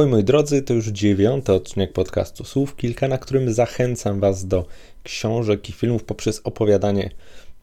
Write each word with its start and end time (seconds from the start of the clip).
Ahoj 0.00 0.10
moi 0.10 0.24
drodzy, 0.24 0.62
to 0.62 0.74
już 0.74 0.86
dziewiąty 0.86 1.52
odcinek 1.52 1.92
podcastu 1.92 2.44
Słów 2.44 2.76
Kilka, 2.76 3.08
na 3.08 3.18
którym 3.18 3.52
zachęcam 3.52 4.20
Was 4.20 4.46
do 4.46 4.66
książek 5.02 5.68
i 5.68 5.72
filmów 5.72 6.04
poprzez 6.04 6.40
opowiadanie 6.44 7.10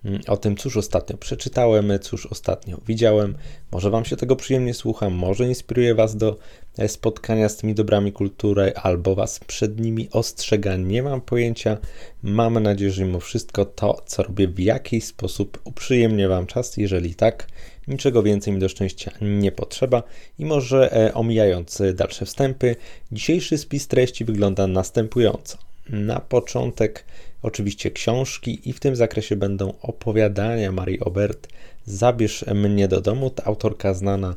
mm, 0.05 0.21
o 0.27 0.37
tym, 0.37 0.57
cóż 0.57 0.77
ostatnio 0.77 1.17
przeczytałem, 1.17 1.91
cóż 2.01 2.25
ostatnio 2.25 2.77
widziałem. 2.87 3.37
Może 3.71 3.89
Wam 3.89 4.05
się 4.05 4.15
tego 4.15 4.35
przyjemnie 4.35 4.73
słucha, 4.73 5.09
może 5.09 5.47
inspiruje 5.47 5.95
Was 5.95 6.15
do 6.15 6.37
e, 6.77 6.87
spotkania 6.87 7.49
z 7.49 7.57
tymi 7.57 7.75
dobrami 7.75 8.11
kultury, 8.11 8.73
albo 8.75 9.15
Was 9.15 9.39
przed 9.39 9.79
nimi 9.79 10.09
ostrzega. 10.11 10.75
Nie 10.75 11.03
mam 11.03 11.21
pojęcia. 11.21 11.77
Mam 12.23 12.59
nadzieję, 12.63 12.91
że 12.91 13.05
mimo 13.05 13.19
wszystko 13.19 13.65
to, 13.65 14.01
co 14.05 14.23
robię, 14.23 14.47
w 14.47 14.59
jakiś 14.59 15.05
sposób 15.05 15.61
uprzyjemnia 15.63 16.29
Wam 16.29 16.45
czas. 16.45 16.77
Jeżeli 16.77 17.15
tak, 17.15 17.47
Niczego 17.87 18.23
więcej 18.23 18.53
mi 18.53 18.59
do 18.59 18.69
szczęścia 18.69 19.11
nie 19.21 19.51
potrzeba 19.51 20.03
i 20.39 20.45
może 20.45 20.93
e, 20.93 21.13
omijając 21.13 21.81
dalsze 21.93 22.25
wstępy, 22.25 22.75
dzisiejszy 23.11 23.57
spis 23.57 23.87
treści 23.87 24.25
wygląda 24.25 24.67
następująco. 24.67 25.57
Na 25.89 26.19
początek 26.19 27.05
oczywiście 27.41 27.91
książki 27.91 28.69
i 28.69 28.73
w 28.73 28.79
tym 28.79 28.95
zakresie 28.95 29.35
będą 29.35 29.73
opowiadania 29.81 30.71
Marii 30.71 30.99
Obert 30.99 31.47
Zabierz 31.85 32.45
mnie 32.55 32.87
do 32.87 33.01
domu, 33.01 33.29
ta 33.29 33.43
autorka 33.43 33.93
znana 33.93 34.35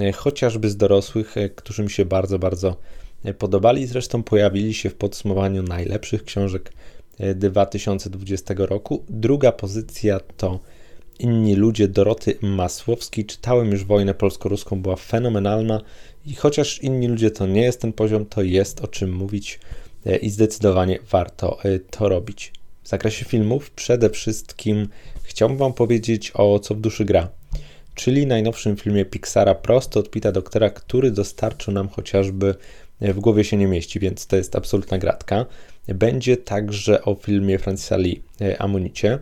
e, 0.00 0.12
chociażby 0.12 0.70
z 0.70 0.76
dorosłych, 0.76 1.36
e, 1.36 1.48
którzy 1.48 1.82
mi 1.82 1.90
się 1.90 2.04
bardzo, 2.04 2.38
bardzo 2.38 2.76
podobali. 3.38 3.86
Zresztą 3.86 4.22
pojawili 4.22 4.74
się 4.74 4.90
w 4.90 4.94
podsumowaniu 4.94 5.62
najlepszych 5.62 6.24
książek 6.24 6.72
2020 7.34 8.54
roku. 8.58 9.04
Druga 9.08 9.52
pozycja 9.52 10.20
to 10.36 10.60
Inni 11.18 11.54
ludzie 11.54 11.88
Doroty 11.88 12.38
Masłowskiej. 12.42 13.24
Czytałem 13.24 13.70
już 13.70 13.84
Wojnę 13.84 14.14
Polsko-Ruską, 14.14 14.82
była 14.82 14.96
fenomenalna 14.96 15.80
i 16.26 16.34
chociaż 16.34 16.82
inni 16.82 17.08
ludzie 17.08 17.30
to 17.30 17.46
nie 17.46 17.62
jest 17.62 17.80
ten 17.80 17.92
poziom, 17.92 18.26
to 18.26 18.42
jest 18.42 18.80
o 18.80 18.88
czym 18.88 19.12
mówić 19.12 19.60
e, 20.06 20.16
i 20.16 20.30
zdecydowanie 20.30 20.98
warto 21.10 21.64
e, 21.64 21.78
to 21.78 22.08
robić. 22.08 22.52
W 22.82 22.88
zakresie 22.88 23.24
filmów 23.24 23.70
przede 23.70 24.10
wszystkim 24.10 24.88
chciałbym 25.22 25.58
Wam 25.58 25.72
powiedzieć 25.72 26.32
o 26.34 26.58
Co 26.58 26.74
w 26.74 26.80
duszy 26.80 27.04
gra, 27.04 27.28
czyli 27.94 28.26
najnowszym 28.26 28.76
filmie 28.76 29.04
Pixara 29.04 29.54
prosto 29.54 30.00
od 30.00 30.10
Pita 30.10 30.32
Doktora, 30.32 30.70
który 30.70 31.10
dostarczył 31.10 31.74
nam 31.74 31.88
chociażby 31.88 32.54
e, 33.00 33.12
w 33.12 33.20
głowie 33.20 33.44
się 33.44 33.56
nie 33.56 33.66
mieści, 33.66 34.00
więc 34.00 34.26
to 34.26 34.36
jest 34.36 34.56
absolutna 34.56 34.98
gratka. 34.98 35.46
Będzie 35.88 36.36
także 36.36 37.04
o 37.04 37.14
filmie 37.14 37.58
Francisa 37.58 37.96
Lee 37.96 38.22
Amunicie. 38.58 39.18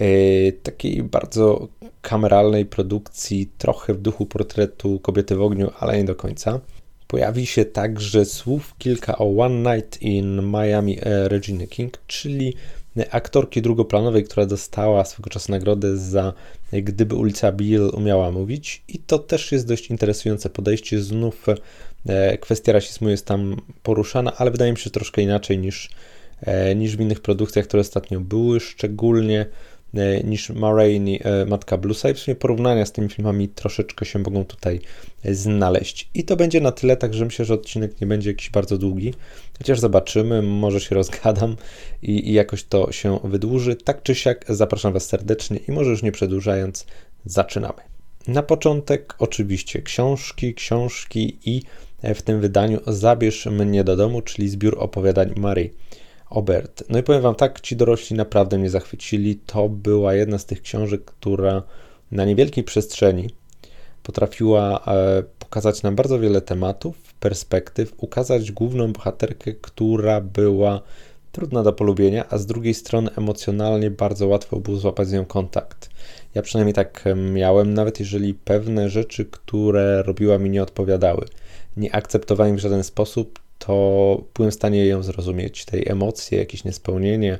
E, 0.00 0.52
takiej 0.52 1.02
bardzo 1.02 1.68
kameralnej 2.02 2.66
produkcji, 2.66 3.50
trochę 3.58 3.94
w 3.94 4.00
duchu 4.00 4.26
portretu 4.26 4.98
kobiety 4.98 5.36
w 5.36 5.42
ogniu, 5.42 5.70
ale 5.78 5.98
nie 5.98 6.04
do 6.04 6.14
końca. 6.14 6.60
Pojawi 7.06 7.46
się 7.46 7.64
także 7.64 8.24
słów 8.24 8.74
kilka 8.78 9.18
o 9.18 9.36
One 9.38 9.76
Night 9.76 10.02
in 10.02 10.42
Miami 10.50 10.98
e, 11.00 11.28
Regina 11.28 11.66
King, 11.66 11.98
czyli 12.06 12.54
aktorki 13.10 13.62
drugoplanowej, 13.62 14.24
która 14.24 14.46
dostała 14.46 15.04
swego 15.04 15.30
czasu 15.30 15.52
nagrodę 15.52 15.96
za 15.96 16.32
Gdyby 16.72 17.14
ulica 17.14 17.52
Bill 17.52 17.90
umiała 17.94 18.30
mówić. 18.30 18.82
I 18.88 18.98
to 18.98 19.18
też 19.18 19.52
jest 19.52 19.66
dość 19.66 19.90
interesujące 19.90 20.50
podejście. 20.50 21.02
Znów 21.02 21.46
e, 22.06 22.38
kwestia 22.38 22.72
rasizmu 22.72 23.08
jest 23.08 23.26
tam 23.26 23.56
poruszana, 23.82 24.32
ale 24.36 24.50
wydaje 24.50 24.72
mi 24.72 24.78
się 24.78 24.90
troszkę 24.90 25.22
inaczej 25.22 25.58
niż, 25.58 25.90
niż 26.76 26.96
w 26.96 27.00
innych 27.00 27.20
produkcjach, 27.20 27.66
które 27.66 27.80
ostatnio 27.80 28.20
były, 28.20 28.60
szczególnie 28.60 29.46
E, 29.46 29.46
niż 30.24 30.50
Marini, 30.50 31.20
e, 31.22 31.46
Matka 31.46 31.76
Bluesa 31.76 32.14
w 32.14 32.18
sumie 32.18 32.34
porównania 32.34 32.86
z 32.86 32.92
tymi 32.92 33.08
filmami 33.08 33.48
troszeczkę 33.48 34.04
się 34.04 34.18
mogą 34.18 34.44
tutaj 34.44 34.80
e, 35.24 35.34
znaleźć. 35.34 36.10
I 36.14 36.24
to 36.24 36.36
będzie 36.36 36.60
na 36.60 36.72
tyle, 36.72 36.96
także 36.96 37.24
myślę, 37.24 37.44
że 37.44 37.54
odcinek 37.54 38.00
nie 38.00 38.06
będzie 38.06 38.30
jakiś 38.30 38.50
bardzo 38.50 38.78
długi, 38.78 39.14
chociaż 39.58 39.80
zobaczymy, 39.80 40.42
może 40.42 40.80
się 40.80 40.94
rozgadam 41.00 41.56
i, 42.02 42.28
i 42.28 42.32
jakoś 42.32 42.64
to 42.64 42.92
się 42.92 43.18
wydłuży. 43.24 43.76
Tak 43.76 44.02
czy 44.02 44.14
siak 44.14 44.44
zapraszam 44.48 44.92
Was 44.92 45.06
serdecznie 45.06 45.58
i 45.68 45.72
może 45.72 45.90
już 45.90 46.02
nie 46.02 46.12
przedłużając, 46.12 46.86
zaczynamy. 47.24 47.80
Na 48.28 48.42
początek 48.42 49.14
oczywiście 49.18 49.82
książki, 49.82 50.54
książki 50.54 51.38
i 51.44 51.62
w 52.14 52.22
tym 52.22 52.40
wydaniu 52.40 52.80
Zabierz 52.86 53.46
mnie 53.46 53.84
do 53.84 53.96
domu, 53.96 54.22
czyli 54.22 54.48
zbiór 54.48 54.76
opowiadań 54.78 55.32
Marii 55.36 55.70
Obert. 56.30 56.84
No 56.88 56.98
i 56.98 57.02
powiem 57.02 57.22
Wam 57.22 57.34
tak, 57.34 57.60
ci 57.60 57.76
dorośli 57.76 58.16
naprawdę 58.16 58.58
mnie 58.58 58.70
zachwycili. 58.70 59.36
To 59.46 59.68
była 59.68 60.14
jedna 60.14 60.38
z 60.38 60.46
tych 60.46 60.62
książek, 60.62 61.04
która 61.04 61.62
na 62.10 62.24
niewielkiej 62.24 62.64
przestrzeni 62.64 63.30
potrafiła 64.02 64.84
e, 64.86 65.22
pokazać 65.38 65.82
nam 65.82 65.96
bardzo 65.96 66.18
wiele 66.18 66.40
tematów, 66.40 67.14
perspektyw, 67.20 67.92
ukazać 67.96 68.52
główną 68.52 68.92
bohaterkę, 68.92 69.52
która 69.54 70.20
była 70.20 70.80
trudna 71.32 71.62
do 71.62 71.72
polubienia, 71.72 72.24
a 72.28 72.38
z 72.38 72.46
drugiej 72.46 72.74
strony 72.74 73.10
emocjonalnie 73.16 73.90
bardzo 73.90 74.26
łatwo 74.26 74.60
było 74.60 74.76
złapać 74.76 75.08
z 75.08 75.12
nią 75.12 75.24
kontakt. 75.24 75.90
Ja 76.34 76.42
przynajmniej 76.42 76.74
tak 76.74 77.04
miałem, 77.32 77.74
nawet 77.74 78.00
jeżeli 78.00 78.34
pewne 78.34 78.90
rzeczy, 78.90 79.24
które 79.24 80.02
robiła 80.02 80.38
mi 80.38 80.50
nie 80.50 80.62
odpowiadały, 80.62 81.26
nie 81.76 81.94
akceptowałem 81.94 82.56
w 82.56 82.60
żaden 82.60 82.84
sposób, 82.84 83.38
to 83.66 84.24
byłem 84.34 84.50
w 84.50 84.54
stanie 84.54 84.86
ją 84.86 85.02
zrozumieć, 85.02 85.64
tej 85.64 85.88
emocje, 85.88 86.38
jakieś 86.38 86.64
niespełnienie, 86.64 87.38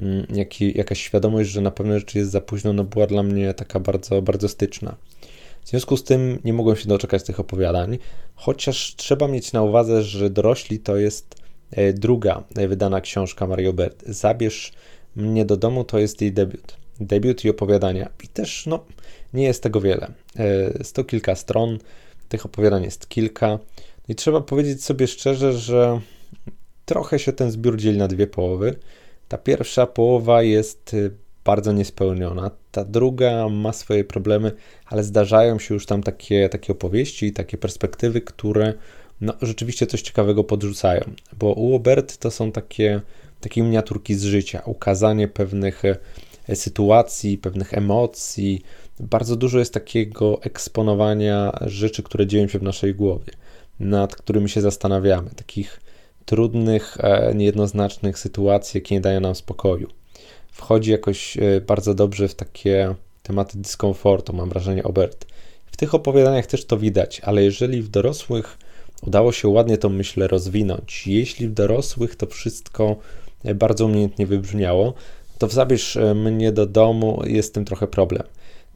mm, 0.00 0.26
jak, 0.34 0.60
jakaś 0.60 1.00
świadomość, 1.00 1.50
że 1.50 1.60
na 1.60 1.70
pewne 1.70 1.98
rzeczy 1.98 2.18
jest 2.18 2.30
za 2.30 2.40
późno, 2.40 2.72
no 2.72 2.84
była 2.84 3.06
dla 3.06 3.22
mnie 3.22 3.54
taka 3.54 3.80
bardzo, 3.80 4.22
bardzo 4.22 4.48
styczna. 4.48 4.96
W 5.64 5.68
związku 5.68 5.96
z 5.96 6.04
tym 6.04 6.38
nie 6.44 6.52
mogłem 6.52 6.76
się 6.76 6.88
doczekać 6.88 7.22
tych 7.22 7.40
opowiadań, 7.40 7.98
chociaż 8.34 8.94
trzeba 8.96 9.28
mieć 9.28 9.52
na 9.52 9.62
uwadze, 9.62 10.02
że 10.02 10.30
Dorośli 10.30 10.78
to 10.78 10.96
jest 10.96 11.34
e, 11.70 11.92
druga 11.92 12.44
wydana 12.54 13.00
książka 13.00 13.46
Mario 13.46 13.72
Bert. 13.72 14.04
Zabierz 14.06 14.72
mnie 15.16 15.44
do 15.44 15.56
domu 15.56 15.84
to 15.84 15.98
jest 15.98 16.20
jej 16.20 16.32
debiut. 16.32 16.76
Debiut 17.00 17.44
i 17.44 17.50
opowiadania. 17.50 18.10
I 18.24 18.28
też 18.28 18.66
no, 18.66 18.84
nie 19.34 19.44
jest 19.44 19.62
tego 19.62 19.80
wiele. 19.80 20.12
E, 20.36 20.84
sto 20.84 21.04
kilka 21.04 21.34
stron, 21.34 21.78
tych 22.28 22.46
opowiadań 22.46 22.84
jest 22.84 23.08
kilka. 23.08 23.58
I 24.08 24.14
trzeba 24.14 24.40
powiedzieć 24.40 24.84
sobie 24.84 25.06
szczerze, 25.06 25.52
że 25.52 26.00
trochę 26.84 27.18
się 27.18 27.32
ten 27.32 27.50
zbiór 27.50 27.76
dzieli 27.76 27.98
na 27.98 28.08
dwie 28.08 28.26
połowy. 28.26 28.76
Ta 29.28 29.38
pierwsza 29.38 29.86
połowa 29.86 30.42
jest 30.42 30.94
y, 30.94 31.10
bardzo 31.44 31.72
niespełniona, 31.72 32.50
ta 32.72 32.84
druga 32.84 33.48
ma 33.48 33.72
swoje 33.72 34.04
problemy, 34.04 34.52
ale 34.86 35.04
zdarzają 35.04 35.58
się 35.58 35.74
już 35.74 35.86
tam 35.86 36.02
takie, 36.02 36.48
takie 36.48 36.72
opowieści 36.72 37.26
i 37.26 37.32
takie 37.32 37.58
perspektywy, 37.58 38.20
które 38.20 38.74
no, 39.20 39.34
rzeczywiście 39.42 39.86
coś 39.86 40.02
ciekawego 40.02 40.44
podrzucają. 40.44 41.02
Bo 41.38 41.52
u 41.52 41.74
Obert 41.74 42.16
to 42.16 42.30
są 42.30 42.52
takie, 42.52 43.00
takie 43.40 43.62
miniaturki 43.62 44.14
z 44.14 44.24
życia, 44.24 44.62
ukazanie 44.64 45.28
pewnych 45.28 45.82
e, 45.84 46.56
sytuacji, 46.56 47.38
pewnych 47.38 47.74
emocji. 47.74 48.62
Bardzo 49.00 49.36
dużo 49.36 49.58
jest 49.58 49.74
takiego 49.74 50.42
eksponowania 50.42 51.58
rzeczy, 51.66 52.02
które 52.02 52.26
dzieją 52.26 52.48
się 52.48 52.58
w 52.58 52.62
naszej 52.62 52.94
głowie 52.94 53.32
nad 53.80 54.16
którymi 54.16 54.48
się 54.48 54.60
zastanawiamy, 54.60 55.30
takich 55.30 55.80
trudnych, 56.24 56.96
e, 57.00 57.34
niejednoznacznych 57.34 58.18
sytuacji, 58.18 58.78
jakie 58.78 58.94
nie 58.94 59.00
dają 59.00 59.20
nam 59.20 59.34
spokoju. 59.34 59.88
Wchodzi 60.52 60.90
jakoś 60.90 61.36
e, 61.36 61.60
bardzo 61.60 61.94
dobrze 61.94 62.28
w 62.28 62.34
takie 62.34 62.94
tematy 63.22 63.58
dyskomfortu, 63.58 64.32
mam 64.32 64.48
wrażenie, 64.48 64.82
Obert. 64.82 65.26
W 65.66 65.76
tych 65.76 65.94
opowiadaniach 65.94 66.46
też 66.46 66.64
to 66.64 66.78
widać, 66.78 67.20
ale 67.20 67.42
jeżeli 67.42 67.82
w 67.82 67.88
dorosłych 67.88 68.58
udało 69.02 69.32
się 69.32 69.48
ładnie 69.48 69.78
tą 69.78 69.88
myśl 69.88 70.22
rozwinąć, 70.26 71.06
jeśli 71.06 71.48
w 71.48 71.52
dorosłych 71.52 72.16
to 72.16 72.26
wszystko 72.26 72.96
e, 73.44 73.54
bardzo 73.54 73.86
umiejętnie 73.86 74.26
wybrzmiało, 74.26 74.94
to 75.38 75.46
w 75.46 75.52
Zabierz 75.52 75.98
mnie 76.14 76.52
do 76.52 76.66
domu 76.66 77.22
jest 77.26 77.54
tym 77.54 77.64
trochę 77.64 77.86
problem. 77.86 78.22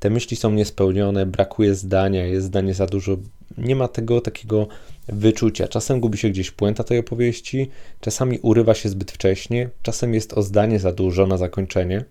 Te 0.03 0.11
myśli 0.11 0.37
są 0.37 0.51
niespełnione, 0.51 1.27
brakuje 1.27 1.75
zdania, 1.75 2.27
jest 2.27 2.47
zdanie 2.47 2.75
za 2.75 2.87
dużo, 2.87 3.17
nie 3.59 3.77
ma 3.77 3.89
tego 3.89 4.21
takiego 4.21 4.67
wyczucia. 5.09 5.69
Czasem 5.69 6.01
gubi 6.01 6.19
się 6.19 6.31
gdzieś 6.31 6.51
puenta 6.51 6.85
tej 6.85 6.99
opowieści, 6.99 7.69
czasami 8.01 8.39
urywa 8.39 8.75
się 8.75 8.89
zbyt 8.89 9.13
wcześnie, 9.13 9.71
czasem 9.83 10.15
jest 10.15 10.33
o 10.33 10.43
zdanie 10.43 10.79
za 10.79 10.93
dużo 10.93 11.27
na 11.27 11.37
zakończenie. 11.37 12.05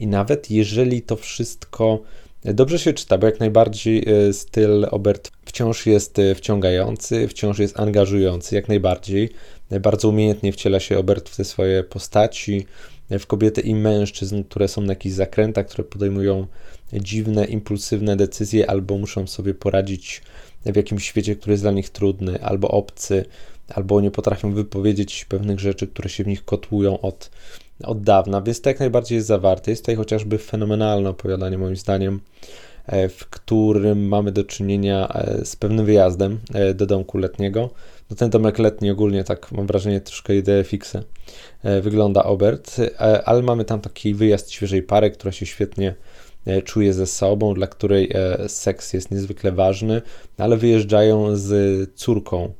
I 0.00 0.06
nawet 0.06 0.50
jeżeli 0.50 1.02
to 1.02 1.16
wszystko 1.16 2.02
dobrze 2.44 2.78
się 2.78 2.92
czyta, 2.92 3.18
bo 3.18 3.26
jak 3.26 3.40
najbardziej 3.40 4.04
e, 4.08 4.32
styl 4.32 4.86
Obert 4.90 5.30
wciąż 5.44 5.86
jest 5.86 6.18
e, 6.18 6.34
wciągający, 6.34 7.28
wciąż 7.28 7.58
jest 7.58 7.80
angażujący, 7.80 8.54
jak 8.54 8.68
najbardziej. 8.68 9.30
Bardzo 9.80 10.08
umiejętnie 10.08 10.52
wciela 10.52 10.80
się 10.80 10.98
Obert 10.98 11.28
w 11.28 11.36
te 11.36 11.44
swoje 11.44 11.84
postaci, 11.84 12.66
w 13.10 13.26
kobiety 13.26 13.60
i 13.60 13.74
mężczyzn, 13.74 14.44
które 14.44 14.68
są 14.68 14.80
na 14.80 14.92
jakichś 14.92 15.14
zakrętach, 15.14 15.66
które 15.66 15.84
podejmują 15.84 16.46
dziwne, 16.92 17.44
impulsywne 17.44 18.16
decyzje 18.16 18.70
albo 18.70 18.98
muszą 18.98 19.26
sobie 19.26 19.54
poradzić 19.54 20.22
w 20.66 20.76
jakimś 20.76 21.04
świecie, 21.04 21.36
który 21.36 21.52
jest 21.52 21.64
dla 21.64 21.70
nich 21.70 21.90
trudny, 21.90 22.42
albo 22.42 22.68
obcy, 22.68 23.24
albo 23.74 24.00
nie 24.00 24.10
potrafią 24.10 24.52
wypowiedzieć 24.52 25.24
pewnych 25.24 25.60
rzeczy, 25.60 25.86
które 25.86 26.08
się 26.08 26.24
w 26.24 26.26
nich 26.26 26.44
kotłują 26.44 27.00
od, 27.00 27.30
od 27.84 28.02
dawna, 28.02 28.42
więc 28.42 28.60
to 28.60 28.70
jak 28.70 28.80
najbardziej 28.80 29.16
jest 29.16 29.28
zawarte. 29.28 29.70
Jest 29.70 29.82
tutaj 29.82 29.96
chociażby 29.96 30.38
fenomenalne 30.38 31.10
opowiadanie, 31.10 31.58
moim 31.58 31.76
zdaniem, 31.76 32.20
w 32.88 33.26
którym 33.30 34.08
mamy 34.08 34.32
do 34.32 34.44
czynienia 34.44 35.22
z 35.44 35.56
pewnym 35.56 35.86
wyjazdem 35.86 36.38
do 36.74 36.86
domku 36.86 37.18
letniego. 37.18 37.70
No 38.10 38.16
ten 38.16 38.30
domek 38.30 38.58
letni 38.58 38.90
ogólnie 38.90 39.24
tak 39.24 39.52
mam 39.52 39.66
wrażenie 39.66 40.00
troszkę 40.00 40.36
ideę 40.36 40.64
fixe 40.64 41.02
wygląda 41.82 42.24
Obert, 42.24 42.76
ale 43.24 43.42
mamy 43.42 43.64
tam 43.64 43.80
taki 43.80 44.14
wyjazd 44.14 44.50
świeżej 44.50 44.82
pary, 44.82 45.10
która 45.10 45.32
się 45.32 45.46
świetnie 45.46 45.94
E, 45.94 45.94
czuje 46.64 46.92
ze 46.92 47.06
sobą, 47.06 47.54
dla 47.54 47.66
której 47.66 48.10
e, 48.14 48.48
seks 48.48 48.92
jest 48.92 49.10
niezwykle 49.10 49.52
ważny, 49.52 50.02
ale 50.38 50.56
wyjeżdżają 50.56 51.36
z 51.36 51.50
córką 51.94 52.52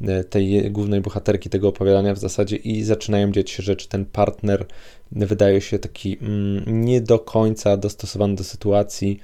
e, 0.00 0.24
tej 0.24 0.70
głównej 0.70 1.00
bohaterki 1.00 1.50
tego 1.50 1.68
opowiadania 1.68 2.14
w 2.14 2.18
zasadzie 2.18 2.56
i 2.56 2.82
zaczynają 2.82 3.32
dziać 3.32 3.50
się 3.50 3.62
rzeczy. 3.62 3.88
Ten 3.88 4.04
partner 4.04 4.66
wydaje 5.12 5.60
się 5.60 5.78
taki 5.78 6.18
mm, 6.20 6.84
nie 6.84 7.00
do 7.00 7.18
końca 7.18 7.76
dostosowany 7.76 8.34
do 8.34 8.44
sytuacji, 8.44 9.20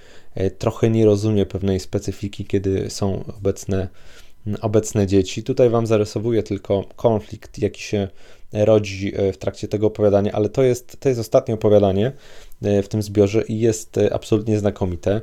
trochę 0.58 0.90
nie 0.90 1.04
rozumie 1.04 1.46
pewnej 1.46 1.80
specyfiki, 1.80 2.44
kiedy 2.44 2.90
są 2.90 3.24
obecne, 3.38 3.88
obecne 4.60 5.06
dzieci. 5.06 5.42
Tutaj 5.42 5.70
Wam 5.70 5.86
zarysowuję 5.86 6.42
tylko 6.42 6.84
konflikt, 6.96 7.58
jaki 7.58 7.82
się 7.82 8.08
rodzi 8.52 9.12
w 9.32 9.36
trakcie 9.36 9.68
tego 9.68 9.86
opowiadania, 9.86 10.32
ale 10.32 10.48
to 10.48 10.62
jest, 10.62 11.00
to 11.00 11.08
jest 11.08 11.20
ostatnie 11.20 11.54
opowiadanie, 11.54 12.12
E, 12.62 12.82
w 12.82 12.88
tym 12.88 13.02
zbiorze 13.02 13.42
i 13.42 13.60
jest 13.60 13.98
e, 13.98 14.14
absolutnie 14.14 14.58
znakomite. 14.58 15.20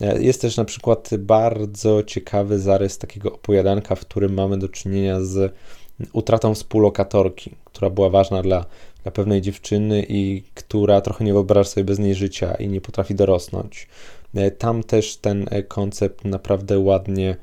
E, 0.00 0.22
jest 0.22 0.40
też 0.40 0.56
na 0.56 0.64
przykład 0.64 1.10
bardzo 1.18 2.02
ciekawy 2.02 2.58
zarys 2.58 2.98
takiego 2.98 3.32
opowiadanka, 3.32 3.94
w 3.94 4.00
którym 4.00 4.34
mamy 4.34 4.58
do 4.58 4.68
czynienia 4.68 5.20
z 5.20 5.54
utratą 6.12 6.54
współlokatorki, 6.54 7.54
która 7.64 7.90
była 7.90 8.10
ważna 8.10 8.42
dla, 8.42 8.66
dla 9.02 9.12
pewnej 9.12 9.40
dziewczyny 9.40 10.06
i 10.08 10.42
która 10.54 11.00
trochę 11.00 11.24
nie 11.24 11.32
wyobraża 11.32 11.70
sobie 11.70 11.84
bez 11.84 11.98
niej 11.98 12.14
życia 12.14 12.54
i 12.54 12.68
nie 12.68 12.80
potrafi 12.80 13.14
dorosnąć. 13.14 13.88
Tam 14.58 14.82
też 14.82 15.16
ten 15.16 15.46
koncept 15.68 16.24
naprawdę 16.24 16.78
ładnie 16.78 17.36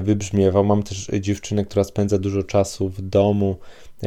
wybrzmiewał. 0.00 0.64
Mam 0.64 0.82
też 0.82 1.10
dziewczynę, 1.20 1.64
która 1.64 1.84
spędza 1.84 2.18
dużo 2.18 2.42
czasu 2.42 2.88
w 2.88 3.02
domu, 3.02 3.56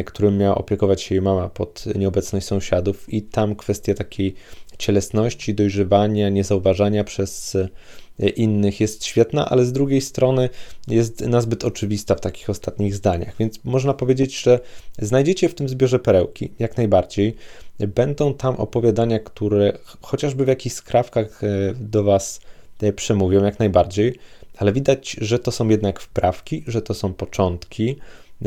którym 0.05 0.37
miała 0.37 0.55
opiekować 0.55 1.01
się 1.01 1.15
jej 1.15 1.21
mama 1.21 1.49
pod 1.49 1.85
nieobecność 1.95 2.45
sąsiadów 2.45 3.13
i 3.13 3.21
tam 3.21 3.55
kwestia 3.55 3.93
takiej 3.93 4.35
cielesności, 4.77 5.55
dojrzewania, 5.55 6.29
niezauważania 6.29 7.03
przez 7.03 7.55
e, 7.55 8.29
innych 8.29 8.79
jest 8.79 9.05
świetna, 9.05 9.49
ale 9.49 9.65
z 9.65 9.71
drugiej 9.71 10.01
strony 10.01 10.49
jest 10.87 11.21
nazbyt 11.21 11.63
oczywista 11.63 12.15
w 12.15 12.21
takich 12.21 12.49
ostatnich 12.49 12.95
zdaniach. 12.95 13.35
Więc 13.39 13.59
można 13.63 13.93
powiedzieć, 13.93 14.41
że 14.41 14.59
znajdziecie 14.99 15.49
w 15.49 15.55
tym 15.55 15.69
zbiorze 15.69 15.99
perełki, 15.99 16.51
jak 16.59 16.77
najbardziej. 16.77 17.35
Będą 17.79 18.33
tam 18.33 18.55
opowiadania, 18.55 19.19
które 19.19 19.77
chociażby 20.01 20.45
w 20.45 20.47
jakichś 20.47 20.75
skrawkach 20.75 21.43
e, 21.43 21.47
do 21.79 22.03
Was 22.03 22.39
e, 22.81 22.93
przemówią, 22.93 23.43
jak 23.43 23.59
najbardziej, 23.59 24.15
ale 24.57 24.74
widać, 24.74 25.18
że 25.22 25.40
to 25.40 25.52
są 25.52 25.69
jednak 25.69 26.00
wprawki, 26.00 26.63
że 26.68 26.81
to 26.81 26.94
są 26.94 27.13
początki, 27.13 27.96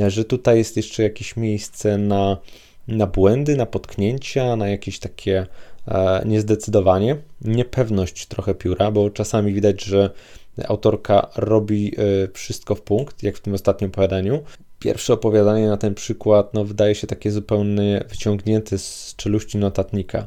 że 0.08 0.24
tutaj 0.24 0.58
jest 0.58 0.76
jeszcze 0.76 1.02
jakieś 1.02 1.36
miejsce 1.36 1.98
na, 1.98 2.36
na 2.88 3.06
błędy, 3.06 3.56
na 3.56 3.66
potknięcia, 3.66 4.56
na 4.56 4.68
jakieś 4.68 4.98
takie 4.98 5.46
E, 5.88 6.22
niezdecydowanie, 6.26 7.16
niepewność 7.40 8.26
trochę 8.26 8.54
pióra, 8.54 8.90
bo 8.90 9.10
czasami 9.10 9.52
widać, 9.52 9.84
że 9.84 10.10
autorka 10.68 11.28
robi 11.36 11.94
e, 11.98 12.28
wszystko 12.32 12.74
w 12.74 12.82
punkt, 12.82 13.22
jak 13.22 13.36
w 13.36 13.40
tym 13.40 13.54
ostatnim 13.54 13.90
opowiadaniu. 13.90 14.42
Pierwsze 14.78 15.12
opowiadanie 15.12 15.68
na 15.68 15.76
ten 15.76 15.94
przykład 15.94 16.54
no, 16.54 16.64
wydaje 16.64 16.94
się 16.94 17.06
takie 17.06 17.30
zupełnie 17.30 18.04
wyciągnięte 18.08 18.78
z 18.78 19.14
czeluści 19.16 19.58
notatnika. 19.58 20.26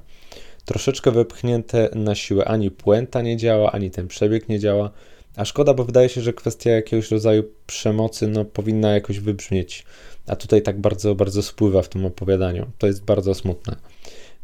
Troszeczkę 0.66 1.12
wepchnięte 1.12 1.90
na 1.96 2.16
siłę. 2.16 2.46
Ani 2.46 2.72
puenta 2.72 3.22
nie 3.22 3.38
działa, 3.38 3.72
ani 3.72 3.92
ten 3.92 4.08
przebieg 4.08 4.50
nie 4.50 4.60
działa. 4.60 4.92
A 5.36 5.46
szkoda, 5.46 5.74
bo 5.74 5.84
wydaje 5.84 6.10
się, 6.10 6.22
że 6.22 6.34
kwestia 6.34 6.70
jakiegoś 6.70 7.12
rodzaju 7.12 7.44
przemocy 7.68 8.28
no, 8.28 8.46
powinna 8.46 8.92
jakoś 8.92 9.20
wybrzmieć. 9.20 9.86
A 10.28 10.36
tutaj 10.36 10.62
tak 10.62 10.80
bardzo, 10.80 11.16
bardzo 11.16 11.44
spływa 11.44 11.82
w 11.82 11.90
tym 11.90 12.06
opowiadaniu. 12.06 12.72
To 12.78 12.88
jest 12.88 13.06
bardzo 13.06 13.34
smutne. 13.34 13.76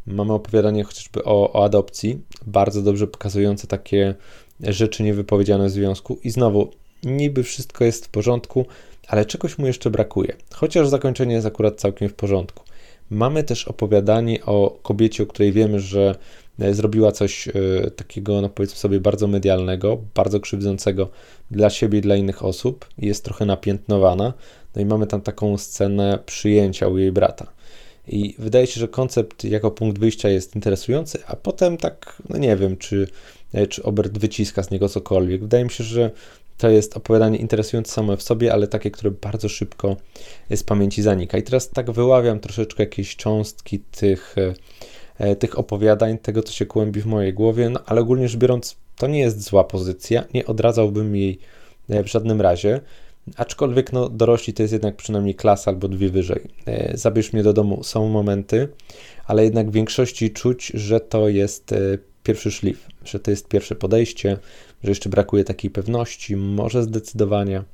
Mamy 0.06 0.32
opowiadanie 0.32 0.84
chociażby 0.84 1.24
o, 1.24 1.52
o 1.52 1.64
adopcji, 1.64 2.22
bardzo 2.46 2.82
dobrze 2.82 3.06
pokazujące 3.06 3.66
takie 3.66 4.14
rzeczy 4.60 5.02
niewypowiedziane 5.02 5.66
w 5.66 5.70
związku. 5.70 6.18
I 6.24 6.30
znowu, 6.30 6.70
niby 7.02 7.42
wszystko 7.42 7.84
jest 7.84 8.06
w 8.06 8.08
porządku, 8.08 8.66
ale 9.08 9.24
czegoś 9.24 9.58
mu 9.58 9.66
jeszcze 9.66 9.90
brakuje. 9.90 10.36
Chociaż 10.54 10.88
zakończenie 10.88 11.34
jest 11.34 11.46
akurat 11.46 11.80
całkiem 11.80 12.08
w 12.08 12.14
porządku. 12.14 12.67
Mamy 13.10 13.44
też 13.44 13.68
opowiadanie 13.68 14.44
o 14.44 14.78
kobiecie, 14.82 15.22
o 15.22 15.26
której 15.26 15.52
wiemy, 15.52 15.80
że 15.80 16.14
e, 16.58 16.74
zrobiła 16.74 17.12
coś 17.12 17.48
e, 17.48 17.52
takiego, 17.90 18.40
no 18.40 18.48
powiedzmy 18.48 18.76
sobie, 18.76 19.00
bardzo 19.00 19.26
medialnego, 19.26 19.98
bardzo 20.14 20.40
krzywdzącego 20.40 21.08
dla 21.50 21.70
siebie 21.70 21.98
i 21.98 22.02
dla 22.02 22.16
innych 22.16 22.44
osób. 22.44 22.86
Jest 22.98 23.24
trochę 23.24 23.46
napiętnowana. 23.46 24.32
No 24.76 24.82
i 24.82 24.84
mamy 24.84 25.06
tam 25.06 25.20
taką 25.20 25.58
scenę 25.58 26.18
przyjęcia 26.26 26.88
u 26.88 26.98
jej 26.98 27.12
brata. 27.12 27.46
I 28.08 28.34
wydaje 28.38 28.66
się, 28.66 28.80
że 28.80 28.88
koncept 28.88 29.44
jako 29.44 29.70
punkt 29.70 29.98
wyjścia 29.98 30.28
jest 30.28 30.54
interesujący, 30.54 31.18
a 31.26 31.36
potem 31.36 31.76
tak, 31.76 32.22
no 32.28 32.38
nie 32.38 32.56
wiem, 32.56 32.76
czy, 32.76 33.08
e, 33.52 33.66
czy 33.66 33.82
Obert 33.82 34.18
wyciska 34.18 34.62
z 34.62 34.70
niego 34.70 34.88
cokolwiek. 34.88 35.40
Wydaje 35.40 35.64
mi 35.64 35.70
się, 35.70 35.84
że 35.84 36.10
to 36.58 36.70
jest 36.70 36.96
opowiadanie 36.96 37.38
interesujące 37.38 37.92
samo 37.92 38.16
w 38.16 38.22
sobie, 38.22 38.52
ale 38.52 38.68
takie, 38.68 38.90
które 38.90 39.10
bardzo 39.10 39.48
szybko 39.48 39.96
z 40.50 40.62
pamięci 40.62 41.02
zanika. 41.02 41.38
I 41.38 41.42
teraz 41.42 41.70
tak 41.70 41.90
wyławiam 41.90 42.40
troszeczkę 42.40 42.82
jakieś 42.82 43.16
cząstki 43.16 43.78
tych, 43.78 44.36
e, 45.18 45.36
tych 45.36 45.58
opowiadań, 45.58 46.18
tego, 46.18 46.42
co 46.42 46.52
się 46.52 46.66
kłębi 46.66 47.00
w 47.00 47.06
mojej 47.06 47.34
głowie, 47.34 47.70
no 47.70 47.80
ale 47.86 48.00
ogólnie 48.00 48.28
rzecz 48.28 48.40
biorąc, 48.40 48.76
to 48.96 49.06
nie 49.06 49.20
jest 49.20 49.42
zła 49.42 49.64
pozycja, 49.64 50.24
nie 50.34 50.46
odradzałbym 50.46 51.16
jej 51.16 51.38
e, 51.88 52.02
w 52.02 52.06
żadnym 52.06 52.40
razie. 52.40 52.80
Aczkolwiek 53.36 53.92
no, 53.92 54.08
dorośli 54.08 54.52
to 54.52 54.62
jest 54.62 54.72
jednak 54.72 54.96
przynajmniej 54.96 55.34
klasa 55.34 55.70
albo 55.70 55.88
dwie 55.88 56.10
wyżej. 56.10 56.40
E, 56.66 56.96
zabierz 56.96 57.32
mnie 57.32 57.42
do 57.42 57.52
domu 57.52 57.84
są 57.84 58.08
momenty, 58.08 58.68
ale 59.26 59.44
jednak 59.44 59.70
w 59.70 59.72
większości 59.72 60.30
czuć, 60.30 60.72
że 60.74 61.00
to 61.00 61.28
jest 61.28 61.72
e, 61.72 61.78
pierwszy 62.22 62.50
szlif, 62.50 62.86
że 63.04 63.20
to 63.20 63.30
jest 63.30 63.48
pierwsze 63.48 63.74
podejście, 63.74 64.38
że 64.84 64.90
jeszcze 64.90 65.08
brakuje 65.08 65.44
takiej 65.44 65.70
pewności, 65.70 66.36
może 66.36 66.82
zdecydowania, 66.82 67.64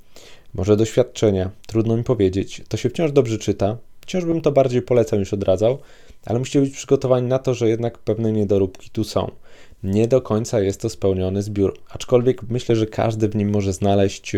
może 0.54 0.76
doświadczenia. 0.76 1.50
Trudno 1.66 1.96
mi 1.96 2.04
powiedzieć. 2.04 2.62
To 2.68 2.76
się 2.76 2.88
wciąż 2.88 3.12
dobrze 3.12 3.38
czyta. 3.38 3.76
Wciąż 4.00 4.24
bym 4.24 4.40
to 4.40 4.52
bardziej 4.52 4.82
polecał 4.82 5.18
niż 5.18 5.32
odradzał, 5.34 5.78
ale 6.26 6.38
musicie 6.38 6.60
być 6.60 6.74
przygotowani 6.74 7.28
na 7.28 7.38
to, 7.38 7.54
że 7.54 7.68
jednak 7.68 7.98
pewne 7.98 8.32
niedoróbki 8.32 8.90
tu 8.90 9.04
są. 9.04 9.30
Nie 9.82 10.08
do 10.08 10.20
końca 10.20 10.60
jest 10.60 10.80
to 10.80 10.88
spełniony 10.88 11.42
zbiór, 11.42 11.78
aczkolwiek 11.90 12.42
myślę, 12.42 12.76
że 12.76 12.86
każdy 12.86 13.28
w 13.28 13.36
nim 13.36 13.50
może 13.50 13.72
znaleźć 13.72 14.36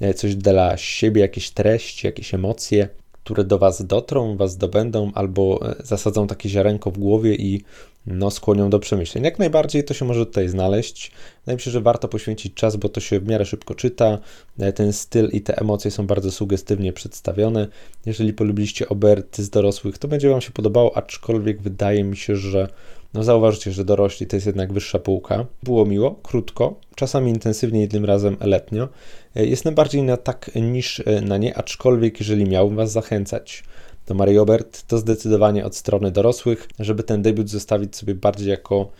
E, 0.00 0.14
coś 0.14 0.34
dla 0.34 0.76
siebie, 0.76 1.20
jakieś 1.20 1.50
treści, 1.50 2.06
jakieś 2.06 2.34
emocje, 2.34 2.88
które 3.24 3.44
do 3.44 3.58
Was 3.58 3.86
dotrą, 3.86 4.36
Was 4.36 4.56
dobędą, 4.56 5.10
albo 5.14 5.70
e, 5.70 5.74
zasadzą 5.84 6.26
takie 6.26 6.48
ziarenko 6.48 6.90
w 6.90 6.98
głowie 6.98 7.34
i 7.34 7.62
no, 8.06 8.30
skłonią 8.30 8.70
do 8.70 8.78
przemyśleń. 8.78 9.24
Jak 9.24 9.38
najbardziej 9.38 9.84
to 9.84 9.94
się 9.94 10.04
może 10.04 10.26
tutaj 10.26 10.48
znaleźć. 10.48 11.10
Wydaje 11.40 11.56
mi 11.56 11.62
się, 11.62 11.70
że 11.70 11.80
warto 11.80 12.08
poświęcić 12.08 12.54
czas, 12.54 12.76
bo 12.76 12.88
to 12.88 13.00
się 13.00 13.20
w 13.20 13.28
miarę 13.28 13.44
szybko 13.44 13.74
czyta. 13.74 14.18
E, 14.58 14.72
ten 14.72 14.92
styl 14.92 15.28
i 15.32 15.40
te 15.40 15.58
emocje 15.58 15.90
są 15.90 16.06
bardzo 16.06 16.30
sugestywnie 16.30 16.92
przedstawione. 16.92 17.68
Jeżeli 18.06 18.32
polubiliście 18.32 18.88
oberty 18.88 19.44
z 19.44 19.50
dorosłych, 19.50 19.98
to 19.98 20.08
będzie 20.08 20.28
Wam 20.28 20.40
się 20.40 20.50
podobało, 20.50 20.96
aczkolwiek 20.96 21.62
wydaje 21.62 22.04
mi 22.04 22.16
się, 22.16 22.36
że 22.36 22.68
no 23.14 23.22
zauważycie, 23.22 23.72
że 23.72 23.84
dorośli 23.84 24.26
to 24.26 24.36
jest 24.36 24.46
jednak 24.46 24.72
wyższa 24.72 24.98
półka. 24.98 25.46
Było 25.62 25.86
miło, 25.86 26.14
krótko, 26.22 26.74
czasami 26.94 27.30
intensywnie, 27.30 27.80
jednym 27.80 28.04
razem 28.04 28.36
letnio. 28.40 28.88
E, 29.36 29.46
jestem 29.46 29.74
bardziej 29.74 30.02
na 30.02 30.16
tak 30.16 30.50
niż 30.54 31.02
e, 31.06 31.20
na 31.20 31.36
nie, 31.36 31.56
aczkolwiek 31.56 32.20
jeżeli 32.20 32.44
miałbym 32.44 32.76
Was 32.76 32.92
zachęcać 32.92 33.64
do 34.06 34.14
Marii 34.14 34.38
Obert, 34.38 34.86
to 34.86 34.98
zdecydowanie 34.98 35.64
od 35.64 35.76
strony 35.76 36.10
dorosłych, 36.10 36.68
żeby 36.78 37.02
ten 37.02 37.22
debiut 37.22 37.48
zostawić 37.48 37.96
sobie 37.96 38.14
bardziej 38.14 38.48
jako 38.48 38.90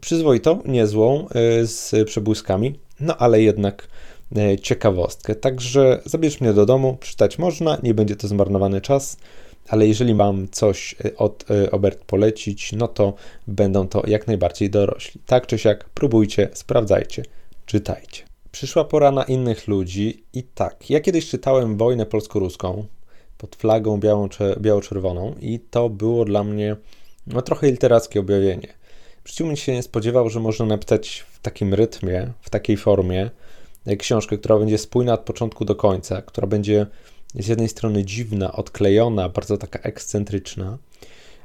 przyzwoitą, 0.00 0.62
niezłą, 0.64 1.28
e, 1.28 1.66
z 1.66 2.06
przebłyskami, 2.06 2.78
no 3.00 3.16
ale 3.16 3.42
jednak 3.42 3.88
ciekawostkę. 4.62 5.34
Także 5.34 6.00
zabierz 6.04 6.40
mnie 6.40 6.52
do 6.52 6.66
domu, 6.66 6.96
czytać 7.00 7.38
można, 7.38 7.78
nie 7.82 7.94
będzie 7.94 8.16
to 8.16 8.28
zmarnowany 8.28 8.80
czas 8.80 9.16
ale 9.68 9.86
jeżeli 9.86 10.14
mam 10.14 10.48
coś 10.48 10.96
y, 11.04 11.16
od 11.16 11.50
y, 11.50 11.70
Obert 11.70 12.04
polecić, 12.04 12.72
no 12.72 12.88
to 12.88 13.14
będą 13.46 13.88
to 13.88 14.02
jak 14.06 14.26
najbardziej 14.26 14.70
dorośli. 14.70 15.20
Tak 15.26 15.46
czy 15.46 15.58
siak, 15.58 15.88
próbujcie, 15.94 16.48
sprawdzajcie, 16.52 17.22
czytajcie. 17.66 18.22
Przyszła 18.52 18.84
pora 18.84 19.10
na 19.10 19.24
innych 19.24 19.68
ludzi 19.68 20.24
i 20.32 20.42
tak, 20.42 20.90
ja 20.90 21.00
kiedyś 21.00 21.28
czytałem 21.28 21.76
Wojnę 21.76 22.06
polsko-ruską 22.06 22.86
pod 23.38 23.56
flagą 23.56 24.00
biało-czerwoną 24.60 25.34
i 25.40 25.60
to 25.60 25.88
było 25.88 26.24
dla 26.24 26.44
mnie 26.44 26.76
no, 27.26 27.42
trochę 27.42 27.70
literackie 27.70 28.20
objawienie. 28.20 28.68
Przeciwnie 29.24 29.56
się 29.56 29.72
nie 29.72 29.82
spodziewał, 29.82 30.30
że 30.30 30.40
można 30.40 30.66
napisać 30.66 31.24
w 31.32 31.38
takim 31.38 31.74
rytmie, 31.74 32.32
w 32.40 32.50
takiej 32.50 32.76
formie 32.76 33.30
e, 33.86 33.96
książkę, 33.96 34.38
która 34.38 34.58
będzie 34.58 34.78
spójna 34.78 35.14
od 35.14 35.20
początku 35.20 35.64
do 35.64 35.74
końca, 35.74 36.22
która 36.22 36.46
będzie 36.46 36.86
z 37.34 37.46
jednej 37.46 37.68
strony 37.68 38.04
dziwna, 38.04 38.52
odklejona, 38.52 39.28
bardzo 39.28 39.58
taka 39.58 39.78
ekscentryczna, 39.78 40.78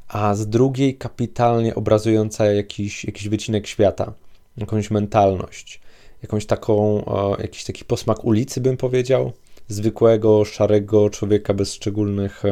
a 0.07 0.35
z 0.35 0.47
drugiej 0.47 0.97
kapitalnie 0.97 1.75
obrazująca 1.75 2.45
jakiś, 2.45 3.05
jakiś 3.05 3.29
wycinek 3.29 3.67
świata, 3.67 4.13
jakąś 4.57 4.91
mentalność. 4.91 5.79
jakąś 6.23 6.45
taką, 6.45 7.03
jakiś 7.39 7.63
taki 7.63 7.85
posmak 7.85 8.25
ulicy, 8.25 8.61
bym 8.61 8.77
powiedział, 8.77 9.31
zwykłego, 9.67 10.45
szarego 10.45 11.09
człowieka 11.09 11.53
bez 11.53 11.73
szczególnych 11.73 12.43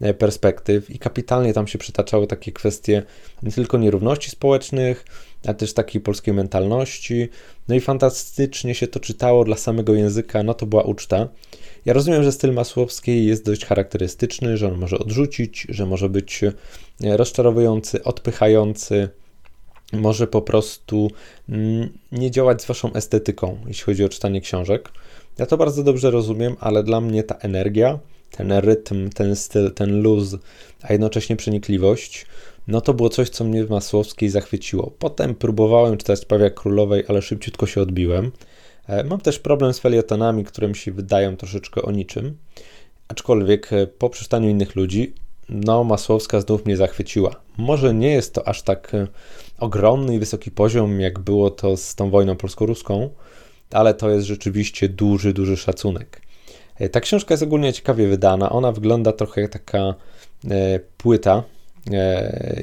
e, 0.00 0.14
perspektyw 0.14 0.90
i 0.90 0.98
kapitalnie 0.98 1.52
tam 1.52 1.66
się 1.66 1.78
przytaczały 1.78 2.26
takie 2.26 2.52
kwestie 2.52 3.02
nie 3.42 3.52
tylko 3.52 3.78
nierówności 3.78 4.30
społecznych, 4.30 5.04
ale 5.44 5.54
też 5.54 5.72
takiej 5.72 6.00
polskiej 6.00 6.34
mentalności. 6.34 7.28
No 7.68 7.74
i 7.74 7.80
fantastycznie 7.80 8.74
się 8.74 8.86
to 8.86 9.00
czytało 9.00 9.44
dla 9.44 9.56
samego 9.56 9.94
języka, 9.94 10.42
no 10.42 10.54
to 10.54 10.66
była 10.66 10.82
uczta. 10.82 11.28
Ja 11.86 11.92
rozumiem, 11.92 12.22
że 12.22 12.32
styl 12.32 12.52
Masłowskiej 12.52 13.26
jest 13.26 13.44
dość 13.44 13.64
charakterystyczny, 13.64 14.56
że 14.56 14.68
on 14.68 14.78
może 14.78 14.98
odrzucić, 14.98 15.66
że 15.68 15.86
może 15.86 16.08
być 16.08 16.44
e, 16.44 16.52
rozczarowujący, 17.16 18.04
odpychający, 18.04 19.08
może 19.92 20.26
po 20.26 20.42
prostu 20.42 21.10
mm, 21.48 21.88
nie 22.12 22.30
działać 22.30 22.62
z 22.62 22.66
waszą 22.66 22.92
estetyką, 22.92 23.58
jeśli 23.66 23.84
chodzi 23.84 24.04
o 24.04 24.08
czytanie 24.08 24.40
książek. 24.40 24.88
Ja 25.38 25.46
to 25.46 25.56
bardzo 25.56 25.82
dobrze 25.82 26.10
rozumiem, 26.10 26.56
ale 26.60 26.82
dla 26.82 27.00
mnie 27.00 27.22
ta 27.22 27.34
energia, 27.34 27.98
ten 28.30 28.52
rytm, 28.52 29.10
ten 29.10 29.36
styl, 29.36 29.70
ten 29.70 30.02
luz, 30.02 30.36
a 30.82 30.92
jednocześnie 30.92 31.36
przenikliwość, 31.36 32.26
no 32.68 32.80
to 32.80 32.94
było 32.94 33.08
coś, 33.08 33.28
co 33.28 33.44
mnie 33.44 33.64
w 33.64 33.70
Masłowskiej 33.70 34.28
zachwyciło. 34.28 34.92
Potem 34.98 35.34
próbowałem 35.34 35.96
czytać 35.96 36.18
Sprawia 36.18 36.50
Królowej, 36.50 37.04
ale 37.08 37.22
szybciutko 37.22 37.66
się 37.66 37.80
odbiłem. 37.80 38.32
E, 38.88 39.04
mam 39.04 39.20
też 39.20 39.38
problem 39.38 39.74
z 39.74 39.78
felietonami, 39.78 40.44
które 40.44 40.68
mi 40.68 40.76
się 40.76 40.92
wydają 40.92 41.36
troszeczkę 41.36 41.82
o 41.82 41.90
niczym. 41.90 42.36
Aczkolwiek 43.08 43.72
e, 43.72 43.86
po 43.86 44.10
przeczytaniu 44.10 44.48
innych 44.48 44.76
ludzi, 44.76 45.12
no 45.48 45.84
Masłowska 45.84 46.40
znów 46.40 46.66
mnie 46.66 46.76
zachwyciła. 46.76 47.36
Może 47.56 47.94
nie 47.94 48.10
jest 48.10 48.34
to 48.34 48.48
aż 48.48 48.62
tak 48.62 48.94
e, 48.94 49.06
ogromny 49.58 50.14
i 50.14 50.18
wysoki 50.18 50.50
poziom, 50.50 51.00
jak 51.00 51.18
było 51.18 51.50
to 51.50 51.76
z 51.76 51.94
tą 51.94 52.10
wojną 52.10 52.36
polsko-ruską, 52.36 53.10
ale 53.70 53.94
to 53.94 54.10
jest 54.10 54.26
rzeczywiście 54.26 54.88
duży, 54.88 55.32
duży 55.32 55.56
szacunek. 55.56 56.20
Ta 56.92 57.00
książka 57.00 57.34
jest 57.34 57.42
ogólnie 57.42 57.72
ciekawie 57.72 58.08
wydana. 58.08 58.50
Ona 58.50 58.72
wygląda 58.72 59.12
trochę 59.12 59.40
jak 59.40 59.52
taka 59.52 59.94
płyta. 60.96 61.42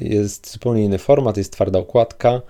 Jest 0.00 0.52
zupełnie 0.52 0.84
inny 0.84 0.98
format, 0.98 1.36
jest 1.36 1.52
twarda 1.52 1.78
okładka. 1.78 2.40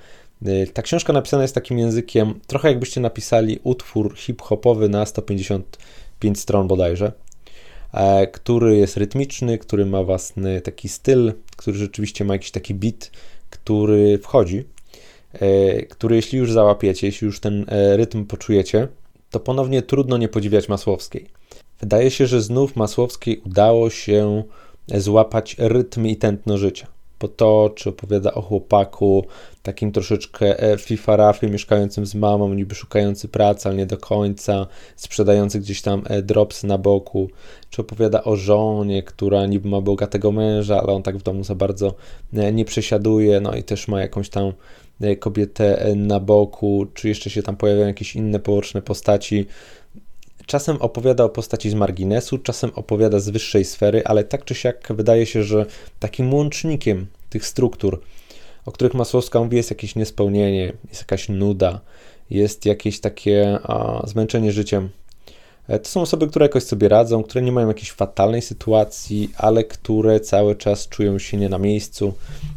Y, 0.49 0.67
ta 0.73 0.83
książka 0.83 1.13
napisana 1.13 1.43
jest 1.43 1.55
takim 1.55 1.79
językiem, 1.79 2.41
trochę 2.47 2.69
jakbyście 2.69 3.01
napisali 3.01 3.59
utwór 3.63 4.17
hip-hopowy 4.17 4.89
na 4.89 5.07
155 5.07 6.41
stron 6.41 6.69
bodajże, 6.69 7.13
e, 7.93 8.27
który 8.27 8.77
jest 8.77 8.97
rytmiczny, 8.97 9.59
który 9.59 9.87
ma 9.87 10.03
własny 10.03 10.61
taki 10.61 10.89
styl, 10.89 11.33
który 11.57 11.79
rzeczywiście 11.79 12.25
ma 12.25 12.35
jakiś 12.35 12.51
taki 12.51 12.75
beat, 12.75 13.11
który 13.51 14.19
wchodzi, 14.19 14.65
e, 15.33 15.83
który 15.83 16.17
jeśli 16.17 16.39
już 16.39 16.53
załapiecie, 16.53 17.07
jeśli 17.07 17.25
już 17.25 17.41
ten 17.41 17.65
e, 17.69 17.97
rytm 17.97 18.25
poczujecie, 18.25 18.89
to 19.31 19.41
ponownie 19.41 19.83
trudno 19.83 20.17
nie 20.17 20.29
podziwiać 20.29 20.69
Masłowskiej. 20.69 21.27
Wydaje 21.81 22.11
się, 22.11 22.27
że 22.27 22.43
znów 22.43 22.77
Masłowskiej 22.77 23.43
udało 23.47 23.91
się 23.91 24.43
złapać 24.89 25.57
rytm 25.59 26.07
i 26.07 26.17
tętno 26.17 26.59
życia 26.59 26.87
potoczy, 27.19 27.91
opowiada 27.91 28.35
o 28.35 28.43
chłopaku, 28.43 29.27
takim 29.63 29.93
troszeczkę 29.93 30.63
e, 30.63 30.79
fifarafie, 30.79 31.49
mieszkającym 31.49 32.07
z 32.07 32.15
mamą, 32.15 32.55
niby 32.55 32.75
szukający 32.75 33.29
pracy, 33.29 33.69
ale 33.69 33.79
nie 33.79 33.87
do 33.87 33.99
końca, 33.99 34.67
sprzedający 34.97 35.61
gdzieś 35.61 35.83
tam 35.83 36.03
e, 36.07 36.23
dropsy 36.23 36.67
na 36.67 36.79
boku, 36.79 37.29
czy 37.71 37.83
opowiada 37.83 38.25
o 38.25 38.37
żonie, 38.37 39.03
która 39.03 39.47
niby 39.47 39.69
ma 39.69 39.81
bogatego 39.81 40.33
męża, 40.33 40.81
ale 40.83 40.93
on 40.93 41.03
tak 41.03 41.19
w 41.19 41.23
domu 41.23 41.45
za 41.45 41.55
bardzo 41.55 41.95
e, 42.35 42.53
nie 42.53 42.65
przesiaduje, 42.65 43.41
no 43.41 43.55
i 43.55 43.63
też 43.63 43.89
ma 43.89 44.01
jakąś 44.01 44.29
tam 44.29 44.53
kobietę 45.21 45.95
na 45.97 46.21
boku, 46.21 46.87
czy 46.95 47.09
jeszcze 47.09 47.31
się 47.31 47.43
tam 47.43 47.57
pojawiają 47.57 47.87
jakieś 47.87 48.17
inne 48.17 48.39
poboczne 48.39 48.83
postaci, 48.83 49.47
Czasem 50.47 50.77
opowiada 50.77 51.25
o 51.25 51.29
postaci 51.29 51.71
z 51.71 51.75
marginesu, 51.75 52.39
czasem 52.39 52.71
opowiada 52.75 53.21
z 53.21 53.29
wyższej 53.29 53.65
sfery, 53.65 54.05
ale 54.05 54.25
tak 54.25 54.45
czy 54.45 54.55
siak 54.55 54.89
wydaje 54.91 55.27
się, 55.27 55.43
że 55.43 55.67
takim 56.01 56.35
łącznikiem 56.35 57.07
tych 57.31 57.47
struktur, 57.47 58.01
o 58.67 58.73
których 58.73 58.95
Masłowska 58.95 59.41
mówi, 59.41 59.57
jest 59.57 59.71
jakieś 59.71 59.97
niespełnienie, 59.97 60.73
jest 60.89 61.01
jakaś 61.01 61.29
nuda, 61.29 61.81
jest 62.31 62.67
jakieś 62.67 63.01
takie 63.01 63.59
a, 63.63 64.07
zmęczenie 64.07 64.53
życiem. 64.53 64.89
E, 65.69 65.79
to 65.79 65.89
są 65.89 66.01
osoby, 66.01 66.27
które 66.27 66.45
jakoś 66.45 66.63
sobie 66.63 66.89
radzą, 66.89 67.23
które 67.23 67.43
nie 67.43 67.53
mają 67.53 67.69
jakiejś 67.69 67.93
fatalnej 67.93 68.43
sytuacji, 68.43 69.31
ale 69.37 69.65
które 69.65 70.21
cały 70.21 70.57
czas 70.57 70.89
czują 70.89 71.19
się 71.19 71.37
nie 71.37 71.49
na 71.49 71.59
miejscu, 71.59 72.15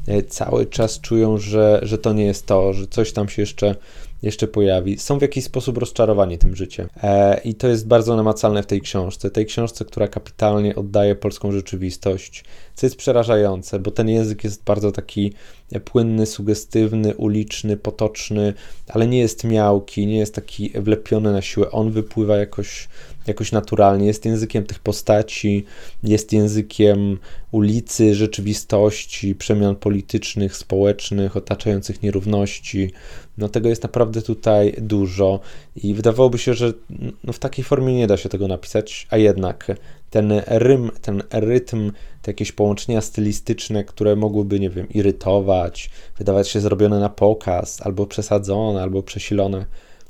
e, 0.08 0.24
cały 0.24 0.66
czas 0.66 1.02
czują, 1.02 1.38
że, 1.38 1.80
że 1.84 1.98
to 1.98 2.14
nie 2.14 2.26
jest 2.26 2.46
to, 2.46 2.74
że 2.74 2.88
coś 2.88 3.12
tam 3.12 3.30
się 3.30 3.42
jeszcze 3.42 3.76
jeszcze 4.22 4.48
pojawi, 4.48 4.98
są 4.98 5.20
w 5.20 5.22
jakiś 5.22 5.44
sposób 5.44 5.78
rozczarowani 5.78 6.38
tym 6.38 6.56
życiem. 6.56 6.88
E, 7.04 7.42
I 7.44 7.56
to 7.56 7.68
jest 7.68 7.88
bardzo 7.88 8.16
namacalne 8.16 8.64
w 8.64 8.66
tej 8.66 8.82
książce. 8.82 9.32
Tej 9.32 9.46
książce, 9.46 9.86
która 9.86 10.08
kapitalnie 10.08 10.76
oddaje 10.76 11.16
polską 11.16 11.52
rzeczywistość, 11.52 12.44
co 12.76 12.86
jest 12.86 12.96
przerażające, 12.96 13.80
bo 13.80 13.92
ten 13.92 14.10
język 14.10 14.44
jest 14.44 14.64
bardzo 14.64 14.92
taki 14.92 15.34
płynny, 15.86 16.26
sugestywny, 16.26 17.16
uliczny, 17.16 17.78
potoczny, 17.78 18.54
ale 18.88 19.08
nie 19.08 19.20
jest 19.20 19.44
miałki, 19.44 20.08
nie 20.08 20.18
jest 20.18 20.36
taki 20.36 20.70
wlepiony 20.70 21.32
na 21.32 21.42
siłę. 21.42 21.72
On 21.72 21.92
wypływa 21.92 22.38
jakoś 22.38 22.88
jakoś 23.28 23.52
naturalnie, 23.52 24.08
jest 24.08 24.26
językiem 24.26 24.64
tych 24.64 24.80
postaci, 24.80 25.66
jest 26.04 26.34
językiem 26.34 27.20
ulicy, 27.52 28.16
rzeczywistości, 28.16 29.36
przemian 29.36 29.76
politycznych, 29.76 30.56
społecznych, 30.56 31.38
otaczających 31.38 32.04
nierówności. 32.04 32.92
No 33.38 33.50
tego 33.50 33.70
jest 33.70 33.84
naprawdę 33.84 34.22
tutaj 34.22 34.76
dużo 34.78 35.40
i 35.76 35.94
wydawałoby 35.94 36.38
się, 36.38 36.54
że 36.54 36.74
no, 37.24 37.34
w 37.34 37.40
takiej 37.40 37.66
formie 37.66 37.94
nie 37.94 38.08
da 38.08 38.18
się 38.18 38.30
tego 38.30 38.48
napisać, 38.48 39.08
a 39.10 39.18
jednak 39.18 39.72
ten 40.10 40.42
rym, 40.48 40.92
ten 41.02 41.24
rytm, 41.32 41.92
te 42.22 42.32
jakieś 42.32 42.52
połączenia 42.52 43.02
stylistyczne, 43.02 43.84
które 43.84 44.16
mogłyby, 44.16 44.60
nie 44.60 44.70
wiem, 44.70 44.90
irytować, 44.90 45.90
wydawać 46.18 46.50
się 46.50 46.60
zrobione 46.60 47.00
na 47.00 47.10
pokaz, 47.10 47.82
albo 47.82 48.06
przesadzone, 48.06 48.82
albo 48.82 49.04
przesilone, 49.04 49.66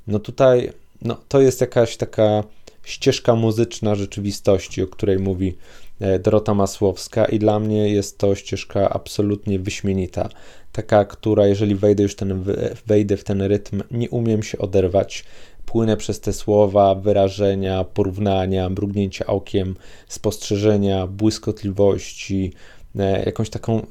no 0.07 0.19
tutaj 0.19 0.71
no, 1.01 1.17
to 1.27 1.41
jest 1.41 1.61
jakaś 1.61 1.97
taka 1.97 2.43
ścieżka 2.83 3.35
muzyczna 3.35 3.95
rzeczywistości, 3.95 4.83
o 4.83 4.87
której 4.87 5.19
mówi 5.19 5.57
e, 5.99 6.19
Dorota 6.19 6.53
Masłowska 6.53 7.25
i 7.25 7.39
dla 7.39 7.59
mnie 7.59 7.89
jest 7.89 8.17
to 8.17 8.35
ścieżka 8.35 8.89
absolutnie 8.89 9.59
wyśmienita. 9.59 10.29
Taka, 10.77 11.05
która 11.05 11.47
jeżeli 11.47 11.75
wejdę 11.75 12.03
już 12.03 12.15
ten, 12.15 12.43
wejdę 12.85 13.17
w 13.17 13.23
ten 13.23 13.41
rytm, 13.41 13.83
nie 13.91 14.09
umiem 14.09 14.43
się 14.43 14.57
oderwać. 14.57 15.23
Płynę 15.65 15.97
przez 15.97 16.19
te 16.19 16.33
słowa, 16.33 16.95
wyrażenia, 16.95 17.83
porównania, 17.83 18.69
mrugnięcia 18.69 19.25
okiem, 19.25 19.75
spostrzeżenia, 20.07 21.07
błyskotliwości, 21.07 22.53
e, 22.99 23.23
jakąś 23.25 23.49
taką 23.49 23.85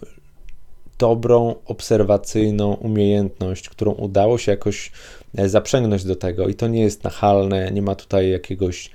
dobrą, 0.99 1.55
obserwacyjną 1.64 2.75
umiejętność, 2.75 3.69
którą 3.69 3.93
udało 3.93 4.38
się 4.38 4.52
jakoś 4.52 4.93
e, 5.37 5.49
zaprzęgnąć 5.49 6.05
do 6.05 6.16
tego 6.16 6.49
i 6.49 6.55
to 6.55 6.69
nie 6.69 6.81
jest 6.81 7.05
nachalne, 7.05 7.71
nie 7.71 7.83
ma 7.83 7.95
tutaj 7.95 8.31
jakiegoś 8.31 8.90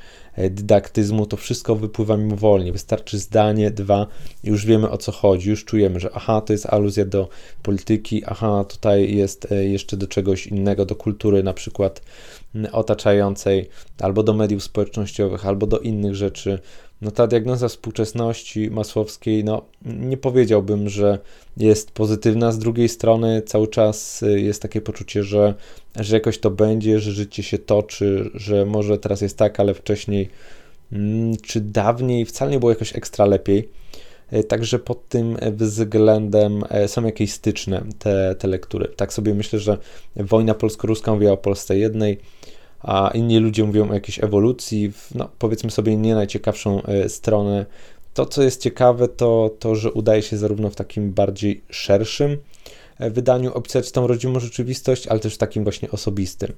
dydaktyzmu, 0.49 1.25
to 1.25 1.37
wszystko 1.37 1.75
wypływa 1.75 2.17
mimowolnie. 2.17 2.71
Wystarczy 2.71 3.19
zdanie, 3.19 3.71
dwa, 3.71 4.07
już 4.43 4.65
wiemy 4.65 4.89
o 4.89 4.97
co 4.97 5.11
chodzi, 5.11 5.49
już 5.49 5.65
czujemy, 5.65 5.99
że 5.99 6.09
aha, 6.13 6.41
to 6.41 6.53
jest 6.53 6.65
aluzja 6.65 7.05
do 7.05 7.29
polityki, 7.63 8.23
aha, 8.25 8.65
tutaj 8.69 9.15
jest 9.15 9.51
e, 9.51 9.65
jeszcze 9.65 9.97
do 9.97 10.07
czegoś 10.07 10.47
innego, 10.47 10.85
do 10.85 10.95
kultury 10.95 11.43
na 11.43 11.53
przykład 11.53 12.01
otaczającej, 12.71 13.69
albo 13.99 14.23
do 14.23 14.33
mediów 14.33 14.63
społecznościowych, 14.63 15.45
albo 15.45 15.67
do 15.67 15.79
innych 15.79 16.15
rzeczy 16.15 16.59
no 17.01 17.11
ta 17.11 17.27
diagnoza 17.27 17.67
współczesności 17.67 18.71
Masłowskiej, 18.71 19.43
no 19.43 19.61
nie 19.85 20.17
powiedziałbym, 20.17 20.89
że 20.89 21.19
jest 21.57 21.91
pozytywna. 21.91 22.51
Z 22.51 22.59
drugiej 22.59 22.89
strony 22.89 23.41
cały 23.41 23.67
czas 23.67 24.23
y, 24.23 24.41
jest 24.41 24.61
takie 24.61 24.81
poczucie, 24.81 25.23
że, 25.23 25.53
że 25.95 26.15
jakoś 26.15 26.39
to 26.39 26.51
będzie, 26.51 26.99
że 26.99 27.11
życie 27.11 27.43
się 27.43 27.57
toczy, 27.57 28.29
że 28.33 28.65
może 28.65 28.97
teraz 28.97 29.21
jest 29.21 29.37
tak, 29.37 29.59
ale 29.59 29.73
wcześniej 29.73 30.29
mm, 30.91 31.37
czy 31.37 31.61
dawniej 31.61 32.25
wcale 32.25 32.51
nie 32.51 32.59
było 32.59 32.71
jakoś 32.71 32.95
ekstra 32.95 33.25
lepiej. 33.25 33.69
Y, 34.33 34.43
także 34.43 34.79
pod 34.79 35.09
tym 35.09 35.37
względem 35.51 36.63
e, 36.69 36.87
są 36.87 37.05
jakieś 37.05 37.33
styczne 37.33 37.83
te, 37.99 38.35
te 38.39 38.47
lektury. 38.47 38.87
Tak 38.95 39.13
sobie 39.13 39.33
myślę, 39.33 39.59
że 39.59 39.77
wojna 40.15 40.53
polsko-ruska 40.53 41.13
mówiła 41.13 41.31
o 41.31 41.37
Polsce 41.37 41.77
jednej, 41.77 42.17
a 42.83 43.11
inni 43.13 43.39
ludzie 43.39 43.63
mówią 43.63 43.89
o 43.89 43.93
jakiejś 43.93 44.23
ewolucji, 44.23 44.91
w, 44.91 45.15
no, 45.15 45.29
powiedzmy 45.39 45.71
sobie 45.71 45.97
nie 45.97 46.15
najciekawszą 46.15 46.83
e, 46.83 47.09
stronę. 47.09 47.65
To, 48.13 48.25
co 48.25 48.43
jest 48.43 48.61
ciekawe, 48.61 49.07
to 49.07 49.55
to, 49.59 49.75
że 49.75 49.91
udaje 49.91 50.21
się 50.21 50.37
zarówno 50.37 50.69
w 50.69 50.75
takim 50.75 51.13
bardziej 51.13 51.63
szerszym 51.69 52.37
e, 52.99 53.09
wydaniu 53.09 53.53
opisać 53.53 53.91
tą 53.91 54.07
rodzimą 54.07 54.39
rzeczywistość, 54.39 55.07
ale 55.07 55.19
też 55.19 55.35
w 55.35 55.37
takim 55.37 55.63
właśnie 55.63 55.91
osobistym, 55.91 56.53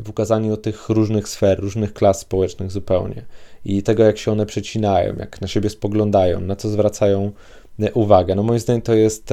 w 0.00 0.10
ukazaniu 0.10 0.56
tych 0.56 0.88
różnych 0.88 1.28
sfer, 1.28 1.60
różnych 1.60 1.92
klas 1.92 2.20
społecznych 2.20 2.70
zupełnie 2.70 3.22
i 3.64 3.82
tego, 3.82 4.04
jak 4.04 4.18
się 4.18 4.32
one 4.32 4.46
przecinają, 4.46 5.16
jak 5.16 5.40
na 5.40 5.48
siebie 5.48 5.70
spoglądają, 5.70 6.40
na 6.40 6.56
co 6.56 6.68
zwracają 6.68 7.32
e, 7.80 7.92
uwagę. 7.92 8.34
No 8.34 8.42
moim 8.42 8.60
zdaniem 8.60 8.82
to 8.82 8.94
jest, 8.94 9.26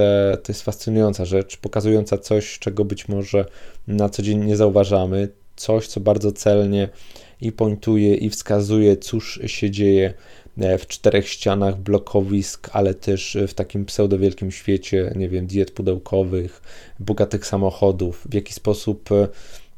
to 0.43 0.47
jest 0.47 0.61
fascynująca 0.61 1.25
rzecz, 1.25 1.57
pokazująca 1.57 2.17
coś, 2.17 2.59
czego 2.59 2.85
być 2.85 3.07
może 3.07 3.45
na 3.87 4.09
co 4.09 4.21
dzień 4.21 4.45
nie 4.45 4.57
zauważamy 4.57 5.29
coś, 5.55 5.87
co 5.87 5.99
bardzo 5.99 6.31
celnie 6.31 6.89
i 7.41 7.51
pointuje 7.51 8.15
i 8.15 8.29
wskazuje, 8.29 8.97
cóż 8.97 9.39
się 9.45 9.71
dzieje 9.71 10.13
e, 10.57 10.77
w 10.77 10.87
czterech 10.87 11.29
ścianach 11.29 11.77
blokowisk, 11.77 12.69
ale 12.73 12.93
też 12.93 13.37
w 13.47 13.53
takim 13.53 13.85
pseudowielkim 13.85 14.51
świecie, 14.51 15.13
nie 15.15 15.29
wiem, 15.29 15.47
diet 15.47 15.71
pudełkowych, 15.71 16.61
bogatych 16.99 17.45
samochodów, 17.45 18.27
w 18.29 18.33
jaki 18.33 18.53
sposób 18.53 19.09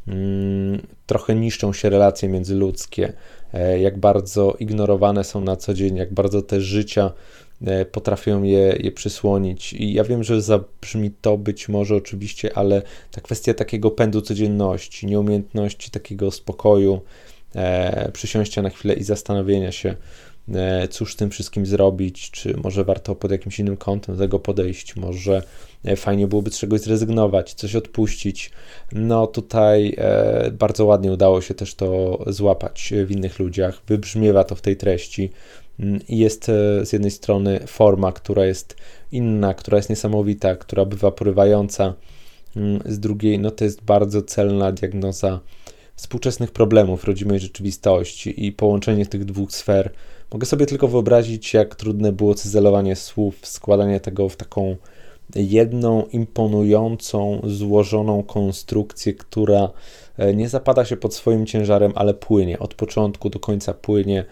mm, 0.08 0.82
trochę 1.06 1.36
niszczą 1.36 1.74
się 1.74 1.90
relacje 1.90 2.30
międzyludzkie, 2.30 3.08
e, 3.08 3.14
jak 3.80 3.98
bardzo 3.98 4.56
ignorowane 4.60 5.24
są 5.24 5.42
na 5.42 5.56
co 5.56 5.74
dzień, 5.74 5.96
jak 5.96 6.14
bardzo 6.14 6.42
te 6.42 6.62
życia 6.62 7.12
E, 7.62 7.86
potrafią 7.86 8.44
je, 8.44 8.78
je 8.80 8.92
przysłonić. 8.92 9.74
I 9.74 9.94
ja 9.94 10.04
wiem, 10.04 10.24
że 10.24 10.42
zabrzmi 10.42 11.12
to 11.22 11.38
być 11.38 11.70
może 11.70 11.96
oczywiście, 11.96 12.58
ale 12.58 12.82
ta 13.12 13.22
kwestia 13.22 13.54
takiego 13.54 13.92
pędu 13.92 14.22
codzienności, 14.22 15.08
nieumiejętności 15.08 15.92
takiego 15.92 16.32
spokoju, 16.32 17.02
e, 17.56 18.12
przysiąścia 18.12 18.62
na 18.62 18.70
chwilę 18.70 18.94
i 18.94 19.04
zastanowienia 19.04 19.72
się, 19.72 19.90
e, 19.90 19.96
cóż 20.90 21.14
z 21.14 21.16
tym 21.16 21.30
wszystkim 21.30 21.66
zrobić, 21.66 22.32
czy 22.32 22.58
może 22.58 22.84
warto 22.84 23.16
pod 23.16 23.32
jakimś 23.32 23.60
innym 23.60 23.78
kątem 23.78 24.16
do 24.16 24.22
tego 24.22 24.40
podejść, 24.40 24.96
może 24.96 25.44
e, 25.86 25.96
fajnie 25.96 26.28
byłoby 26.28 26.52
z 26.52 26.60
czegoś 26.60 26.82
zrezygnować, 26.82 27.54
coś 27.54 27.76
odpuścić. 27.76 28.52
No 28.92 29.28
tutaj 29.28 29.96
e, 29.98 30.52
bardzo 30.52 30.86
ładnie 30.86 31.12
udało 31.12 31.42
się 31.42 31.54
też 31.54 31.76
to 31.76 32.20
złapać 32.28 32.94
w 33.06 33.12
innych 33.12 33.40
ludziach, 33.40 33.82
wybrzmiewa 33.88 34.44
to 34.44 34.56
w 34.56 34.62
tej 34.62 34.78
treści. 34.78 35.30
Mm, 35.80 36.00
jest 36.10 36.50
e, 36.50 36.86
z 36.86 36.94
jednej 36.94 37.12
strony 37.12 37.60
forma, 37.68 38.12
która 38.12 38.46
jest 38.46 38.78
inna, 39.12 39.54
która 39.54 39.78
jest 39.78 39.90
niesamowita, 39.90 40.56
która 40.56 40.86
bywa 40.86 41.12
porywająca, 41.12 41.94
mm, 42.56 42.80
z 42.86 43.00
drugiej, 43.00 43.40
no 43.40 43.52
to 43.52 43.64
jest 43.64 43.84
bardzo 43.84 44.22
celna 44.22 44.72
diagnoza 44.72 45.40
współczesnych 45.96 46.52
problemów 46.52 47.04
rodzimej 47.04 47.40
rzeczywistości 47.40 48.46
i 48.46 48.52
połączenie 48.52 49.06
tych 49.06 49.26
dwóch 49.26 49.52
sfer. 49.52 49.92
Mogę 50.34 50.46
sobie 50.46 50.66
tylko 50.66 50.88
wyobrazić, 50.88 51.54
jak 51.54 51.76
trudne 51.76 52.12
było 52.12 52.36
cyzelowanie 52.36 52.96
słów, 52.96 53.36
składanie 53.44 54.00
tego 54.00 54.30
w 54.30 54.36
taką 54.36 54.76
jedną 55.36 56.06
imponującą, 56.06 57.42
złożoną 57.44 58.24
konstrukcję, 58.24 59.14
która 59.14 59.70
e, 60.18 60.34
nie 60.34 60.50
zapada 60.50 60.86
się 60.86 60.98
pod 60.98 61.16
swoim 61.16 61.46
ciężarem, 61.46 61.92
ale 61.96 62.14
płynie. 62.14 62.60
Od 62.60 62.74
początku 62.74 63.30
do 63.30 63.40
końca 63.40 63.74
płynie 63.74 64.26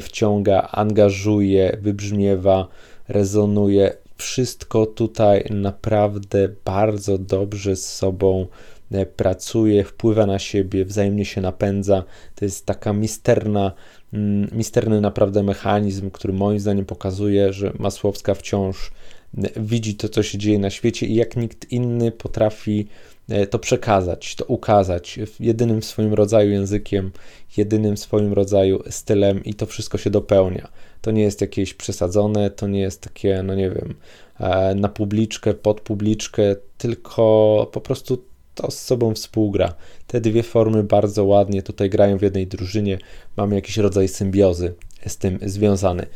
wciąga, 0.00 0.68
angażuje, 0.72 1.76
wybrzmiewa, 1.80 2.68
rezonuje. 3.08 3.96
Wszystko 4.16 4.86
tutaj 4.86 5.44
naprawdę 5.50 6.48
bardzo 6.64 7.18
dobrze 7.18 7.76
z 7.76 7.94
sobą 7.94 8.42
e, 8.42 8.79
pracuje, 9.16 9.84
wpływa 9.84 10.26
na 10.26 10.38
siebie, 10.38 10.84
wzajemnie 10.84 11.24
się 11.24 11.40
napędza. 11.40 12.04
To 12.34 12.44
jest 12.44 12.66
taka 12.66 12.92
misterna, 12.92 13.72
mm, 14.12 14.48
misterny 14.52 15.00
naprawdę 15.00 15.42
mechanizm, 15.42 16.10
który 16.10 16.32
moim 16.32 16.60
zdaniem 16.60 16.84
pokazuje, 16.84 17.52
że 17.52 17.72
Masłowska 17.78 18.34
wciąż 18.34 18.90
e, 19.38 19.48
widzi 19.60 19.94
to, 19.94 20.08
co 20.08 20.22
się 20.22 20.38
dzieje 20.38 20.58
na 20.58 20.70
świecie 20.70 21.06
i 21.06 21.14
jak 21.14 21.36
nikt 21.36 21.72
inny 21.72 22.12
potrafi 22.12 22.86
E, 23.30 23.46
to 23.46 23.58
przekazać, 23.58 24.36
to 24.36 24.44
ukazać 24.44 25.18
jedynym 25.40 25.80
w 25.80 25.84
swoim 25.84 26.14
rodzaju 26.14 26.50
językiem, 26.50 27.12
jedynym 27.56 27.96
w 27.96 28.00
swoim 28.00 28.32
rodzaju 28.32 28.82
stylem 28.90 29.44
i 29.44 29.54
to 29.54 29.66
wszystko 29.66 29.98
się 29.98 30.10
dopełnia. 30.10 30.68
To 31.00 31.10
nie 31.10 31.22
jest 31.22 31.40
jakieś 31.40 31.74
przesadzone, 31.74 32.50
to 32.50 32.68
nie 32.68 32.80
jest 32.80 33.00
takie, 33.00 33.42
no 33.42 33.54
nie 33.54 33.70
wiem, 33.70 33.94
e, 34.40 34.74
na 34.74 34.88
publiczkę, 34.88 35.54
pod 35.54 35.80
publiczkę, 35.80 36.56
tylko 36.78 37.66
po 37.72 37.80
prostu 37.80 38.24
to 38.60 38.70
z 38.70 38.78
sobą 38.78 39.14
współgra. 39.14 39.74
Te 40.06 40.20
dwie 40.20 40.42
formy 40.42 40.82
bardzo 40.82 41.24
ładnie 41.24 41.62
tutaj 41.62 41.90
grają 41.90 42.18
w 42.18 42.22
jednej 42.22 42.46
drużynie. 42.46 42.98
Mamy 43.36 43.54
jakiś 43.54 43.76
rodzaj 43.76 44.08
symbiozy 44.08 44.74
z 45.06 45.16
tym 45.16 45.38
związany. 45.42 46.06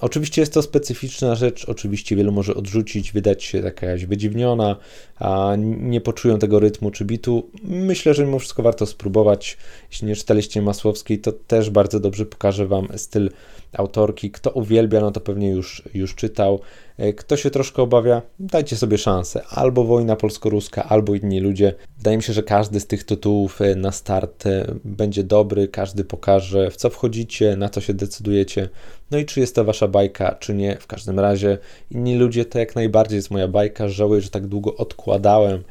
Oczywiście 0.00 0.42
jest 0.42 0.54
to 0.54 0.62
specyficzna 0.62 1.34
rzecz, 1.34 1.64
oczywiście 1.68 2.16
wielu 2.16 2.32
może 2.32 2.54
odrzucić, 2.54 3.12
wydać 3.12 3.44
się 3.44 3.58
jakaś 3.58 4.06
wydziwniona, 4.06 4.76
a 5.16 5.52
nie 5.58 6.00
poczują 6.00 6.38
tego 6.38 6.60
rytmu 6.60 6.90
czy 6.90 7.04
bitu. 7.04 7.50
Myślę, 7.62 8.14
że 8.14 8.24
mimo 8.24 8.38
wszystko 8.38 8.62
warto 8.62 8.86
spróbować. 8.86 9.56
Jeśli 9.90 10.08
nie 10.08 10.16
czytaliście 10.16 10.62
Masłowskiej, 10.62 11.18
to 11.18 11.32
też 11.32 11.70
bardzo 11.70 12.00
dobrze 12.00 12.26
pokażę 12.26 12.66
Wam 12.66 12.88
styl 12.96 13.30
autorki. 13.72 14.30
Kto 14.30 14.50
uwielbia, 14.50 15.00
no 15.00 15.10
to 15.10 15.20
pewnie 15.20 15.50
już, 15.50 15.82
już 15.94 16.14
czytał. 16.14 16.60
E, 17.02 17.12
kto 17.12 17.36
się 17.36 17.50
troszkę 17.50 17.82
obawia, 17.82 18.22
dajcie 18.38 18.76
sobie 18.76 18.98
szansę. 18.98 19.42
Albo 19.50 19.84
wojna 19.84 20.16
polsko-ruska, 20.16 20.84
albo 20.84 21.14
inni 21.14 21.40
ludzie. 21.40 21.74
Wydaje 21.98 22.16
mi 22.16 22.22
się, 22.22 22.32
że 22.32 22.42
każdy 22.42 22.80
z 22.80 22.86
tych 22.86 23.04
tytułów 23.04 23.60
e, 23.60 23.74
na 23.74 23.92
start 23.92 24.46
e, 24.46 24.74
będzie 24.84 25.24
dobry, 25.24 25.68
każdy 25.68 26.04
pokaże, 26.04 26.70
w 26.70 26.76
co 26.76 26.90
wchodzicie, 26.90 27.56
na 27.56 27.68
co 27.68 27.80
się 27.80 27.94
decydujecie. 27.94 28.68
No 29.10 29.18
i 29.18 29.24
czy 29.24 29.40
jest 29.40 29.54
to 29.54 29.64
wasza 29.64 29.88
bajka, 29.88 30.36
czy 30.40 30.54
nie. 30.54 30.76
W 30.76 30.86
każdym 30.86 31.20
razie 31.20 31.58
inni 31.90 32.16
ludzie 32.16 32.44
to 32.44 32.58
jak 32.58 32.74
najbardziej 32.74 33.16
jest 33.16 33.30
moja 33.30 33.48
bajka. 33.48 33.88
Żałuję, 33.88 34.20
że 34.20 34.30
tak 34.30 34.46
długo 34.46 34.76
odkładałem 34.76 35.62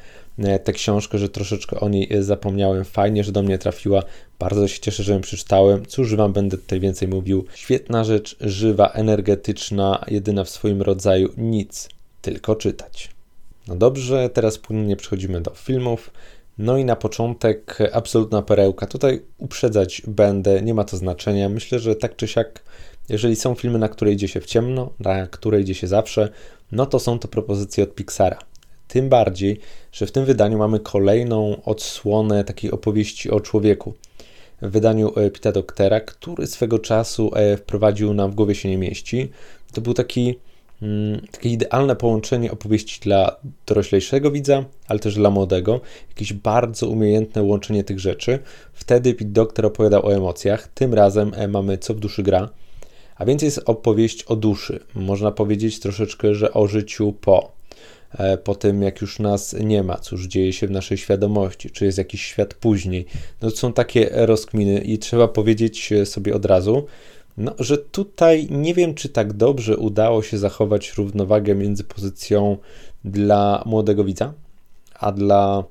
tę 0.63 0.73
książkę, 0.73 1.17
że 1.17 1.30
troszeczkę 1.30 1.80
o 1.80 1.89
niej 1.89 2.13
e, 2.13 2.23
zapomniałem. 2.23 2.86
Fajnie, 2.86 3.23
że 3.23 3.32
do 3.32 3.43
mnie 3.43 3.58
trafiła. 3.58 4.04
Bardzo 4.39 4.67
się 4.67 4.80
cieszę, 4.80 5.04
że 5.04 5.13
ją 5.13 5.21
przeczytałem. 5.21 5.86
Cóż 5.86 6.15
Wam 6.15 6.34
będę 6.34 6.58
tutaj 6.58 6.80
więcej 6.80 7.08
mówił. 7.08 7.45
Świetna 7.56 8.04
rzecz, 8.04 8.36
żywa, 8.41 8.89
energetyczna, 8.89 10.06
jedyna 10.08 10.43
w 10.43 10.49
swoim 10.49 10.82
rodzaju. 10.82 11.30
Nic, 11.38 11.89
tylko 12.21 12.56
czytać. 12.56 13.10
No 13.67 13.75
dobrze, 13.75 14.30
teraz 14.30 14.58
płynnie 14.58 14.95
przechodzimy 14.95 15.41
do 15.41 15.51
filmów. 15.51 16.12
No 16.58 16.77
i 16.77 16.86
na 16.86 16.95
początek 16.95 17.77
absolutna 17.93 18.41
perełka. 18.41 18.88
Tutaj 18.88 19.21
uprzedzać 19.38 20.01
będę, 20.08 20.62
nie 20.62 20.73
ma 20.73 20.84
to 20.84 20.97
znaczenia. 20.97 21.49
Myślę, 21.49 21.80
że 21.80 21.95
tak 21.95 22.15
czy 22.15 22.27
siak, 22.27 22.63
jeżeli 23.10 23.36
są 23.36 23.56
filmy, 23.56 23.80
na 23.80 23.89
które 23.89 24.12
idzie 24.12 24.27
się 24.27 24.41
w 24.41 24.45
ciemno, 24.45 24.93
na 24.99 25.27
które 25.27 25.62
idzie 25.62 25.75
się 25.75 25.88
zawsze, 25.88 26.30
no 26.71 26.86
to 26.86 26.99
są 26.99 27.19
to 27.19 27.27
propozycje 27.27 27.84
od 27.84 27.95
Pixara. 27.95 28.51
Tym 28.91 29.10
bardziej, 29.10 29.60
że 29.91 30.06
w 30.06 30.12
tym 30.12 30.25
wydaniu 30.25 30.58
mamy 30.58 30.80
kolejną 30.80 31.62
odsłonę 31.65 32.43
takiej 32.43 32.71
opowieści 32.71 33.32
o 33.32 33.39
człowieku. 33.39 33.93
W 34.62 34.71
wydaniu 34.71 35.19
e, 35.19 35.32
Pita 35.32 35.51
Doktera, 35.51 35.99
który 35.99 36.47
swego 36.47 36.80
czasu 36.80 37.32
e, 37.36 37.58
wprowadził 37.58 38.13
nam 38.13 38.32
w 38.32 38.36
głowie 38.36 38.56
się 38.56 38.69
nie 38.69 38.77
mieści. 38.77 39.30
To 39.73 39.82
był 39.82 39.93
taki 39.93 40.39
mm, 40.82 41.21
takie 41.32 41.49
idealne 41.49 41.95
połączenie 41.95 42.51
opowieści 42.51 42.99
dla 43.01 43.36
doroślejszego 43.65 44.32
widza, 44.32 44.65
ale 44.88 44.99
też 44.99 45.15
dla 45.15 45.30
młodego. 45.30 45.82
Jakieś 46.10 46.34
bardzo 46.34 46.88
umiejętne 46.88 47.43
łączenie 47.43 47.84
tych 47.84 47.99
rzeczy. 47.99 48.39
Wtedy 48.73 49.13
Pit 49.13 49.32
Doktor 49.32 49.65
opowiadał 49.65 50.06
o 50.06 50.15
emocjach. 50.15 50.67
Tym 50.67 50.93
razem 50.93 51.32
e, 51.36 51.47
mamy 51.47 51.77
Co 51.77 51.93
w 51.93 51.99
duszy 51.99 52.23
gra. 52.23 52.49
A 53.15 53.25
więc 53.25 53.41
jest 53.41 53.62
opowieść 53.65 54.23
o 54.23 54.36
duszy. 54.36 54.80
Można 54.95 55.32
powiedzieć 55.32 55.80
troszeczkę, 55.80 56.36
że 56.36 56.54
o 56.54 56.67
życiu 56.67 57.13
po. 57.21 57.61
E, 58.17 58.38
po 58.38 58.56
tym, 58.56 58.82
jak 58.82 59.02
już 59.02 59.19
nas 59.19 59.56
nie 59.60 59.84
ma, 59.84 59.97
cóż 59.97 60.28
dzieje 60.28 60.54
się 60.54 60.67
w 60.67 60.71
naszej 60.71 60.97
świadomości, 60.97 61.69
czy 61.69 61.86
jest 61.86 61.97
jakiś 61.97 62.26
świat 62.26 62.54
później. 62.54 63.06
No 63.41 63.52
to 63.52 63.58
są 63.58 63.74
takie 63.74 64.10
rozkminy 64.12 64.80
i 64.80 64.97
trzeba 64.97 65.28
powiedzieć 65.28 65.89
sobie 66.06 66.36
od 66.36 66.45
razu, 66.45 66.86
no, 67.38 67.56
że 67.60 67.78
tutaj 67.78 68.47
nie 68.52 68.74
wiem, 68.74 68.93
czy 68.93 69.10
tak 69.10 69.34
dobrze 69.34 69.78
udało 69.78 70.24
się 70.24 70.38
zachować 70.38 70.93
równowagę 70.93 71.56
między 71.56 71.84
pozycją 71.84 72.58
dla 73.06 73.63
młodego 73.65 74.04
widza, 74.04 74.34
a 75.00 75.12
dla 75.12 75.63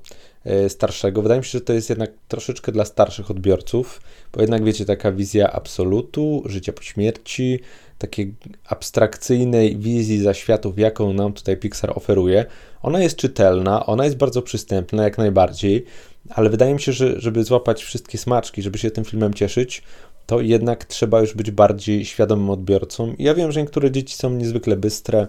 e, 0.44 0.68
starszego. 0.68 1.22
Wydaje 1.22 1.40
mi 1.40 1.44
się, 1.44 1.50
że 1.50 1.60
to 1.60 1.72
jest 1.72 1.88
jednak 1.88 2.10
troszeczkę 2.28 2.72
dla 2.72 2.84
starszych 2.84 3.30
odbiorców, 3.30 4.00
bo 4.32 4.40
jednak 4.40 4.64
wiecie, 4.64 4.84
taka 4.84 5.12
wizja 5.12 5.52
absolutu, 5.52 6.42
życia 6.46 6.72
po 6.72 6.82
śmierci, 6.82 7.60
takiej 8.00 8.34
abstrakcyjnej 8.68 9.76
wizji 9.76 10.22
zaświatów, 10.22 10.78
jaką 10.78 11.12
nam 11.12 11.32
tutaj 11.32 11.56
Pixar 11.56 11.92
oferuje. 11.94 12.46
Ona 12.82 13.02
jest 13.02 13.16
czytelna, 13.16 13.86
ona 13.86 14.04
jest 14.04 14.16
bardzo 14.16 14.42
przystępna, 14.42 15.02
jak 15.04 15.18
najbardziej, 15.18 15.84
ale 16.30 16.50
wydaje 16.50 16.74
mi 16.74 16.80
się, 16.80 16.92
że 16.92 17.20
żeby 17.20 17.44
złapać 17.44 17.84
wszystkie 17.84 18.18
smaczki, 18.18 18.62
żeby 18.62 18.78
się 18.78 18.90
tym 18.90 19.04
filmem 19.04 19.34
cieszyć, 19.34 19.82
to 20.26 20.40
jednak 20.40 20.84
trzeba 20.84 21.20
już 21.20 21.34
być 21.34 21.50
bardziej 21.50 22.04
świadomym 22.04 22.50
odbiorcą. 22.50 23.14
Ja 23.18 23.34
wiem, 23.34 23.52
że 23.52 23.60
niektóre 23.60 23.90
dzieci 23.90 24.16
są 24.16 24.30
niezwykle 24.30 24.76
bystre 24.76 25.26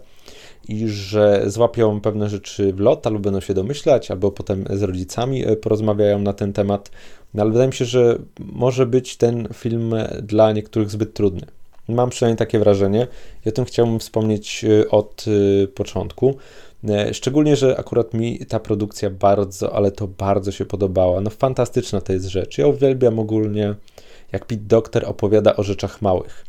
i 0.68 0.88
że 0.88 1.44
złapią 1.48 2.02
pewne 2.02 2.30
rzeczy 2.30 2.74
w 2.74 2.80
lot, 2.80 3.08
albo 3.08 3.20
będą 3.20 3.40
się 3.40 3.54
domyślać, 3.54 4.12
albo 4.12 4.32
potem 4.32 4.66
z 4.70 4.84
rodzicami 4.84 5.46
e, 5.46 5.56
porozmawiają 5.56 6.20
na 6.20 6.34
ten 6.34 6.54
temat. 6.54 6.92
No, 7.34 7.42
ale 7.42 7.52
wydaje 7.52 7.68
mi 7.68 7.74
się, 7.74 7.86
że 7.86 8.18
może 8.40 8.86
być 8.86 9.18
ten 9.18 9.48
film 9.54 9.96
dla 10.24 10.52
niektórych 10.52 10.90
zbyt 10.90 11.14
trudny. 11.14 11.48
Mam 11.88 12.10
przynajmniej 12.10 12.38
takie 12.38 12.60
wrażenie. 12.60 13.08
I 13.46 13.50
o 13.50 13.52
tym 13.52 13.66
chciałbym 13.66 14.00
wspomnieć 14.00 14.66
e, 14.66 14.90
od 14.90 15.26
e, 15.64 15.68
początku. 15.68 16.36
E, 16.90 17.14
szczególnie, 17.14 17.56
że 17.56 17.78
akurat 17.78 18.14
mi 18.14 18.46
ta 18.46 18.60
produkcja 18.60 19.10
bardzo, 19.10 19.76
ale 19.76 19.92
to 19.92 20.08
bardzo 20.08 20.52
się 20.52 20.66
podobała. 20.66 21.22
No 21.22 21.30
fantastyczna 21.30 22.02
to 22.02 22.14
jest 22.14 22.26
rzecz. 22.26 22.58
Ja 22.58 22.68
uwielbiam 22.68 23.20
ogólnie, 23.20 23.76
jak 24.32 24.46
Pete 24.46 24.62
Doctor 24.66 25.06
opowiada 25.06 25.56
o 25.56 25.64
rzeczach 25.64 26.02
małych. 26.02 26.46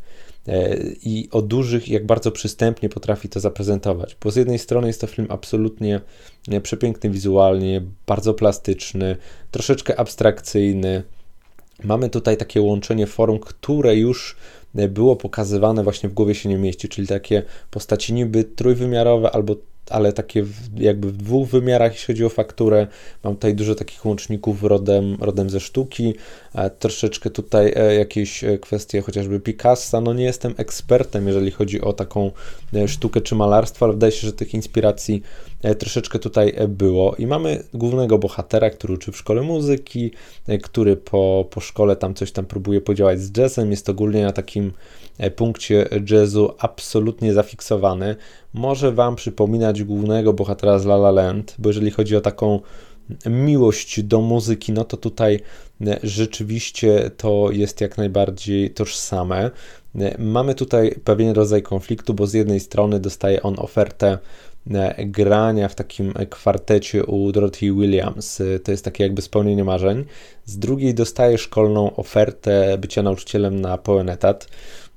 i 1.03 1.29
o 1.31 1.41
dużych, 1.41 1.89
jak 1.89 2.05
bardzo 2.05 2.31
przystępnie 2.31 2.89
potrafi 2.89 3.29
to 3.29 3.39
zaprezentować. 3.39 4.17
Bo 4.23 4.31
z 4.31 4.35
jednej 4.35 4.59
strony 4.59 4.87
jest 4.87 5.01
to 5.01 5.07
film 5.07 5.27
absolutnie 5.29 6.01
przepiękny 6.63 7.09
wizualnie, 7.09 7.81
bardzo 8.07 8.33
plastyczny, 8.33 9.17
troszeczkę 9.51 9.99
abstrakcyjny. 9.99 11.03
Mamy 11.83 12.09
tutaj 12.09 12.37
takie 12.37 12.61
łączenie 12.61 13.07
form, 13.07 13.39
które 13.39 13.95
już 13.95 14.35
było 14.89 15.15
pokazywane 15.15 15.83
właśnie 15.83 16.09
w 16.09 16.13
głowie 16.13 16.35
się 16.35 16.49
nie 16.49 16.57
mieści, 16.57 16.89
czyli 16.89 17.07
takie 17.07 17.43
postaci 17.71 18.13
niby 18.13 18.43
trójwymiarowe 18.43 19.31
albo 19.31 19.55
ale 19.89 20.13
takie 20.13 20.45
jakby 20.77 21.11
w 21.11 21.17
dwóch 21.17 21.49
wymiarach, 21.49 21.91
jeśli 21.91 22.13
chodzi 22.13 22.25
o 22.25 22.29
fakturę. 22.29 22.87
Mam 23.23 23.33
tutaj 23.33 23.55
dużo 23.55 23.75
takich 23.75 24.05
łączników 24.05 24.63
rodem, 24.63 25.17
rodem 25.19 25.49
ze 25.49 25.59
sztuki, 25.59 26.13
e, 26.55 26.69
troszeczkę 26.69 27.29
tutaj 27.29 27.73
e, 27.75 27.95
jakieś 27.95 28.43
e, 28.43 28.57
kwestie 28.57 29.01
chociażby 29.01 29.39
Picassa. 29.39 30.01
No 30.01 30.13
nie 30.13 30.23
jestem 30.23 30.53
ekspertem, 30.57 31.27
jeżeli 31.27 31.51
chodzi 31.51 31.81
o 31.81 31.93
taką 31.93 32.31
sztukę 32.87 33.21
czy 33.21 33.35
malarstwo, 33.35 33.85
ale 33.85 33.93
wydaje 33.93 34.11
się, 34.11 34.27
że 34.27 34.33
tych 34.33 34.53
inspiracji 34.53 35.23
troszeczkę 35.79 36.19
tutaj 36.19 36.55
było. 36.67 37.15
I 37.15 37.27
mamy 37.27 37.63
głównego 37.73 38.17
bohatera, 38.17 38.69
który 38.69 38.93
uczy 38.93 39.11
w 39.11 39.17
szkole 39.17 39.41
muzyki, 39.41 40.11
który 40.63 40.95
po, 40.95 41.47
po 41.51 41.59
szkole 41.59 41.95
tam 41.95 42.13
coś 42.13 42.31
tam 42.31 42.45
próbuje 42.45 42.81
podziałać 42.81 43.21
z 43.21 43.37
jazzem. 43.37 43.71
Jest 43.71 43.89
ogólnie 43.89 44.23
na 44.23 44.31
takim 44.31 44.71
punkcie 45.35 45.89
jazzu 46.09 46.53
absolutnie 46.59 47.33
zafiksowany. 47.33 48.15
Może 48.53 48.91
Wam 48.91 49.15
przypominać 49.15 49.83
głównego 49.83 50.33
bohatera 50.33 50.79
z 50.79 50.85
La 50.85 50.95
La 50.95 51.11
Land, 51.11 51.55
bo 51.59 51.69
jeżeli 51.69 51.91
chodzi 51.91 52.15
o 52.15 52.21
taką 52.21 52.59
miłość 53.25 54.03
do 54.03 54.21
muzyki, 54.21 54.71
no 54.71 54.83
to 54.83 54.97
tutaj 54.97 55.39
rzeczywiście 56.03 57.11
to 57.17 57.49
jest 57.51 57.81
jak 57.81 57.97
najbardziej 57.97 58.69
tożsame. 58.69 59.51
Mamy 60.19 60.55
tutaj 60.55 60.95
pewien 61.03 61.31
rodzaj 61.35 61.61
konfliktu, 61.61 62.13
bo 62.13 62.27
z 62.27 62.33
jednej 62.33 62.59
strony 62.59 62.99
dostaje 62.99 63.43
on 63.43 63.55
ofertę 63.57 64.17
grania 64.97 65.67
w 65.69 65.75
takim 65.75 66.13
kwartecie 66.29 67.05
u 67.05 67.31
Dorothy 67.31 67.73
Williams. 67.73 68.41
To 68.63 68.71
jest 68.71 68.85
takie 68.85 69.03
jakby 69.03 69.21
spełnienie 69.21 69.63
marzeń. 69.63 70.05
Z 70.45 70.57
drugiej 70.57 70.93
dostaje 70.93 71.37
szkolną 71.37 71.95
ofertę 71.95 72.77
bycia 72.77 73.03
nauczycielem 73.03 73.61
na 73.61 73.77
pełen 73.77 74.09
etat. 74.09 74.47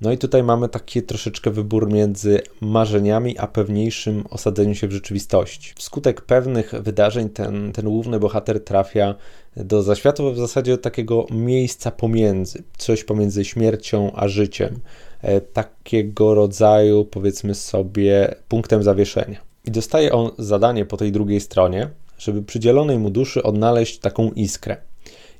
No 0.00 0.12
i 0.12 0.18
tutaj 0.18 0.42
mamy 0.42 0.68
taki 0.68 1.02
troszeczkę 1.02 1.50
wybór 1.50 1.92
między 1.92 2.40
marzeniami, 2.60 3.38
a 3.38 3.46
pewniejszym 3.46 4.24
osadzeniem 4.30 4.74
się 4.74 4.88
w 4.88 4.92
rzeczywistości. 4.92 5.72
Wskutek 5.76 6.20
pewnych 6.20 6.74
wydarzeń 6.80 7.28
ten, 7.28 7.72
ten 7.72 7.84
główny 7.84 8.20
bohater 8.20 8.64
trafia 8.64 9.14
do 9.56 9.82
zaświatu 9.82 10.32
w 10.32 10.38
zasadzie 10.38 10.78
takiego 10.78 11.26
miejsca 11.30 11.90
pomiędzy, 11.90 12.62
coś 12.78 13.04
pomiędzy 13.04 13.44
śmiercią 13.44 14.12
a 14.14 14.28
życiem. 14.28 14.80
E, 15.22 15.40
takiego 15.40 16.34
rodzaju, 16.34 17.04
powiedzmy 17.04 17.54
sobie, 17.54 18.34
punktem 18.48 18.82
zawieszenia. 18.82 19.40
I 19.64 19.70
dostaje 19.70 20.12
on 20.12 20.30
zadanie 20.38 20.84
po 20.84 20.96
tej 20.96 21.12
drugiej 21.12 21.40
stronie, 21.40 21.90
żeby 22.18 22.42
przydzielonej 22.42 22.98
mu 22.98 23.10
duszy 23.10 23.42
odnaleźć 23.42 23.98
taką 23.98 24.30
iskrę. 24.30 24.76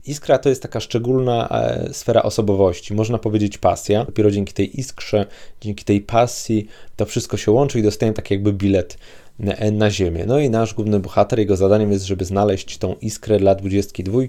Iskra 0.07 0.38
to 0.38 0.49
jest 0.49 0.62
taka 0.62 0.81
szczególna 0.81 1.49
e, 1.49 1.88
sfera 1.92 2.23
osobowości, 2.23 2.95
można 2.95 3.19
powiedzieć 3.19 3.59
pasja. 3.59 4.05
Dopiero 4.05 4.31
dzięki 4.31 4.53
tej 4.53 4.81
iskrze, 4.81 5.27
dzięki 5.61 5.85
tej 5.85 6.01
pasji 6.01 6.66
to 6.97 7.07
wszystko 7.07 7.37
się 7.37 7.51
łączy 7.51 7.79
i 7.79 7.83
dostaję 7.83 8.12
tak 8.12 8.31
jakby 8.31 8.53
bilet 8.53 8.99
na, 9.38 9.55
na 9.73 9.90
ziemię. 9.90 10.25
No 10.27 10.38
i 10.38 10.51
nasz 10.51 10.75
główny 10.75 11.01
bohater, 11.01 11.38
jego 11.38 11.57
zadaniem 11.57 11.92
jest, 11.92 12.05
żeby 12.05 12.25
znaleźć 12.25 12.79
tą 12.79 12.95
iskrę 13.01 13.38
dla 13.38 13.55
22. 13.55 14.21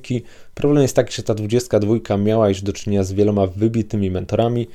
Problem 0.53 0.81
jest 0.81 0.95
taki, 0.95 1.15
że 1.15 1.23
ta 1.23 1.33
22 1.33 2.17
miała 2.17 2.49
już 2.49 2.61
do 2.61 2.73
czynienia 2.73 3.03
z 3.03 3.13
wieloma 3.13 3.47
wybitnymi 3.47 4.11
mentorami, 4.11 4.67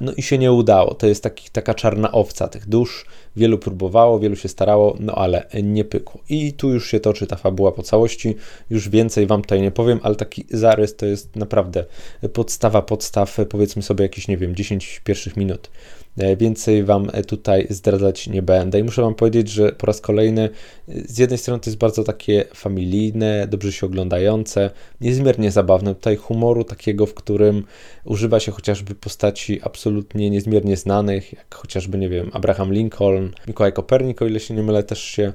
no 0.00 0.12
i 0.16 0.22
się 0.22 0.38
nie 0.38 0.52
udało. 0.52 0.94
To 0.94 1.06
jest 1.06 1.22
taki, 1.22 1.50
taka 1.50 1.74
czarna 1.74 2.12
owca 2.12 2.48
tych 2.48 2.68
dusz. 2.68 3.06
Wielu 3.36 3.58
próbowało, 3.58 4.18
wielu 4.18 4.36
się 4.36 4.48
starało, 4.48 4.96
no 5.00 5.14
ale 5.14 5.46
nie 5.62 5.84
pykło. 5.84 6.20
I 6.28 6.52
tu 6.52 6.72
już 6.72 6.90
się 6.90 7.00
toczy 7.00 7.26
ta 7.26 7.36
fabuła 7.36 7.72
po 7.72 7.82
całości. 7.82 8.36
Już 8.70 8.88
więcej 8.88 9.26
Wam 9.26 9.42
tutaj 9.42 9.60
nie 9.60 9.70
powiem, 9.70 10.00
ale 10.02 10.16
taki 10.16 10.44
zarys 10.50 10.96
to 10.96 11.06
jest 11.06 11.36
naprawdę 11.36 11.84
podstawa 12.32 12.82
podstaw, 12.82 13.36
powiedzmy 13.50 13.82
sobie 13.82 14.02
jakieś, 14.02 14.28
nie 14.28 14.36
wiem, 14.36 14.54
10 14.54 15.00
pierwszych 15.04 15.36
minut. 15.36 15.70
E, 16.18 16.36
więcej 16.36 16.84
Wam 16.84 17.08
e, 17.12 17.24
tutaj 17.24 17.66
zdradzać 17.70 18.26
nie 18.26 18.42
będę. 18.42 18.78
I 18.78 18.84
muszę 18.84 19.02
Wam 19.02 19.14
powiedzieć, 19.14 19.48
że 19.48 19.72
po 19.72 19.86
raz 19.86 20.00
kolejny 20.00 20.42
e, 20.88 20.92
z 21.08 21.18
jednej 21.18 21.38
strony 21.38 21.60
to 21.60 21.70
jest 21.70 21.78
bardzo 21.78 22.04
takie 22.04 22.44
familijne, 22.54 23.46
dobrze 23.50 23.72
się 23.72 23.86
oglądające, 23.86 24.70
niezmiernie 25.00 25.50
zabawne. 25.50 25.94
Tutaj 25.94 26.16
humoru 26.16 26.64
takiego, 26.64 27.06
w 27.06 27.14
którym 27.14 27.64
używa 28.04 28.40
się 28.40 28.52
chociażby 28.52 28.94
postaci 28.94 29.60
absolutnie 29.62 30.30
niezmiernie 30.30 30.76
znanych, 30.76 31.32
jak 31.32 31.54
chociażby, 31.54 31.98
nie 31.98 32.08
wiem, 32.08 32.30
Abraham 32.32 32.72
Lincoln, 32.72 33.30
Mikołaj 33.48 33.72
Kopernik, 33.72 34.22
o 34.22 34.26
ile 34.26 34.40
się 34.40 34.54
nie 34.54 34.62
mylę, 34.62 34.82
też 34.82 35.02
się 35.02 35.32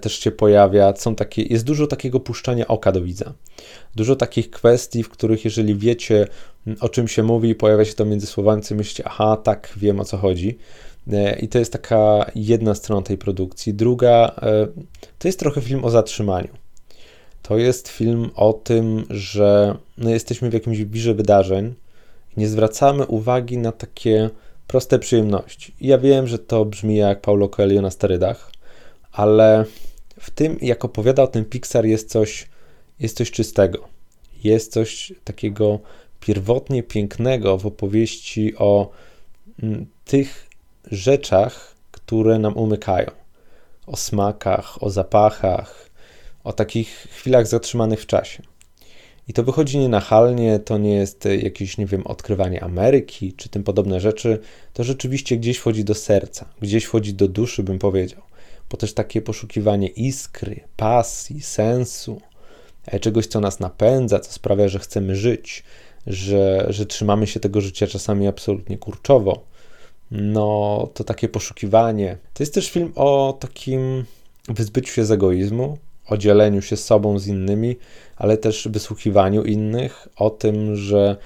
też 0.00 0.18
się 0.18 0.30
pojawia. 0.30 0.96
Są 0.96 1.14
takie, 1.14 1.42
jest 1.42 1.64
dużo 1.64 1.86
takiego 1.86 2.20
puszczania 2.20 2.66
oka 2.66 2.92
do 2.92 3.02
widza. 3.02 3.32
Dużo 3.94 4.16
takich 4.16 4.50
kwestii, 4.50 5.02
w 5.02 5.08
których 5.08 5.44
jeżeli 5.44 5.74
wiecie, 5.74 6.26
o 6.80 6.88
czym 6.88 7.08
się 7.08 7.22
mówi, 7.22 7.54
pojawia 7.54 7.84
się 7.84 7.94
to 7.94 8.04
między 8.04 8.26
słowami, 8.26 8.62
co 8.62 8.74
myślicie, 8.74 9.04
aha, 9.06 9.36
tak, 9.36 9.72
wiem 9.76 10.00
o 10.00 10.04
co 10.04 10.16
chodzi. 10.16 10.58
E, 11.12 11.38
I 11.38 11.48
to 11.48 11.58
jest 11.58 11.72
taka 11.72 12.30
jedna 12.34 12.74
strona 12.74 13.02
tej 13.02 13.18
produkcji. 13.18 13.74
Druga, 13.74 14.34
e, 14.42 14.66
to 15.18 15.28
jest 15.28 15.38
trochę 15.38 15.60
film 15.60 15.84
o 15.84 15.90
zatrzymaniu. 15.90 16.48
To 17.42 17.58
jest 17.58 17.88
film 17.88 18.30
o 18.34 18.52
tym, 18.52 19.04
że 19.10 19.76
no 19.98 20.10
jesteśmy 20.10 20.50
w 20.50 20.54
jakimś 20.54 20.78
wirze 20.78 21.14
wydarzeń 21.14 21.74
nie 22.36 22.48
zwracamy 22.48 23.06
uwagi 23.06 23.58
na 23.58 23.72
takie 23.72 24.30
proste 24.66 24.98
przyjemności. 24.98 25.74
I 25.80 25.86
ja 25.86 25.98
wiem, 25.98 26.26
że 26.26 26.38
to 26.38 26.64
brzmi 26.64 26.96
jak 26.96 27.20
Paulo 27.20 27.48
Coelho 27.48 27.82
na 27.82 27.90
sterydach, 27.90 28.50
ale 29.18 29.64
w 30.20 30.30
tym, 30.30 30.58
jak 30.60 30.84
opowiada 30.84 31.22
o 31.22 31.26
tym 31.26 31.44
Pixar, 31.44 31.86
jest 31.86 32.10
coś, 32.10 32.48
jest 33.00 33.16
coś 33.16 33.30
czystego. 33.30 33.88
Jest 34.44 34.72
coś 34.72 35.12
takiego 35.24 35.78
pierwotnie 36.20 36.82
pięknego 36.82 37.58
w 37.58 37.66
opowieści 37.66 38.56
o 38.56 38.90
mm, 39.62 39.86
tych 40.04 40.46
rzeczach, 40.90 41.74
które 41.90 42.38
nam 42.38 42.56
umykają. 42.56 43.10
O 43.86 43.96
smakach, 43.96 44.82
o 44.82 44.90
zapachach, 44.90 45.90
o 46.44 46.52
takich 46.52 46.88
chwilach 46.88 47.46
zatrzymanych 47.46 48.00
w 48.00 48.06
czasie. 48.06 48.42
I 49.28 49.32
to 49.32 49.42
wychodzi 49.42 49.78
nienachalnie, 49.78 50.58
to 50.58 50.78
nie 50.78 50.94
jest 50.94 51.28
jakieś, 51.42 51.78
nie 51.78 51.86
wiem, 51.86 52.06
odkrywanie 52.06 52.64
Ameryki 52.64 53.32
czy 53.32 53.48
tym 53.48 53.64
podobne 53.64 54.00
rzeczy. 54.00 54.38
To 54.72 54.84
rzeczywiście 54.84 55.36
gdzieś 55.36 55.58
wchodzi 55.58 55.84
do 55.84 55.94
serca, 55.94 56.48
gdzieś 56.60 56.84
wchodzi 56.84 57.14
do 57.14 57.28
duszy, 57.28 57.62
bym 57.62 57.78
powiedział 57.78 58.27
bo 58.70 58.76
też 58.76 58.94
takie 58.94 59.22
poszukiwanie 59.22 59.88
iskry, 59.88 60.60
pasji, 60.76 61.42
sensu, 61.42 62.20
e, 62.86 63.00
czegoś, 63.00 63.26
co 63.26 63.40
nas 63.40 63.60
napędza, 63.60 64.20
co 64.20 64.32
sprawia, 64.32 64.68
że 64.68 64.78
chcemy 64.78 65.16
żyć, 65.16 65.64
że, 66.06 66.66
że 66.68 66.86
trzymamy 66.86 67.26
się 67.26 67.40
tego 67.40 67.60
życia 67.60 67.86
czasami 67.86 68.26
absolutnie 68.26 68.78
kurczowo. 68.78 69.44
No, 70.10 70.88
to 70.94 71.04
takie 71.04 71.28
poszukiwanie. 71.28 72.16
To 72.34 72.42
jest 72.42 72.54
też 72.54 72.70
film 72.70 72.92
o 72.94 73.36
takim 73.40 74.04
wyzbyciu 74.48 74.92
się 74.92 75.04
z 75.04 75.10
egoizmu, 75.10 75.78
o 76.06 76.16
dzieleniu 76.16 76.62
się 76.62 76.76
sobą 76.76 77.18
z 77.18 77.26
innymi, 77.26 77.76
ale 78.16 78.36
też 78.36 78.68
wysłuchiwaniu 78.70 79.44
innych, 79.44 80.08
o 80.16 80.30
tym, 80.30 80.76
że 80.76 81.16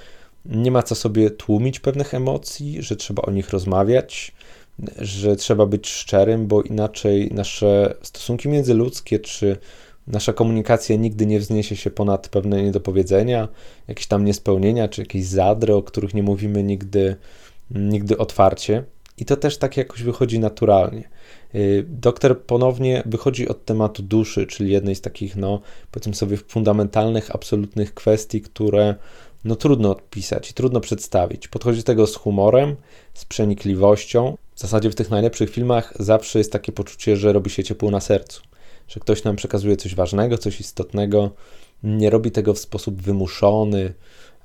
nie 0.44 0.70
ma 0.70 0.82
co 0.82 0.94
sobie 0.94 1.30
tłumić 1.30 1.80
pewnych 1.80 2.14
emocji, 2.14 2.82
że 2.82 2.96
trzeba 2.96 3.22
o 3.22 3.30
nich 3.30 3.50
rozmawiać, 3.50 4.32
że 4.98 5.36
trzeba 5.36 5.66
być 5.66 5.88
szczerym, 5.88 6.46
bo 6.46 6.62
inaczej 6.62 7.30
nasze 7.34 7.94
stosunki 8.02 8.48
międzyludzkie 8.48 9.18
czy 9.18 9.56
nasza 10.06 10.32
komunikacja 10.32 10.96
nigdy 10.96 11.26
nie 11.26 11.40
wzniesie 11.40 11.76
się 11.76 11.90
ponad 11.90 12.28
pewne 12.28 12.62
niedopowiedzenia, 12.62 13.48
jakieś 13.88 14.06
tam 14.06 14.24
niespełnienia, 14.24 14.88
czy 14.88 15.00
jakieś 15.00 15.24
zadry, 15.24 15.74
o 15.74 15.82
których 15.82 16.14
nie 16.14 16.22
mówimy 16.22 16.62
nigdy, 16.62 17.16
nigdy 17.70 18.18
otwarcie. 18.18 18.84
I 19.18 19.24
to 19.24 19.36
też 19.36 19.58
tak 19.58 19.76
jakoś 19.76 20.02
wychodzi 20.02 20.38
naturalnie. 20.38 21.08
Y, 21.54 21.84
doktor 21.88 22.42
ponownie 22.42 23.02
wychodzi 23.06 23.48
od 23.48 23.64
tematu 23.64 24.02
duszy, 24.02 24.46
czyli 24.46 24.72
jednej 24.72 24.94
z 24.94 25.00
takich, 25.00 25.36
no, 25.36 25.60
powiedzmy 25.90 26.14
sobie, 26.14 26.36
fundamentalnych, 26.36 27.34
absolutnych 27.34 27.94
kwestii, 27.94 28.40
które 28.40 28.94
no 29.44 29.56
trudno 29.56 29.90
odpisać 29.90 30.50
i 30.50 30.54
trudno 30.54 30.80
przedstawić. 30.80 31.48
Podchodzi 31.48 31.78
do 31.78 31.84
tego 31.84 32.06
z 32.06 32.16
humorem, 32.16 32.76
z 33.14 33.24
przenikliwością. 33.24 34.36
W 34.62 34.64
zasadzie 34.64 34.90
w 34.90 34.94
tych 34.94 35.10
najlepszych 35.10 35.50
filmach 35.50 35.94
zawsze 35.98 36.38
jest 36.38 36.52
takie 36.52 36.72
poczucie, 36.72 37.16
że 37.16 37.32
robi 37.32 37.50
się 37.50 37.64
ciepło 37.64 37.90
na 37.90 38.00
sercu, 38.00 38.42
że 38.88 39.00
ktoś 39.00 39.24
nam 39.24 39.36
przekazuje 39.36 39.76
coś 39.76 39.94
ważnego, 39.94 40.38
coś 40.38 40.60
istotnego, 40.60 41.30
nie 41.82 42.10
robi 42.10 42.30
tego 42.30 42.54
w 42.54 42.58
sposób 42.58 43.02
wymuszony, 43.02 43.94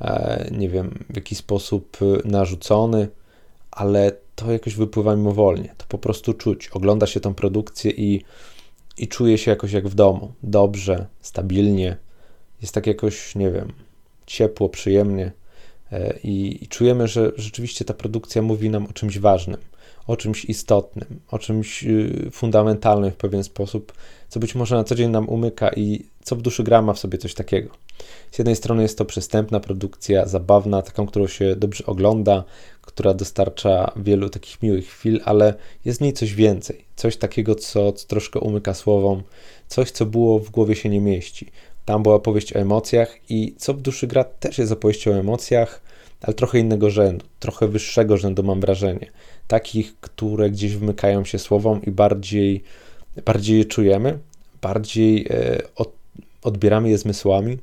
e, 0.01 0.49
nie 0.51 0.69
wiem, 0.69 1.05
w 1.09 1.15
jakiś 1.15 1.37
sposób 1.37 1.97
e, 2.01 2.27
narzucony, 2.27 3.07
ale 3.71 4.11
to 4.35 4.51
jakoś 4.51 4.75
wypływa 4.75 5.15
mimowolnie. 5.15 5.75
To 5.77 5.85
po 5.89 5.97
prostu 5.97 6.33
czuć. 6.33 6.67
Ogląda 6.67 7.07
się 7.07 7.19
tą 7.19 7.33
produkcję 7.33 7.91
i, 7.91 8.23
i 8.97 9.07
czuje 9.07 9.37
się 9.37 9.51
jakoś 9.51 9.71
jak 9.71 9.87
w 9.87 9.95
domu. 9.95 10.33
Dobrze, 10.43 11.05
stabilnie. 11.21 11.97
Jest 12.61 12.73
tak 12.73 12.87
jakoś, 12.87 13.35
nie 13.35 13.51
wiem, 13.51 13.73
ciepło, 14.25 14.69
przyjemnie. 14.69 15.31
I, 16.23 16.59
I, 16.61 16.67
czujemy, 16.67 17.07
że 17.07 17.31
rzeczywiście 17.35 17.85
ta 17.85 17.93
produkcja 17.93 18.41
mówi 18.41 18.69
nam 18.69 18.85
o 18.85 18.93
czymś 18.93 19.19
ważnym, 19.19 19.57
o 20.07 20.17
czymś 20.17 20.45
istotnym, 20.45 21.19
o 21.31 21.39
czymś 21.39 21.83
y, 21.83 22.29
fundamentalnym 22.31 23.11
w 23.11 23.15
pewien 23.15 23.43
sposób, 23.43 23.93
co 24.29 24.39
być 24.39 24.55
może 24.55 24.75
na 24.75 24.83
co 24.83 24.95
dzień 24.95 25.11
nam 25.11 25.29
umyka 25.29 25.69
i 25.69 26.05
co 26.23 26.35
w 26.35 26.41
duszy 26.41 26.63
gra 26.63 26.81
ma 26.81 26.93
w 26.93 26.99
sobie 26.99 27.17
coś 27.17 27.33
takiego. 27.33 27.69
Z 28.31 28.37
jednej 28.37 28.55
strony 28.55 28.83
jest 28.83 28.97
to 28.97 29.05
przystępna 29.05 29.59
produkcja, 29.59 30.25
zabawna, 30.25 30.81
taką, 30.81 31.07
którą 31.07 31.27
się 31.27 31.55
dobrze 31.55 31.85
ogląda, 31.85 32.43
która 32.81 33.13
dostarcza 33.13 33.91
wielu 33.95 34.29
takich 34.29 34.61
miłych 34.61 34.87
chwil, 34.87 35.21
ale 35.25 35.53
jest 35.85 35.99
w 35.99 36.01
niej 36.01 36.13
coś 36.13 36.33
więcej, 36.33 36.85
coś 36.95 37.17
takiego, 37.17 37.55
co, 37.55 37.91
co 37.91 38.07
troszkę 38.07 38.39
umyka 38.39 38.73
słowom, 38.73 39.23
coś, 39.67 39.91
co 39.91 40.05
było 40.05 40.39
w 40.39 40.49
głowie 40.49 40.75
się 40.75 40.89
nie 40.89 41.01
mieści. 41.01 41.51
Tam 41.85 42.03
była 42.03 42.15
opowieść 42.15 42.53
o 42.53 42.59
emocjach 42.59 43.17
i 43.29 43.55
co 43.57 43.73
w 43.73 43.81
duszy 43.81 44.07
gra 44.07 44.23
też 44.23 44.57
jest 44.57 44.71
opowieścią 44.71 45.11
o 45.11 45.15
emocjach, 45.15 45.81
ale 46.21 46.33
trochę 46.33 46.59
innego 46.59 46.89
rzędu, 46.89 47.25
trochę 47.39 47.67
wyższego 47.67 48.17
rzędu 48.17 48.43
mam 48.43 48.61
wrażenie. 48.61 49.11
Takich, 49.47 49.99
które 49.99 50.49
gdzieś 50.49 50.75
wymykają 50.75 51.25
się 51.25 51.39
słowom 51.39 51.81
i 51.81 51.91
bardziej, 51.91 52.63
bardziej 53.25 53.57
je 53.57 53.65
czujemy, 53.65 54.19
bardziej 54.61 55.27
e, 55.29 55.61
od, 55.75 55.91
odbieramy 56.43 56.89
je 56.89 56.97
zmysłami. 56.97 57.57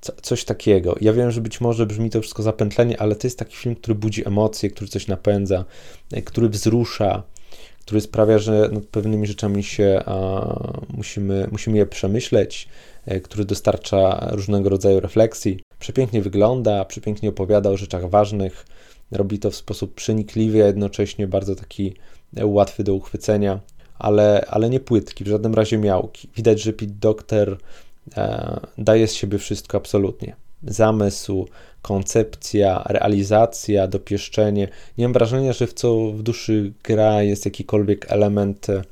Co, 0.00 0.12
coś 0.22 0.44
takiego. 0.44 0.96
Ja 1.00 1.12
wiem, 1.12 1.30
że 1.30 1.40
być 1.40 1.60
może 1.60 1.86
brzmi 1.86 2.10
to 2.10 2.20
wszystko 2.20 2.42
zapętlenie, 2.42 3.00
ale 3.00 3.16
to 3.16 3.26
jest 3.26 3.38
taki 3.38 3.56
film, 3.56 3.74
który 3.74 3.94
budzi 3.94 4.28
emocje, 4.28 4.70
który 4.70 4.90
coś 4.90 5.06
napędza, 5.06 5.64
e, 6.12 6.22
który 6.22 6.48
wzrusza, 6.48 7.22
który 7.80 8.00
sprawia, 8.00 8.38
że 8.38 8.68
nad 8.72 8.84
pewnymi 8.84 9.26
rzeczami 9.26 9.64
się 9.64 10.02
a, 10.06 10.46
musimy, 10.96 11.48
musimy 11.52 11.78
je 11.78 11.86
przemyśleć, 11.86 12.68
e, 13.06 13.20
który 13.20 13.44
dostarcza 13.44 14.28
różnego 14.30 14.68
rodzaju 14.68 15.00
refleksji. 15.00 15.60
Przepięknie 15.78 16.22
wygląda, 16.22 16.84
przepięknie 16.84 17.28
opowiada 17.28 17.70
o 17.70 17.76
rzeczach 17.76 18.10
ważnych, 18.10 18.66
robi 19.12 19.38
to 19.38 19.50
w 19.50 19.56
sposób 19.56 19.94
przenikliwy, 19.94 20.62
a 20.62 20.66
jednocześnie 20.66 21.26
bardzo 21.26 21.54
taki 21.54 21.94
e, 22.36 22.46
łatwy 22.46 22.84
do 22.84 22.94
uchwycenia, 22.94 23.60
ale, 23.98 24.44
ale 24.48 24.70
nie 24.70 24.80
płytki, 24.80 25.24
w 25.24 25.28
żadnym 25.28 25.54
razie 25.54 25.78
miałki. 25.78 26.28
Widać, 26.36 26.62
że 26.62 26.72
Pete 26.72 26.92
Doctor 27.00 27.58
e, 28.16 28.60
daje 28.78 29.08
z 29.08 29.14
siebie 29.14 29.38
wszystko 29.38 29.78
absolutnie. 29.78 30.36
Zamysł, 30.62 31.48
koncepcja, 31.82 32.82
realizacja, 32.86 33.86
dopieszczenie. 33.86 34.68
Nie 34.98 35.04
mam 35.04 35.12
wrażenia, 35.12 35.52
że 35.52 35.66
w 35.66 35.74
co 35.74 36.12
w 36.12 36.22
duszy 36.22 36.72
gra 36.84 37.22
jest 37.22 37.44
jakikolwiek 37.44 38.12
element, 38.12 38.70
e, 38.70 38.82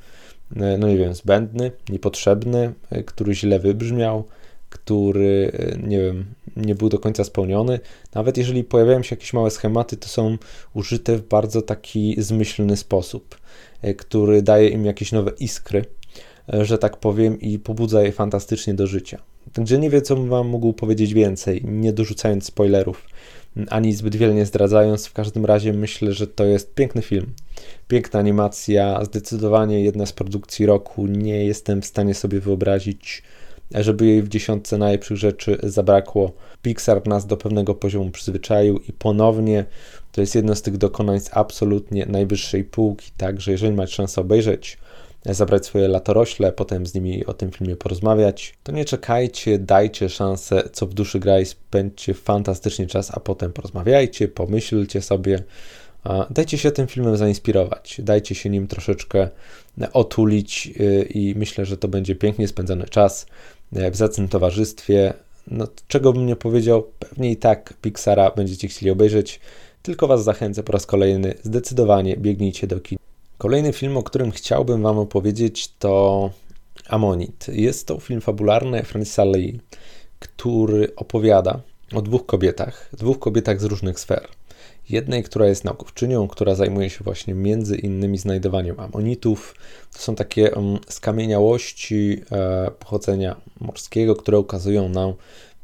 no 0.77 0.87
nie 0.87 0.97
wiem, 0.97 1.13
zbędny, 1.13 1.71
niepotrzebny, 1.89 2.73
e, 2.89 3.03
który 3.03 3.35
źle 3.35 3.59
wybrzmiał, 3.59 4.23
który, 4.69 5.51
nie 5.83 5.99
wiem, 5.99 6.25
nie 6.55 6.75
był 6.75 6.89
do 6.89 6.99
końca 6.99 7.23
spełniony. 7.23 7.79
Nawet 8.15 8.37
jeżeli 8.37 8.63
pojawiają 8.63 9.03
się 9.03 9.15
jakieś 9.15 9.33
małe 9.33 9.51
schematy, 9.51 9.97
to 9.97 10.07
są 10.07 10.37
użyte 10.73 11.17
w 11.17 11.27
bardzo 11.27 11.61
taki 11.61 12.15
zmyślny 12.17 12.77
sposób, 12.77 13.37
który 13.97 14.41
daje 14.41 14.69
im 14.69 14.85
jakieś 14.85 15.11
nowe 15.11 15.31
iskry, 15.39 15.85
że 16.47 16.77
tak 16.77 16.97
powiem, 16.97 17.41
i 17.41 17.59
pobudza 17.59 18.03
je 18.03 18.11
fantastycznie 18.11 18.73
do 18.73 18.87
życia. 18.87 19.21
Także 19.53 19.77
nie 19.77 19.89
wiem, 19.89 20.01
co 20.01 20.15
bym 20.15 20.29
Wam 20.29 20.47
mógł 20.47 20.73
powiedzieć 20.73 21.13
więcej, 21.13 21.61
nie 21.65 21.93
dorzucając 21.93 22.45
spoilerów, 22.45 23.07
ani 23.69 23.93
zbyt 23.93 24.15
wiele 24.15 24.33
nie 24.33 24.45
zdradzając. 24.45 25.07
W 25.07 25.13
każdym 25.13 25.45
razie 25.45 25.73
myślę, 25.73 26.13
że 26.13 26.27
to 26.27 26.45
jest 26.45 26.73
piękny 26.73 27.01
film. 27.01 27.33
Piękna 27.87 28.19
animacja, 28.19 29.05
zdecydowanie 29.05 29.81
jedna 29.83 30.05
z 30.05 30.13
produkcji 30.13 30.65
roku. 30.65 31.07
Nie 31.07 31.45
jestem 31.45 31.81
w 31.81 31.85
stanie 31.85 32.13
sobie 32.13 32.39
wyobrazić, 32.39 33.23
żeby 33.73 34.05
jej 34.05 34.23
w 34.23 34.29
dziesiątce 34.29 34.77
najlepszych 34.77 35.17
rzeczy 35.17 35.57
zabrakło. 35.63 36.31
Pixar 36.61 37.07
nas 37.07 37.25
do 37.25 37.37
pewnego 37.37 37.75
poziomu 37.75 38.11
przyzwyczaił 38.11 38.77
i 38.77 38.93
ponownie 38.93 39.65
to 40.11 40.21
jest 40.21 40.35
jedno 40.35 40.55
z 40.55 40.61
tych 40.61 40.77
dokonań 40.77 41.19
z 41.19 41.29
absolutnie 41.33 42.05
najwyższej 42.05 42.63
półki. 42.63 43.11
Także 43.17 43.51
jeżeli 43.51 43.73
macie 43.73 43.93
szansę 43.93 44.21
obejrzeć, 44.21 44.77
zabrać 45.25 45.65
swoje 45.65 45.87
latorośle, 45.87 46.51
potem 46.51 46.85
z 46.85 46.93
nimi 46.93 47.25
o 47.25 47.33
tym 47.33 47.51
filmie 47.51 47.75
porozmawiać, 47.75 48.53
to 48.63 48.71
nie 48.71 48.85
czekajcie, 48.85 49.59
dajcie 49.59 50.09
szansę, 50.09 50.69
co 50.73 50.87
w 50.87 50.93
duszy 50.93 51.19
gra 51.19 51.39
i 51.39 51.45
spędźcie 51.45 52.13
fantastycznie 52.13 52.87
czas, 52.87 53.11
a 53.13 53.19
potem 53.19 53.53
porozmawiajcie, 53.53 54.27
pomyślcie 54.27 55.01
sobie, 55.01 55.43
dajcie 56.29 56.57
się 56.57 56.71
tym 56.71 56.87
filmem 56.87 57.17
zainspirować, 57.17 58.01
dajcie 58.03 58.35
się 58.35 58.49
nim 58.49 58.67
troszeczkę 58.67 59.29
otulić 59.93 60.73
y, 60.79 61.07
i 61.13 61.35
myślę, 61.35 61.65
że 61.65 61.77
to 61.77 61.87
będzie 61.87 62.15
pięknie 62.15 62.47
spędzony 62.47 62.85
czas 62.85 63.25
w 63.71 63.95
zacnym 63.95 64.27
towarzystwie. 64.27 65.13
No, 65.47 65.67
czego 65.87 66.13
bym 66.13 66.25
nie 66.25 66.35
powiedział, 66.35 66.83
pewnie 66.99 67.31
i 67.31 67.37
tak 67.37 67.73
Pixara 67.81 68.31
będziecie 68.31 68.67
chcieli 68.67 68.91
obejrzeć, 68.91 69.39
tylko 69.81 70.07
Was 70.07 70.23
zachęcę 70.23 70.63
po 70.63 70.71
raz 70.71 70.85
kolejny, 70.85 71.33
zdecydowanie 71.43 72.17
biegnijcie 72.17 72.67
do 72.67 72.79
kin. 72.79 72.97
Kolejny 73.37 73.73
film, 73.73 73.97
o 73.97 74.03
którym 74.03 74.31
chciałbym 74.31 74.81
Wam 74.81 74.97
opowiedzieć, 74.97 75.73
to 75.79 76.29
Amonit. 76.87 77.47
Jest 77.47 77.87
to 77.87 77.99
film 77.99 78.21
fabularny 78.21 78.83
Francisa 78.83 79.23
Lee, 79.23 79.59
który 80.19 80.95
opowiada 80.95 81.61
o 81.93 82.01
dwóch 82.01 82.25
kobietach, 82.25 82.89
dwóch 82.93 83.19
kobietach 83.19 83.61
z 83.61 83.63
różnych 83.63 83.99
sfer. 83.99 84.27
Jednej, 84.91 85.23
która 85.23 85.47
jest 85.47 85.63
naukowczynią, 85.63 86.27
która 86.27 86.55
zajmuje 86.55 86.89
się 86.89 87.03
właśnie 87.03 87.33
między 87.33 87.75
innymi 87.75 88.17
znajdowaniem 88.17 88.79
amonitów. 88.79 89.55
To 89.93 89.99
są 89.99 90.15
takie 90.15 90.51
um, 90.51 90.79
skamieniałości 90.87 92.21
e, 92.31 92.71
pochodzenia 92.79 93.35
morskiego, 93.59 94.15
które 94.15 94.39
ukazują 94.39 94.89
nam 94.89 95.13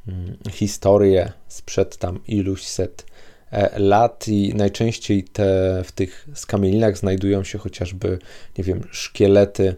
um, 0.07 0.37
historię 0.51 1.31
sprzed 1.47 1.97
tam 1.97 2.19
iluś 2.27 2.63
set 2.63 3.05
E, 3.51 3.79
lat 3.79 4.27
i 4.27 4.53
najczęściej 4.55 5.23
te, 5.23 5.81
w 5.85 5.91
tych 5.91 6.27
skamielinach 6.33 6.97
znajdują 6.97 7.43
się 7.43 7.57
chociażby, 7.57 8.19
nie 8.57 8.63
wiem, 8.63 8.87
szkielety 8.91 9.75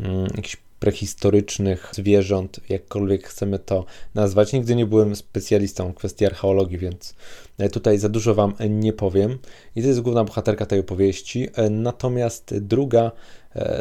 mm, 0.00 0.24
jakichś 0.24 0.56
prehistorycznych 0.80 1.90
zwierząt, 1.92 2.60
jakkolwiek 2.68 3.28
chcemy 3.28 3.58
to 3.58 3.84
nazwać. 4.14 4.52
Nigdy 4.52 4.74
nie 4.74 4.86
byłem 4.86 5.16
specjalistą 5.16 5.92
w 5.92 5.94
kwestii 5.94 6.26
archeologii, 6.26 6.78
więc 6.78 7.14
e, 7.58 7.68
tutaj 7.68 7.98
za 7.98 8.08
dużo 8.08 8.34
Wam 8.34 8.54
nie 8.68 8.92
powiem. 8.92 9.38
I 9.76 9.82
to 9.82 9.88
jest 9.88 10.00
główna 10.00 10.24
bohaterka 10.24 10.66
tej 10.66 10.80
opowieści. 10.80 11.48
E, 11.54 11.70
natomiast 11.70 12.58
druga, 12.58 13.12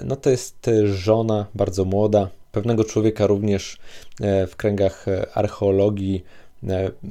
no 0.05 0.15
to 0.15 0.29
jest 0.29 0.69
żona 0.85 1.45
bardzo 1.55 1.85
młoda, 1.85 2.29
pewnego 2.51 2.83
człowieka 2.83 3.27
również 3.27 3.77
w 4.47 4.55
kręgach 4.55 5.05
archeologii, 5.33 6.23
E, 6.44 6.44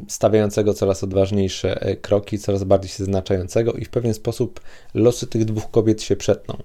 stawiającego 0.09 0.75
coraz 0.75 1.05
odważniejsze 1.05 1.83
e, 1.83 1.97
kroki, 1.97 2.39
coraz 2.39 2.65
bardziej 2.65 2.91
się 2.91 3.05
znaczającego 3.05 3.73
i 3.73 3.85
w 3.85 3.91
pewien 3.91 4.15
sposób 4.15 4.61
losy 4.95 5.27
tych 5.27 5.45
dwóch 5.45 5.71
kobiet 5.71 6.03
się 6.03 6.17
przetną. 6.17 6.57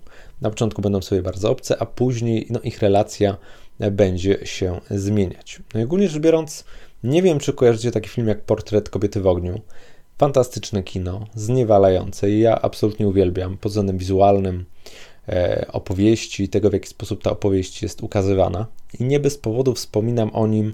Na 0.42 0.50
początku 0.50 0.82
będą 0.82 1.02
sobie 1.02 1.22
bardzo 1.22 1.50
obce, 1.50 1.82
a 1.82 1.86
później 1.86 2.48
no, 2.50 2.60
ich 2.60 2.82
relacja 2.82 3.38
e, 3.80 3.92
będzie 3.92 4.38
się 4.44 4.82
zmieniać. 4.92 5.60
No 5.74 5.80
i 5.80 5.84
ogólnie 5.84 6.10
rzecz 6.10 6.22
biorąc, 6.22 6.64
nie 7.04 7.24
wiem, 7.24 7.40
czy 7.40 7.54
kojarzycie 7.54 7.92
taki 7.92 8.10
film 8.10 8.28
jak 8.28 8.42
Portret 8.42 8.90
kobiety 8.90 9.22
w 9.22 9.28
ogniu. 9.28 9.62
Fantastyczne 10.18 10.84
kino, 10.84 11.28
zniewalające. 11.36 12.32
Ja 12.32 12.62
absolutnie 12.62 13.08
uwielbiam 13.08 13.58
pod 13.58 13.72
względem 13.72 13.98
wizualnym, 13.98 14.66
opowieści, 15.72 16.50
tego 16.50 16.70
w 16.70 16.74
jaki 16.74 16.88
sposób 16.88 17.24
ta 17.24 17.32
opowieść 17.32 17.84
jest 17.84 18.04
ukazywana. 18.04 18.66
I 19.00 19.04
nie 19.04 19.20
bez 19.20 19.38
powodu 19.38 19.74
wspominam 19.74 20.30
o 20.34 20.48
nim 20.48 20.74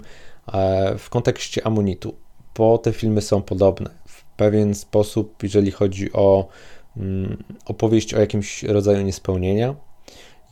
w 0.98 1.10
kontekście 1.10 1.66
Amonitu, 1.66 2.14
bo 2.56 2.78
te 2.78 2.92
filmy 2.92 3.22
są 3.22 3.42
podobne. 3.42 3.90
W 4.08 4.24
pewien 4.24 4.74
sposób, 4.74 5.42
jeżeli 5.42 5.70
chodzi 5.70 6.12
o 6.12 6.48
mm, 6.96 7.44
opowieść 7.66 8.14
o 8.14 8.20
jakimś 8.20 8.62
rodzaju 8.62 9.02
niespełnienia, 9.02 9.74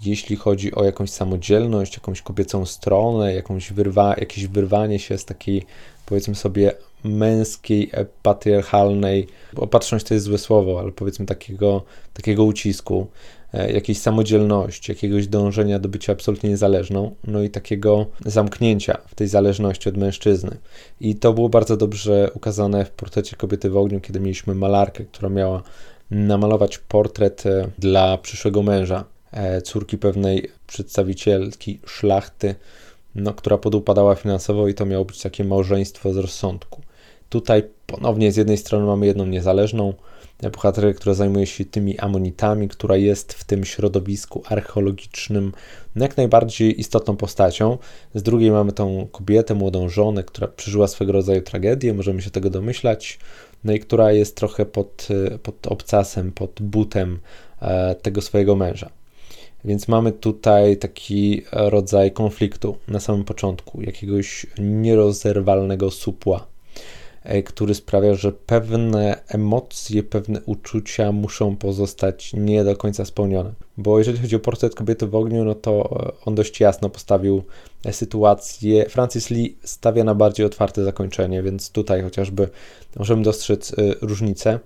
jeśli 0.03 0.37
chodzi 0.37 0.75
o 0.75 0.85
jakąś 0.85 1.11
samodzielność, 1.11 1.95
jakąś 1.95 2.23
kobiecą 2.23 2.67
stronę, 2.67 3.35
jakąś 3.35 3.73
wyrwa, 3.73 4.15
jakieś 4.19 4.47
wyrwanie 4.47 4.99
się 4.99 5.19
z 5.19 5.25
takiej, 5.25 5.67
powiedzmy 6.07 6.35
sobie, 6.35 6.73
męskiej, 7.05 7.91
e, 7.93 8.05
patriarchalnej, 8.23 9.27
opatrzność 9.57 10.07
to 10.07 10.15
jest 10.15 10.27
złe 10.27 10.39
słowo, 10.39 10.81
ale 10.81 10.93
powiedzmy 10.93 11.27
takiego, 11.27 11.85
takiego 12.15 12.45
ucisku, 12.45 13.07
E, 13.44 13.44
jakiejś 13.73 13.99
samodzielności, 13.99 14.93
jakiegoś 14.93 15.27
dążenia 15.27 15.79
do 15.79 15.89
bycia 15.89 16.13
absolutnie 16.13 16.51
niezależną, 16.51 17.15
no 17.25 17.43
i 17.43 17.51
takiego 17.51 18.07
zamknięcia 18.27 18.99
w 19.07 19.15
tej 19.15 19.29
zależności 19.29 19.89
od 19.89 19.97
mężczyzny. 19.97 20.57
I 21.01 21.15
to 21.15 21.33
było 21.33 21.49
bardzo 21.49 21.77
dobrze 21.77 22.31
ukazane 22.35 22.85
w 22.85 22.91
portrecie 22.91 23.37
kobiety 23.37 23.71
w 23.71 23.77
ogniu, 23.77 24.01
kiedy 24.01 24.21
mieliśmy 24.21 24.55
malarkę, 24.55 25.05
która 25.05 25.29
miała 25.29 25.63
namalować 26.11 26.79
portret 26.79 27.47
e, 27.47 27.69
dla 27.79 28.19
przyszłego 28.19 28.63
męża, 28.63 29.05
e, 29.33 29.63
córki 29.63 29.99
pewnej 29.99 30.51
przedstawicielki 30.67 31.81
szlachty, 31.87 32.55
no, 33.15 33.35
która 33.35 33.59
podupadała 33.59 34.15
finansowo 34.15 34.69
i 34.69 34.75
to 34.75 34.87
miało 34.87 35.05
być 35.05 35.23
takie 35.23 35.45
małżeństwo 35.45 36.13
z 36.13 36.17
rozsądku. 36.17 36.84
Tutaj 37.35 37.63
ponownie 37.87 38.33
z 38.33 38.37
jednej 38.37 38.57
strony 38.57 38.87
mamy 38.87 39.07
jedną 39.07 39.27
niezależną, 39.27 39.95
bohaterkę, 40.53 40.95
która 40.95 41.15
zajmuje 41.15 41.47
się 41.47 41.65
tymi 41.65 41.99
amonitami, 41.99 42.69
która 42.69 42.97
jest 42.97 43.33
w 43.33 43.45
tym 43.45 43.65
środowisku 43.65 44.43
archeologicznym 44.47 45.53
jak 45.97 46.17
najbardziej 46.17 46.81
istotną 46.81 47.17
postacią. 47.17 47.79
Z 48.15 48.23
drugiej 48.23 48.51
mamy 48.51 48.73
tą 48.73 49.07
kobietę, 49.13 49.55
młodą 49.55 49.89
żonę, 49.89 50.25
która 50.25 50.49
przeżyła 50.49 50.89
swego 50.89 51.13
rodzaju 51.13 51.43
tragedię, 51.43 51.95
możemy 51.95 52.23
się 52.23 52.31
tego 52.31 52.51
domyślać. 52.51 53.19
no 53.65 53.73
i 53.73 53.81
która 53.81 54.13
jest 54.13 54.37
trochę 54.37 54.67
pod, 54.67 55.09
pod 55.43 55.67
obcasem, 55.67 56.33
pod 56.33 56.63
butem 56.63 57.19
tego 58.03 58.23
swojego 58.23 58.57
męża. 58.57 58.91
Więc 59.65 59.89
mamy 59.89 60.13
tutaj 60.13 60.77
taki 60.77 61.43
rodzaj 61.53 62.13
konfliktu 62.13 62.77
na 62.89 63.01
samym 63.01 63.25
początku, 63.25 63.83
jakiegoś 63.83 64.47
nierozerwalnego 64.59 65.91
supła, 65.91 66.39
e, 66.39 66.54
który 67.45 67.75
sprawia, 67.75 68.15
że 68.15 68.33
pewne 68.33 69.21
emocje, 69.29 70.03
pewne 70.03 70.41
uczucia 70.47 71.13
muszą 71.13 71.57
pozostać 71.57 72.33
nie 72.35 72.65
do 72.65 72.77
końca 72.77 73.05
spełnione. 73.05 73.53
Bo 73.77 73.99
jeżeli 73.99 74.19
chodzi 74.19 74.37
o 74.37 74.39
portret 74.39 74.75
kobiety 74.75 75.07
w 75.07 75.15
ogniu, 75.15 75.45
no 75.45 75.55
to 75.55 76.01
e, 76.07 76.13
on 76.25 76.35
dość 76.35 76.61
jasno 76.61 76.91
postawił 76.91 77.43
e, 77.85 77.93
sytuację. 77.93 78.89
Francis 78.89 79.31
Lee 79.31 79.57
stawia 79.65 80.05
na 80.05 80.15
bardziej 80.15 80.47
otwarte 80.47 80.85
zakończenie, 80.85 81.43
więc 81.43 81.71
tutaj 81.71 82.03
chociażby 82.03 82.49
możemy 82.97 83.23
dostrzec 83.23 83.73
różnicę. 84.01 84.59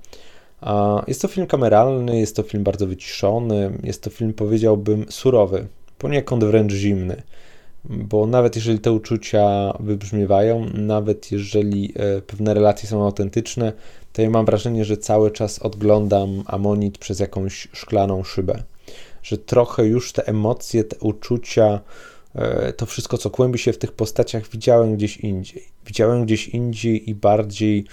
Jest 1.06 1.22
to 1.22 1.28
film 1.28 1.46
kameralny, 1.46 2.18
jest 2.18 2.36
to 2.36 2.42
film 2.42 2.64
bardzo 2.64 2.86
wyciszony, 2.86 3.78
jest 3.82 4.02
to 4.02 4.10
film, 4.10 4.32
powiedziałbym, 4.32 5.06
surowy, 5.10 5.66
poniekąd 5.98 6.44
wręcz 6.44 6.72
zimny, 6.72 7.22
bo 7.84 8.26
nawet 8.26 8.56
jeżeli 8.56 8.78
te 8.78 8.92
uczucia 8.92 9.72
wybrzmiewają, 9.80 10.66
nawet 10.74 11.32
jeżeli 11.32 11.92
e, 11.96 12.22
pewne 12.22 12.54
relacje 12.54 12.88
są 12.88 13.04
autentyczne, 13.04 13.72
to 14.12 14.22
ja 14.22 14.30
mam 14.30 14.46
wrażenie, 14.46 14.84
że 14.84 14.96
cały 14.96 15.30
czas 15.30 15.58
odglądam 15.58 16.42
amonit 16.46 16.98
przez 16.98 17.20
jakąś 17.20 17.68
szklaną 17.72 18.24
szybę, 18.24 18.62
że 19.22 19.38
trochę 19.38 19.86
już 19.86 20.12
te 20.12 20.26
emocje, 20.26 20.84
te 20.84 20.96
uczucia, 20.98 21.80
e, 22.34 22.72
to 22.72 22.86
wszystko, 22.86 23.18
co 23.18 23.30
kłębi 23.30 23.58
się 23.58 23.72
w 23.72 23.78
tych 23.78 23.92
postaciach, 23.92 24.48
widziałem 24.48 24.96
gdzieś 24.96 25.16
indziej. 25.16 25.64
Widziałem 25.86 26.24
gdzieś 26.24 26.48
indziej 26.48 27.10
i 27.10 27.14
bardziej 27.14 27.84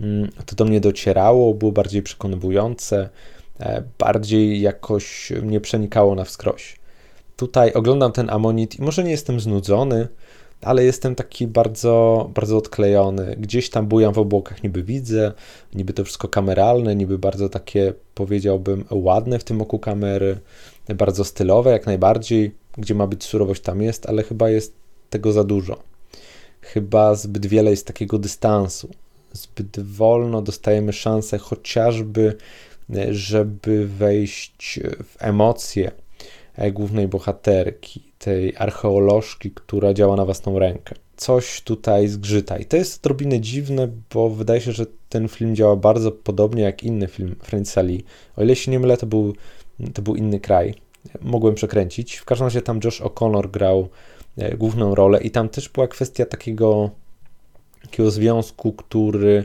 Mm, 0.00 0.30
to 0.46 0.56
do 0.56 0.64
mnie 0.64 0.80
docierało, 0.80 1.54
było 1.54 1.72
bardziej 1.72 2.02
przekonywujące, 2.02 3.08
e, 3.60 3.82
bardziej 3.98 4.60
jakoś 4.60 5.32
mnie 5.42 5.60
przenikało 5.60 6.14
na 6.14 6.24
wskroś. 6.24 6.76
Tutaj 7.36 7.72
oglądam 7.72 8.12
ten 8.12 8.30
amonit 8.30 8.78
i 8.78 8.82
może 8.82 9.04
nie 9.04 9.10
jestem 9.10 9.40
znudzony, 9.40 10.08
ale 10.62 10.84
jestem 10.84 11.14
taki 11.14 11.46
bardzo, 11.46 12.30
bardzo 12.34 12.56
odklejony. 12.56 13.36
Gdzieś 13.40 13.70
tam 13.70 13.86
bujam 13.86 14.14
w 14.14 14.18
obłokach, 14.18 14.62
niby 14.62 14.82
widzę, 14.82 15.32
niby 15.74 15.92
to 15.92 16.04
wszystko 16.04 16.28
kameralne, 16.28 16.96
niby 16.96 17.18
bardzo 17.18 17.48
takie, 17.48 17.92
powiedziałbym, 18.14 18.84
ładne 18.90 19.38
w 19.38 19.44
tym 19.44 19.62
oku 19.62 19.78
kamery, 19.78 20.38
bardzo 20.94 21.24
stylowe 21.24 21.70
jak 21.70 21.86
najbardziej. 21.86 22.54
Gdzie 22.78 22.94
ma 22.94 23.06
być 23.06 23.24
surowość, 23.24 23.62
tam 23.62 23.82
jest, 23.82 24.06
ale 24.06 24.22
chyba 24.22 24.50
jest 24.50 24.74
tego 25.10 25.32
za 25.32 25.44
dużo. 25.44 25.82
Chyba 26.60 27.14
zbyt 27.14 27.46
wiele 27.46 27.70
jest 27.70 27.86
takiego 27.86 28.18
dystansu 28.18 28.88
zbyt 29.34 29.80
wolno 29.80 30.42
dostajemy 30.42 30.92
szansę 30.92 31.38
chociażby, 31.38 32.36
e, 32.94 33.14
żeby 33.14 33.86
wejść 33.86 34.80
w 35.04 35.16
emocje 35.18 35.90
głównej 36.72 37.08
bohaterki, 37.08 38.12
tej 38.18 38.56
archeolożki, 38.56 39.50
która 39.50 39.94
działa 39.94 40.16
na 40.16 40.24
własną 40.24 40.58
rękę. 40.58 40.94
Coś 41.16 41.60
tutaj 41.60 42.08
zgrzyta. 42.08 42.58
I 42.58 42.64
to 42.64 42.76
jest 42.76 43.06
odrobinę 43.06 43.40
dziwne, 43.40 43.88
bo 44.14 44.30
wydaje 44.30 44.60
się, 44.60 44.72
że 44.72 44.86
ten 45.08 45.28
film 45.28 45.56
działa 45.56 45.76
bardzo 45.76 46.12
podobnie 46.12 46.62
jak 46.62 46.82
inny 46.82 47.08
film 47.08 47.36
Francisa 47.42 47.82
Lee. 47.82 48.04
O 48.36 48.42
ile 48.42 48.56
się 48.56 48.70
nie 48.70 48.80
mylę, 48.80 48.96
to 48.96 49.06
był, 49.06 49.34
to 49.94 50.02
był 50.02 50.16
inny 50.16 50.40
kraj. 50.40 50.74
Mogłem 51.20 51.54
przekręcić. 51.54 52.16
W 52.16 52.24
każdym 52.24 52.46
razie 52.46 52.62
tam 52.62 52.80
Josh 52.84 53.02
O'Connor 53.02 53.50
grał 53.50 53.88
e, 54.36 54.56
główną 54.56 54.94
rolę 54.94 55.20
i 55.22 55.30
tam 55.30 55.48
też 55.48 55.68
była 55.68 55.88
kwestia 55.88 56.26
takiego 56.26 56.90
takiego 57.84 58.10
związku, 58.10 58.72
który 58.72 59.44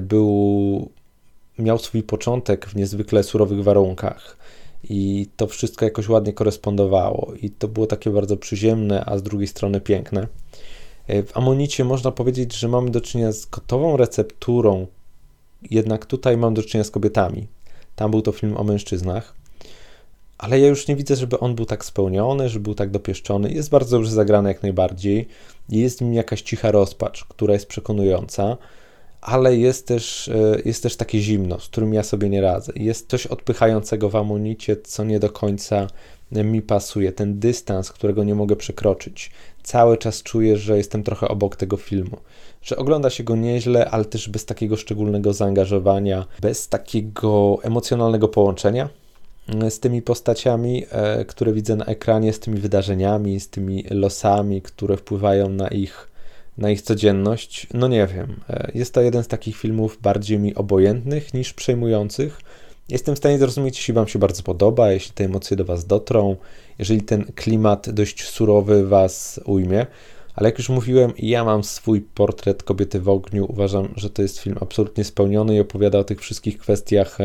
był, 0.00 0.90
miał 1.58 1.78
swój 1.78 2.02
początek 2.02 2.66
w 2.66 2.76
niezwykle 2.76 3.22
surowych 3.22 3.62
warunkach. 3.62 4.36
I 4.84 5.26
to 5.36 5.46
wszystko 5.46 5.84
jakoś 5.84 6.08
ładnie 6.08 6.32
korespondowało, 6.32 7.32
i 7.42 7.50
to 7.50 7.68
było 7.68 7.86
takie 7.86 8.10
bardzo 8.10 8.36
przyziemne, 8.36 9.04
a 9.04 9.18
z 9.18 9.22
drugiej 9.22 9.48
strony 9.48 9.80
piękne. 9.80 10.26
W 11.08 11.30
Amonicie 11.34 11.84
można 11.84 12.10
powiedzieć, 12.10 12.56
że 12.56 12.68
mamy 12.68 12.90
do 12.90 13.00
czynienia 13.00 13.32
z 13.32 13.46
gotową 13.46 13.96
recepturą, 13.96 14.86
jednak 15.70 16.06
tutaj 16.06 16.36
mam 16.36 16.54
do 16.54 16.62
czynienia 16.62 16.84
z 16.84 16.90
kobietami. 16.90 17.46
Tam 17.96 18.10
był 18.10 18.22
to 18.22 18.32
film 18.32 18.56
o 18.56 18.64
mężczyznach 18.64 19.40
ale 20.40 20.60
ja 20.60 20.68
już 20.68 20.88
nie 20.88 20.96
widzę, 20.96 21.16
żeby 21.16 21.38
on 21.38 21.54
był 21.54 21.66
tak 21.66 21.84
spełniony, 21.84 22.48
żeby 22.48 22.62
był 22.62 22.74
tak 22.74 22.90
dopieszczony. 22.90 23.52
Jest 23.52 23.70
bardzo 23.70 23.96
dobrze 23.96 24.10
zagrany 24.10 24.48
jak 24.48 24.62
najbardziej. 24.62 25.28
Jest 25.68 25.98
w 25.98 26.02
nim 26.02 26.14
jakaś 26.14 26.42
cicha 26.42 26.70
rozpacz, 26.70 27.24
która 27.24 27.54
jest 27.54 27.66
przekonująca, 27.66 28.56
ale 29.20 29.56
jest 29.56 29.86
też, 29.86 30.28
e, 30.28 30.62
jest 30.64 30.82
też 30.82 30.96
takie 30.96 31.20
zimno, 31.20 31.60
z 31.60 31.68
którym 31.68 31.94
ja 31.94 32.02
sobie 32.02 32.28
nie 32.28 32.40
radzę. 32.40 32.72
Jest 32.76 33.10
coś 33.10 33.26
odpychającego 33.26 34.08
w 34.08 34.16
amonicie, 34.16 34.76
co 34.76 35.04
nie 35.04 35.18
do 35.18 35.30
końca 35.30 35.86
mi 36.32 36.62
pasuje. 36.62 37.12
Ten 37.12 37.38
dystans, 37.38 37.92
którego 37.92 38.24
nie 38.24 38.34
mogę 38.34 38.56
przekroczyć. 38.56 39.30
Cały 39.62 39.98
czas 39.98 40.22
czuję, 40.22 40.56
że 40.56 40.76
jestem 40.76 41.02
trochę 41.02 41.28
obok 41.28 41.56
tego 41.56 41.76
filmu. 41.76 42.16
Że 42.62 42.76
ogląda 42.76 43.10
się 43.10 43.24
go 43.24 43.36
nieźle, 43.36 43.90
ale 43.90 44.04
też 44.04 44.28
bez 44.28 44.44
takiego 44.44 44.76
szczególnego 44.76 45.32
zaangażowania, 45.32 46.26
bez 46.40 46.68
takiego 46.68 47.58
emocjonalnego 47.62 48.28
połączenia 48.28 48.88
z 49.70 49.80
tymi 49.80 50.02
postaciami, 50.02 50.84
e, 50.90 51.24
które 51.24 51.52
widzę 51.52 51.76
na 51.76 51.84
ekranie, 51.84 52.32
z 52.32 52.40
tymi 52.40 52.60
wydarzeniami, 52.60 53.40
z 53.40 53.50
tymi 53.50 53.84
losami, 53.90 54.62
które 54.62 54.96
wpływają 54.96 55.48
na 55.48 55.68
ich, 55.68 56.09
na 56.60 56.70
ich 56.70 56.82
codzienność. 56.82 57.66
No 57.74 57.88
nie 57.88 58.06
wiem. 58.06 58.40
E, 58.48 58.70
jest 58.74 58.94
to 58.94 59.00
jeden 59.00 59.24
z 59.24 59.28
takich 59.28 59.56
filmów 59.56 59.98
bardziej 60.02 60.38
mi 60.38 60.54
obojętnych 60.54 61.34
niż 61.34 61.52
przejmujących. 61.52 62.40
Jestem 62.88 63.14
w 63.14 63.18
stanie 63.18 63.38
zrozumieć, 63.38 63.76
jeśli 63.76 63.94
Wam 63.94 64.08
się 64.08 64.18
bardzo 64.18 64.42
podoba, 64.42 64.92
jeśli 64.92 65.12
te 65.12 65.24
emocje 65.24 65.56
do 65.56 65.64
Was 65.64 65.86
dotrą, 65.86 66.36
jeżeli 66.78 67.02
ten 67.02 67.24
klimat 67.24 67.90
dość 67.90 68.28
surowy 68.28 68.86
Was 68.86 69.40
ujmie. 69.44 69.86
Ale 70.34 70.48
jak 70.48 70.58
już 70.58 70.68
mówiłem, 70.68 71.12
ja 71.18 71.44
mam 71.44 71.64
swój 71.64 72.00
portret 72.00 72.62
kobiety 72.62 73.00
w 73.00 73.08
ogniu. 73.08 73.46
Uważam, 73.48 73.88
że 73.96 74.10
to 74.10 74.22
jest 74.22 74.38
film 74.38 74.56
absolutnie 74.60 75.04
spełniony 75.04 75.56
i 75.56 75.60
opowiada 75.60 75.98
o 75.98 76.04
tych 76.04 76.20
wszystkich 76.20 76.58
kwestiach 76.58 77.18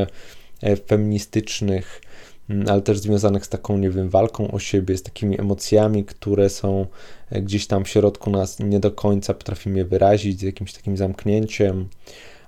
e, 0.62 0.76
feministycznych, 0.76 2.02
Mm, 2.02 2.05
ale 2.67 2.81
też 2.81 2.99
związanych 2.99 3.45
z 3.45 3.49
taką, 3.49 3.77
nie 3.77 3.89
wiem, 3.89 4.10
walką 4.10 4.51
o 4.51 4.60
siebie, 4.60 4.97
z 4.97 5.03
takimi 5.03 5.39
emocjami, 5.39 6.05
które 6.05 6.49
są 6.49 6.86
e, 7.29 7.41
gdzieś 7.41 7.67
tam 7.67 7.86
w 7.86 7.89
środku 7.89 8.29
nas, 8.29 8.60
nie 8.60 8.79
do 8.79 8.91
końca 8.91 9.34
potrafimy 9.34 9.77
je 9.77 9.86
wyrazić, 9.86 10.39
z 10.39 10.43
jakimś 10.43 10.73
takim 10.73 10.97
zamknięciem, 10.97 11.88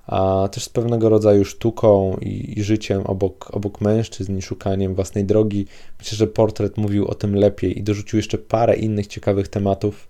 a 0.06 0.48
też 0.52 0.64
z 0.64 0.68
pewnego 0.68 1.08
rodzaju 1.08 1.44
sztuką 1.44 2.16
i, 2.20 2.58
i 2.58 2.62
życiem 2.62 3.02
obok, 3.06 3.50
obok 3.52 3.80
mężczyzn 3.80 4.38
i 4.38 4.42
szukaniem 4.42 4.94
własnej 4.94 5.24
drogi. 5.24 5.66
Myślę, 5.98 6.16
że 6.16 6.26
portret 6.26 6.76
mówił 6.76 7.06
o 7.06 7.14
tym 7.14 7.34
lepiej 7.34 7.78
i 7.78 7.82
dorzucił 7.82 8.16
jeszcze 8.16 8.38
parę 8.38 8.76
innych 8.76 9.06
ciekawych 9.06 9.48
tematów 9.48 10.08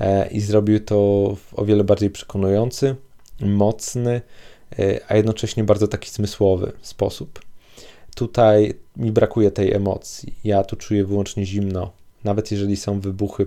e, 0.00 0.28
i 0.28 0.40
zrobił 0.40 0.80
to 0.80 0.96
w 1.36 1.58
o 1.58 1.64
wiele 1.64 1.84
bardziej 1.84 2.10
przekonujący, 2.10 2.96
mocny, 3.40 4.20
e, 4.78 5.00
a 5.08 5.16
jednocześnie 5.16 5.64
bardzo 5.64 5.88
taki 5.88 6.10
zmysłowy 6.10 6.72
sposób. 6.82 7.49
Tutaj 8.20 8.74
mi 8.96 9.12
brakuje 9.12 9.50
tej 9.50 9.72
emocji. 9.72 10.34
Ja 10.44 10.64
tu 10.64 10.76
czuję 10.76 11.04
wyłącznie 11.04 11.46
zimno. 11.46 11.92
Nawet 12.24 12.50
jeżeli 12.50 12.76
są 12.76 13.00
wybuchy 13.00 13.46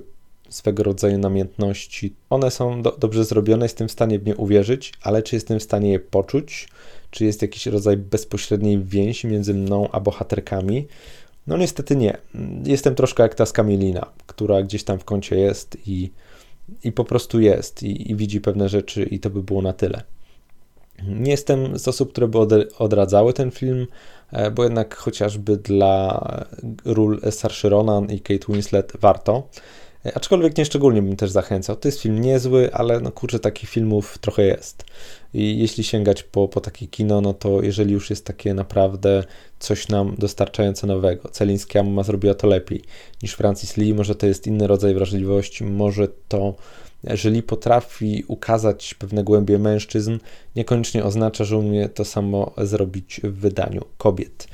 swego 0.49 0.83
rodzaju 0.83 1.17
namiętności, 1.17 2.13
one 2.29 2.51
są 2.51 2.81
do, 2.81 2.91
dobrze 2.91 3.25
zrobione, 3.25 3.65
jestem 3.65 3.87
w 3.87 3.91
stanie 3.91 4.19
w 4.19 4.25
nie 4.25 4.35
uwierzyć, 4.35 4.93
ale 5.01 5.23
czy 5.23 5.35
jestem 5.35 5.59
w 5.59 5.63
stanie 5.63 5.91
je 5.91 5.99
poczuć? 5.99 6.67
Czy 7.11 7.25
jest 7.25 7.41
jakiś 7.41 7.65
rodzaj 7.65 7.97
bezpośredniej 7.97 8.79
więzi 8.83 9.27
między 9.27 9.53
mną 9.53 9.89
a 9.91 9.99
bohaterkami? 9.99 10.87
No 11.47 11.57
niestety 11.57 11.95
nie. 11.95 12.17
Jestem 12.65 12.95
troszkę 12.95 13.23
jak 13.23 13.35
ta 13.35 13.45
skamielina, 13.45 14.05
która 14.27 14.63
gdzieś 14.63 14.83
tam 14.83 14.99
w 14.99 15.05
kącie 15.05 15.35
jest 15.35 15.77
i, 15.87 16.11
i 16.83 16.91
po 16.91 17.03
prostu 17.03 17.39
jest 17.39 17.83
i, 17.83 18.11
i 18.11 18.15
widzi 18.15 18.41
pewne 18.41 18.69
rzeczy 18.69 19.03
i 19.03 19.19
to 19.19 19.29
by 19.29 19.43
było 19.43 19.61
na 19.61 19.73
tyle. 19.73 20.03
Nie 21.07 21.31
jestem 21.31 21.79
z 21.79 21.87
osób, 21.87 22.11
które 22.11 22.27
by 22.27 22.67
odradzały 22.77 23.33
ten 23.33 23.51
film, 23.51 23.87
bo 24.55 24.63
jednak 24.63 24.95
chociażby 24.95 25.57
dla 25.57 26.21
ról 26.85 27.21
Saoirse 27.31 27.69
Ronan 27.69 28.11
i 28.11 28.19
Kate 28.19 28.45
Winslet 28.49 28.93
warto. 28.99 29.47
E, 30.05 30.17
aczkolwiek 30.17 30.57
nie 30.57 30.65
szczególnie 30.65 31.01
bym 31.01 31.15
też 31.15 31.31
zachęcał. 31.31 31.75
To 31.75 31.87
jest 31.87 32.01
film 32.01 32.21
niezły, 32.21 32.73
ale 32.73 32.99
no 32.99 33.11
kurczę, 33.11 33.39
takich 33.39 33.69
filmów 33.69 34.17
trochę 34.17 34.43
jest. 34.43 34.85
I 35.33 35.59
jeśli 35.59 35.83
sięgać 35.83 36.23
po, 36.23 36.47
po 36.47 36.61
takie 36.61 36.87
kino, 36.87 37.21
no 37.21 37.33
to 37.33 37.61
jeżeli 37.61 37.93
już 37.93 38.09
jest 38.09 38.25
takie 38.25 38.53
naprawdę 38.53 39.23
coś 39.59 39.87
nam 39.87 40.15
dostarczające 40.17 40.87
nowego, 40.87 41.29
Celińska 41.29 41.83
ma 41.83 42.03
zrobiła 42.03 42.33
to 42.33 42.47
lepiej 42.47 42.81
niż 43.23 43.33
Francis 43.33 43.77
Lee, 43.77 43.93
może 43.93 44.15
to 44.15 44.25
jest 44.25 44.47
inny 44.47 44.67
rodzaj 44.67 44.93
wrażliwości, 44.93 45.63
może 45.63 46.07
to 46.27 46.55
jeżeli 47.03 47.43
potrafi 47.43 48.23
ukazać 48.27 48.93
pewne 48.93 49.23
głębie 49.23 49.59
mężczyzn, 49.59 50.17
niekoniecznie 50.55 51.03
oznacza, 51.03 51.43
że 51.43 51.57
umie 51.57 51.89
to 51.89 52.05
samo 52.05 52.51
zrobić 52.57 53.21
w 53.23 53.33
wydaniu 53.33 53.81
kobiet. 53.97 54.47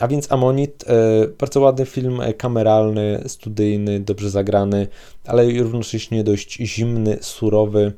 A 0.00 0.08
więc 0.08 0.32
Amonit, 0.32 0.84
e, 0.86 1.28
bardzo 1.38 1.60
ładny 1.60 1.86
film, 1.86 2.20
e, 2.20 2.34
kameralny, 2.34 3.22
studyjny, 3.26 4.00
dobrze 4.00 4.30
zagrany, 4.30 4.86
ale 5.24 5.52
równocześnie 5.52 6.24
dość 6.24 6.56
zimny, 6.56 7.18
surowy, 7.20 7.92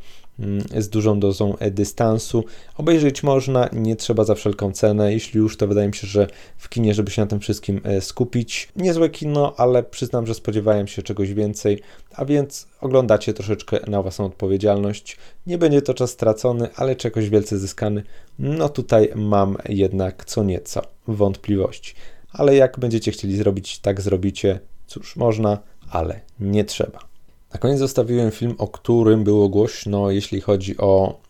z 0.78 0.88
dużą 0.88 1.20
dozą 1.20 1.56
dystansu. 1.70 2.44
Obejrzeć 2.76 3.22
można, 3.22 3.68
nie 3.72 3.96
trzeba 3.96 4.24
za 4.24 4.34
wszelką 4.34 4.72
cenę. 4.72 5.12
Jeśli 5.12 5.38
już, 5.38 5.56
to 5.56 5.66
wydaje 5.66 5.88
mi 5.88 5.94
się, 5.94 6.06
że 6.06 6.26
w 6.56 6.68
kinie, 6.68 6.94
żeby 6.94 7.10
się 7.10 7.22
na 7.22 7.28
tym 7.28 7.40
wszystkim 7.40 7.80
skupić. 8.00 8.68
Niezłe 8.76 9.10
kino, 9.10 9.54
ale 9.56 9.82
przyznam, 9.82 10.26
że 10.26 10.34
spodziewałem 10.34 10.86
się 10.88 11.02
czegoś 11.02 11.34
więcej, 11.34 11.82
a 12.14 12.24
więc 12.24 12.66
oglądacie 12.80 13.34
troszeczkę 13.34 13.78
na 13.86 14.02
własną 14.02 14.24
odpowiedzialność. 14.24 15.16
Nie 15.46 15.58
będzie 15.58 15.82
to 15.82 15.94
czas 15.94 16.10
stracony, 16.10 16.68
ale 16.76 16.96
czegoś 16.96 17.28
wielce 17.28 17.58
zyskany. 17.58 18.02
No 18.38 18.68
tutaj 18.68 19.12
mam 19.14 19.56
jednak 19.68 20.24
co 20.24 20.44
nieco 20.44 20.82
wątpliwości. 21.08 21.94
Ale 22.32 22.56
jak 22.56 22.78
będziecie 22.78 23.12
chcieli 23.12 23.36
zrobić, 23.36 23.78
tak 23.78 24.00
zrobicie. 24.00 24.60
Cóż, 24.86 25.16
można, 25.16 25.58
ale 25.90 26.20
nie 26.40 26.64
trzeba. 26.64 27.11
Na 27.54 27.58
koniec 27.58 27.78
zostawiłem 27.78 28.30
film, 28.30 28.54
o 28.58 28.68
którym 28.68 29.24
było 29.24 29.48
głośno, 29.48 30.10
jeśli 30.10 30.40
chodzi 30.40 30.78
o 30.78 31.20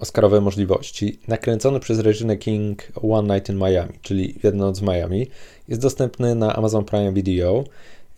Oscarowe 0.00 0.40
możliwości. 0.40 1.18
Nakręcony 1.28 1.80
przez 1.80 1.98
Regina 1.98 2.36
King 2.36 2.82
One 3.10 3.34
Night 3.34 3.48
in 3.48 3.56
Miami, 3.56 3.92
czyli 4.02 4.38
Jedna 4.42 4.64
noc 4.64 4.80
w 4.80 4.82
Miami, 4.82 5.26
jest 5.68 5.82
dostępny 5.82 6.34
na 6.34 6.56
Amazon 6.56 6.84
Prime 6.84 7.12
Video. 7.12 7.64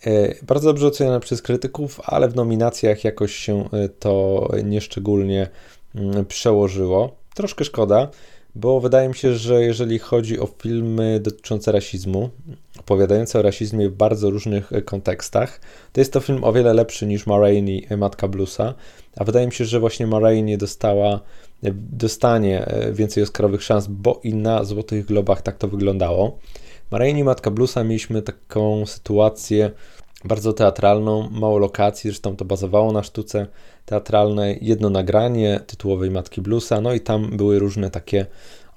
E, 0.05 0.35
bardzo 0.45 0.69
dobrze 0.69 0.87
oceniany 0.87 1.19
przez 1.19 1.41
krytyków, 1.41 2.01
ale 2.03 2.29
w 2.29 2.35
nominacjach 2.35 3.03
jakoś 3.03 3.35
się 3.35 3.69
e, 3.73 3.89
to 3.89 4.47
nieszczególnie 4.63 5.49
mm, 5.95 6.25
przełożyło. 6.25 7.15
Troszkę 7.35 7.65
szkoda, 7.65 8.09
bo 8.59 8.79
wydaje 8.79 9.07
mi 9.07 9.15
się, 9.15 9.35
że 9.35 9.63
jeżeli 9.63 9.99
chodzi 9.99 10.39
o 10.39 10.47
filmy 10.61 11.19
dotyczące 11.19 11.71
rasizmu, 11.71 12.29
opowiadające 12.79 13.39
o 13.39 13.41
rasizmie 13.41 13.89
w 13.89 13.95
bardzo 13.95 14.29
różnych 14.29 14.73
e, 14.73 14.81
kontekstach, 14.81 15.61
to 15.93 16.01
jest 16.01 16.13
to 16.13 16.19
film 16.19 16.43
o 16.43 16.53
wiele 16.53 16.73
lepszy 16.73 17.07
niż 17.07 17.27
Ma 17.27 17.39
Rainey, 17.39 17.87
Matka 17.97 18.27
Bluesa, 18.27 18.73
a 19.17 19.23
wydaje 19.23 19.45
mi 19.45 19.53
się, 19.53 19.65
że 19.65 19.79
właśnie 19.79 20.07
Ma 20.07 20.19
dostała, 20.57 21.19
dostanie 21.91 22.65
więcej 22.91 23.23
Oscarowych 23.23 23.63
szans, 23.63 23.87
bo 23.87 24.19
i 24.23 24.33
na 24.33 24.63
Złotych 24.63 25.05
Globach 25.05 25.41
tak 25.41 25.57
to 25.57 25.67
wyglądało. 25.67 26.39
Maryjni 26.91 27.23
Matka 27.23 27.51
Bluesa 27.51 27.83
mieliśmy 27.83 28.21
taką 28.21 28.85
sytuację 28.85 29.71
bardzo 30.25 30.53
teatralną, 30.53 31.29
mało 31.29 31.57
lokacji, 31.57 32.09
zresztą 32.09 32.35
to 32.35 32.45
bazowało 32.45 32.91
na 32.91 33.03
sztuce 33.03 33.47
teatralnej, 33.85 34.59
jedno 34.61 34.89
nagranie 34.89 35.59
tytułowej 35.67 36.11
Matki 36.11 36.41
Bluesa, 36.41 36.81
no 36.81 36.93
i 36.93 36.99
tam 36.99 37.37
były 37.37 37.59
różne 37.59 37.89
takie 37.89 38.25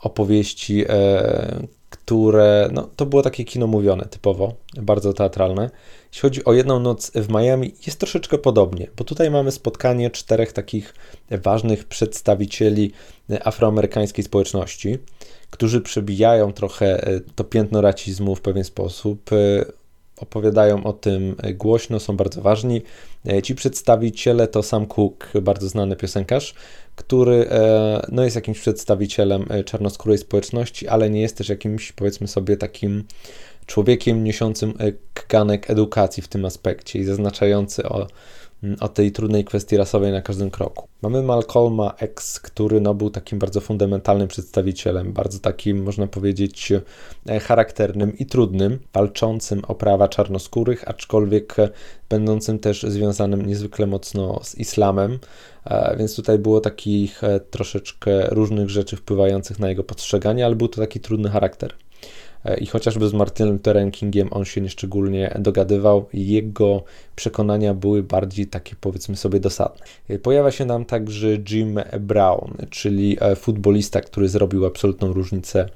opowieści, 0.02 0.84
e, 0.88 1.66
które, 1.90 2.68
no 2.72 2.88
to 2.96 3.06
było 3.06 3.22
takie 3.22 3.44
kino 3.44 3.66
mówione 3.66 4.04
typowo, 4.04 4.54
bardzo 4.76 5.12
teatralne. 5.12 5.70
Jeśli 6.08 6.20
chodzi 6.20 6.44
o 6.44 6.52
jedną 6.52 6.80
noc 6.80 7.10
w 7.10 7.28
Miami, 7.28 7.74
jest 7.86 8.00
troszeczkę 8.00 8.38
podobnie, 8.38 8.86
bo 8.96 9.04
tutaj 9.04 9.30
mamy 9.30 9.52
spotkanie 9.52 10.10
czterech 10.10 10.52
takich 10.52 10.94
ważnych 11.30 11.84
przedstawicieli 11.84 12.92
afroamerykańskiej 13.44 14.24
społeczności 14.24 14.98
którzy 15.50 15.80
przebijają 15.80 16.52
trochę 16.52 17.06
e, 17.06 17.20
to 17.20 17.44
piętno 17.44 17.80
racizmu 17.80 18.34
w 18.34 18.40
pewien 18.40 18.64
sposób, 18.64 19.32
e, 19.32 19.64
opowiadają 20.20 20.84
o 20.84 20.92
tym 20.92 21.36
głośno, 21.54 22.00
są 22.00 22.16
bardzo 22.16 22.42
ważni. 22.42 22.82
E, 23.28 23.42
ci 23.42 23.54
przedstawiciele 23.54 24.48
to 24.48 24.62
Sam 24.62 24.86
Cooke, 24.86 25.40
bardzo 25.42 25.68
znany 25.68 25.96
piosenkarz, 25.96 26.54
który 26.96 27.48
no, 28.12 28.24
jest 28.24 28.36
jakimś 28.36 28.60
przedstawicielem 28.60 29.46
czarnoskórej 29.64 30.18
społeczności, 30.18 30.88
ale 30.88 31.10
nie 31.10 31.20
jest 31.20 31.36
też 31.36 31.48
jakimś, 31.48 31.92
powiedzmy 31.92 32.28
sobie, 32.28 32.56
takim 32.56 33.04
człowiekiem 33.66 34.24
niesiącym 34.24 34.74
kaganek 35.14 35.70
edukacji 35.70 36.22
w 36.22 36.28
tym 36.28 36.44
aspekcie 36.44 36.98
i 36.98 37.04
zaznaczający 37.04 37.88
o 37.88 38.06
o 38.80 38.88
tej 38.88 39.12
trudnej 39.12 39.44
kwestii 39.44 39.76
rasowej 39.76 40.12
na 40.12 40.22
każdym 40.22 40.50
kroku. 40.50 40.88
Mamy 41.02 41.22
Malcolma 41.22 41.94
X, 41.98 42.40
który 42.40 42.80
no, 42.80 42.94
był 42.94 43.10
takim 43.10 43.38
bardzo 43.38 43.60
fundamentalnym 43.60 44.28
przedstawicielem, 44.28 45.12
bardzo 45.12 45.38
takim, 45.38 45.82
można 45.82 46.06
powiedzieć, 46.06 46.72
e, 47.28 47.40
charakternym 47.40 48.18
i 48.18 48.26
trudnym, 48.26 48.78
walczącym 48.92 49.62
o 49.68 49.74
prawa 49.74 50.08
czarnoskórych, 50.08 50.88
aczkolwiek 50.88 51.56
będącym 52.08 52.58
też 52.58 52.82
związanym 52.82 53.46
niezwykle 53.46 53.86
mocno 53.86 54.40
z 54.44 54.54
islamem, 54.54 55.18
e, 55.64 55.96
więc 55.96 56.16
tutaj 56.16 56.38
było 56.38 56.60
takich 56.60 57.24
e, 57.24 57.40
troszeczkę 57.40 58.26
różnych 58.26 58.70
rzeczy 58.70 58.96
wpływających 58.96 59.58
na 59.58 59.68
jego 59.68 59.84
postrzeganie, 59.84 60.46
ale 60.46 60.54
był 60.54 60.68
to 60.68 60.80
taki 60.80 61.00
trudny 61.00 61.30
charakter. 61.30 61.74
E, 62.44 62.58
i 62.58 62.66
chociażby 62.66 63.08
z 63.08 63.12
Martinem 63.12 63.52
Lutherem 63.52 63.90
Kingiem 63.90 64.28
on 64.30 64.44
się 64.44 64.60
nieszczególnie 64.60 65.34
dogadywał, 65.38 66.06
jego 66.12 66.82
przekonania 67.16 67.74
były 67.74 68.02
bardziej 68.02 68.46
takie 68.46 68.76
powiedzmy 68.80 69.16
sobie 69.16 69.40
dosadne. 69.40 69.86
E, 70.08 70.18
pojawia 70.18 70.50
się 70.50 70.64
nam 70.64 70.84
także 70.84 71.28
Jim 71.50 71.80
Brown, 72.00 72.54
czyli 72.70 73.16
e, 73.20 73.36
futbolista, 73.36 74.00
który 74.00 74.28
zrobił 74.28 74.66
absolutną 74.66 75.12
różnicę 75.12 75.68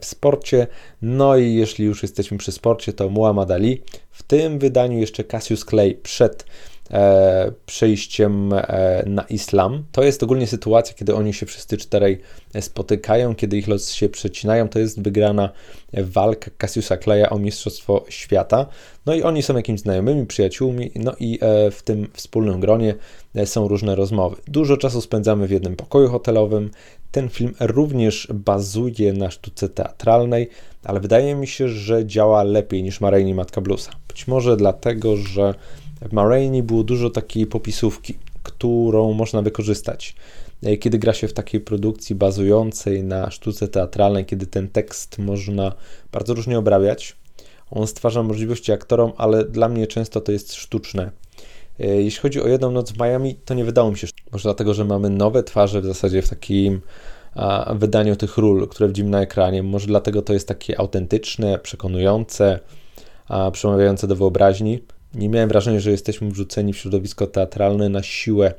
w 0.00 0.06
sporcie. 0.06 0.66
No 1.02 1.36
i 1.36 1.54
jeśli 1.54 1.84
już 1.84 2.02
jesteśmy 2.02 2.38
przy 2.38 2.52
sporcie, 2.52 2.92
to 2.92 3.08
Muhammad 3.08 3.50
Ali. 3.50 3.82
W 4.10 4.22
tym 4.22 4.58
wydaniu 4.58 4.98
jeszcze 4.98 5.24
Cassius 5.24 5.64
Clay 5.64 5.94
przed 6.02 6.44
e, 6.90 7.52
przejściem 7.66 8.52
e, 8.52 9.02
na 9.06 9.22
islam. 9.22 9.84
To 9.92 10.02
jest 10.02 10.22
ogólnie 10.22 10.46
sytuacja, 10.46 10.94
kiedy 10.94 11.14
oni 11.14 11.34
się 11.34 11.46
wszyscy 11.46 11.76
czterej 11.76 12.20
spotykają, 12.60 13.34
kiedy 13.34 13.58
ich 13.58 13.68
los 13.68 13.90
się 13.92 14.08
przecinają. 14.08 14.68
To 14.68 14.78
jest 14.78 15.02
wygrana 15.02 15.50
walka 15.92 16.50
Cassiusa 16.58 16.96
Claya 16.96 17.30
o 17.30 17.38
Mistrzostwo 17.38 18.04
Świata. 18.08 18.66
No 19.06 19.14
i 19.14 19.22
oni 19.22 19.42
są 19.42 19.56
jakimiś 19.56 19.80
znajomymi, 19.80 20.26
przyjaciółmi, 20.26 20.90
no 20.94 21.12
i 21.20 21.38
e, 21.42 21.70
w 21.70 21.82
tym 21.82 22.08
wspólnym 22.12 22.60
gronie 22.60 22.94
e, 23.34 23.46
są 23.46 23.68
różne 23.68 23.94
rozmowy. 23.94 24.36
Dużo 24.46 24.76
czasu 24.76 25.00
spędzamy 25.00 25.46
w 25.46 25.50
jednym 25.50 25.76
pokoju 25.76 26.08
hotelowym. 26.08 26.70
Ten 27.12 27.28
film 27.28 27.54
również 27.60 28.28
bazuje 28.34 29.12
na 29.12 29.30
sztuce 29.30 29.68
teatralnej, 29.68 30.48
ale 30.84 31.00
wydaje 31.00 31.34
mi 31.34 31.46
się, 31.46 31.68
że 31.68 32.06
działa 32.06 32.42
lepiej 32.42 32.82
niż 32.82 33.00
Maryjni 33.00 33.34
Matka 33.34 33.60
Bluesa. 33.60 33.90
Być 34.08 34.28
może 34.28 34.56
dlatego, 34.56 35.16
że 35.16 35.54
w 36.02 36.12
Marini 36.12 36.62
było 36.62 36.82
dużo 36.82 37.10
takiej 37.10 37.46
popisówki, 37.46 38.14
którą 38.42 39.12
można 39.12 39.42
wykorzystać. 39.42 40.14
E, 40.62 40.76
kiedy 40.76 40.98
gra 40.98 41.12
się 41.12 41.28
w 41.28 41.32
takiej 41.32 41.60
produkcji 41.60 42.14
bazującej 42.14 43.02
na 43.02 43.30
sztuce 43.30 43.68
teatralnej, 43.68 44.24
kiedy 44.24 44.46
ten 44.46 44.68
tekst 44.68 45.18
można 45.18 45.72
bardzo 46.12 46.34
różnie 46.34 46.58
obrabiać, 46.58 47.16
on 47.70 47.86
stwarza 47.86 48.22
możliwości 48.22 48.72
aktorom, 48.72 49.12
ale 49.16 49.44
dla 49.44 49.68
mnie 49.68 49.86
często 49.86 50.20
to 50.20 50.32
jest 50.32 50.54
sztuczne. 50.54 51.10
E, 51.80 51.86
jeśli 51.86 52.20
chodzi 52.20 52.42
o 52.42 52.48
jedną 52.48 52.70
noc 52.70 52.92
w 52.92 52.98
Miami, 52.98 53.34
to 53.34 53.54
nie 53.54 53.64
wydało 53.64 53.90
mi 53.90 53.98
się, 53.98 54.06
może 54.32 54.42
dlatego, 54.42 54.74
że 54.74 54.84
mamy 54.84 55.10
nowe 55.10 55.42
twarze 55.42 55.80
w 55.80 55.86
zasadzie 55.86 56.22
w 56.22 56.28
takim 56.28 56.80
a, 57.34 57.74
wydaniu 57.74 58.16
tych 58.16 58.38
ról, 58.38 58.68
które 58.68 58.88
widzimy 58.88 59.10
na 59.10 59.20
ekranie. 59.20 59.62
Może 59.62 59.86
dlatego 59.86 60.22
to 60.22 60.32
jest 60.32 60.48
takie 60.48 60.80
autentyczne, 60.80 61.58
przekonujące, 61.58 62.60
a, 63.28 63.50
przemawiające 63.50 64.06
do 64.06 64.16
wyobraźni 64.16 64.80
nie 65.14 65.28
miałem 65.28 65.48
wrażenia, 65.48 65.80
że 65.80 65.90
jesteśmy 65.90 66.30
wrzuceni 66.30 66.72
w 66.72 66.76
środowisko 66.76 67.26
teatralne 67.26 67.88
na 67.88 68.02
siłę, 68.02 68.54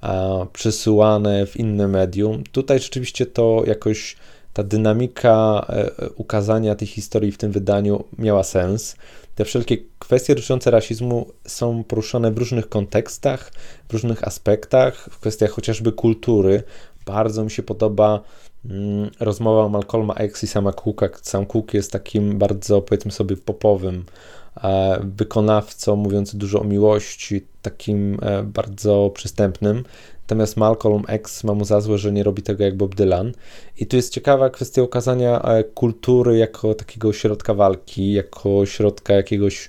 a, 0.00 0.46
przesyłane 0.52 1.46
w 1.46 1.56
inne 1.56 1.88
medium. 1.88 2.44
Tutaj 2.52 2.80
rzeczywiście 2.80 3.26
to 3.26 3.62
jakoś 3.66 4.16
ta 4.52 4.62
dynamika 4.62 5.66
e, 5.68 6.10
ukazania 6.10 6.74
tej 6.74 6.88
historii 6.88 7.32
w 7.32 7.38
tym 7.38 7.52
wydaniu 7.52 8.04
miała 8.18 8.42
sens. 8.42 8.96
Te 9.34 9.44
wszelkie 9.44 9.78
kwestie 9.98 10.34
dotyczące 10.34 10.70
rasizmu 10.70 11.26
są 11.46 11.84
poruszane 11.84 12.30
w 12.30 12.38
różnych 12.38 12.68
kontekstach, 12.68 13.52
w 13.88 13.92
różnych 13.92 14.24
aspektach, 14.24 15.08
w 15.12 15.18
kwestiach 15.18 15.50
chociażby 15.50 15.92
kultury. 15.92 16.62
Bardzo 17.06 17.44
mi 17.44 17.50
się 17.50 17.62
podoba 17.62 18.20
mm, 18.64 19.10
rozmowa 19.20 19.68
Malcolma 19.68 20.14
X 20.14 20.44
i 20.44 20.46
sama 20.46 20.72
Cooka. 20.72 21.08
Sam 21.22 21.46
Cook 21.46 21.74
jest 21.74 21.92
takim 21.92 22.38
bardzo, 22.38 22.82
powiedzmy 22.82 23.12
sobie, 23.12 23.36
popowym 23.36 24.04
E, 24.04 24.39
wykonawcą 25.00 25.96
mówiący 25.96 26.38
dużo 26.38 26.60
o 26.60 26.64
miłości, 26.64 27.46
takim 27.62 28.18
e, 28.22 28.42
bardzo 28.42 29.10
przystępnym. 29.14 29.84
Natomiast 30.22 30.56
Malcolm 30.56 31.02
X 31.08 31.44
ma 31.44 31.54
mu 31.54 31.64
za 31.64 31.80
złe, 31.80 31.98
że 31.98 32.12
nie 32.12 32.22
robi 32.22 32.42
tego 32.42 32.64
jak 32.64 32.76
Bob 32.76 32.94
Dylan. 32.94 33.32
I 33.78 33.86
tu 33.86 33.96
jest 33.96 34.12
ciekawa 34.12 34.50
kwestia 34.50 34.82
ukazania 34.82 35.42
e, 35.42 35.64
kultury 35.64 36.36
jako 36.38 36.74
takiego 36.74 37.12
środka 37.12 37.54
walki, 37.54 38.12
jako 38.12 38.66
środka 38.66 39.14
jakiegoś 39.14 39.68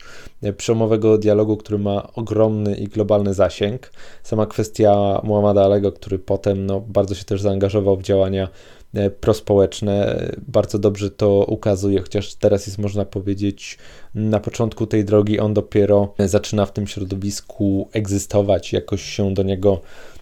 przełomowego 0.58 1.18
dialogu, 1.18 1.58
który 1.58 1.80
ma 1.80 2.14
ogromny 2.14 2.76
i 2.76 2.88
globalny 2.88 3.34
zasięg. 3.34 3.92
Sama 4.24 4.46
kwestia 4.46 5.22
Muhammada 5.24 5.64
Alego, 5.64 5.92
który 5.92 6.20
potem 6.20 6.66
no, 6.66 6.80
bardzo 6.80 7.16
się 7.16 7.26
też 7.26 7.42
zaangażował 7.42 7.98
w 7.98 8.04
działania 8.04 8.48
E, 8.48 8.81
prospołeczne. 9.20 10.26
Bardzo 10.48 10.80
dobrze 10.80 11.12
to 11.12 11.46
ukazuje, 11.48 12.02
chociaż 12.02 12.36
teraz 12.36 12.68
jest, 12.68 12.78
można 12.78 13.06
powiedzieć, 13.06 13.78
na 14.16 14.39
początku 14.39 14.88
tej 14.88 15.06
drogi 15.06 15.39
on 15.39 15.54
dopiero 15.54 16.14
zaczyna 16.20 16.66
w 16.66 16.74
tym 16.74 16.88
środowisku 16.88 17.89
egzystować, 17.94 18.74
jakoś 18.74 19.02
się 19.02 19.34
do 19.34 19.44
niego 19.44 19.82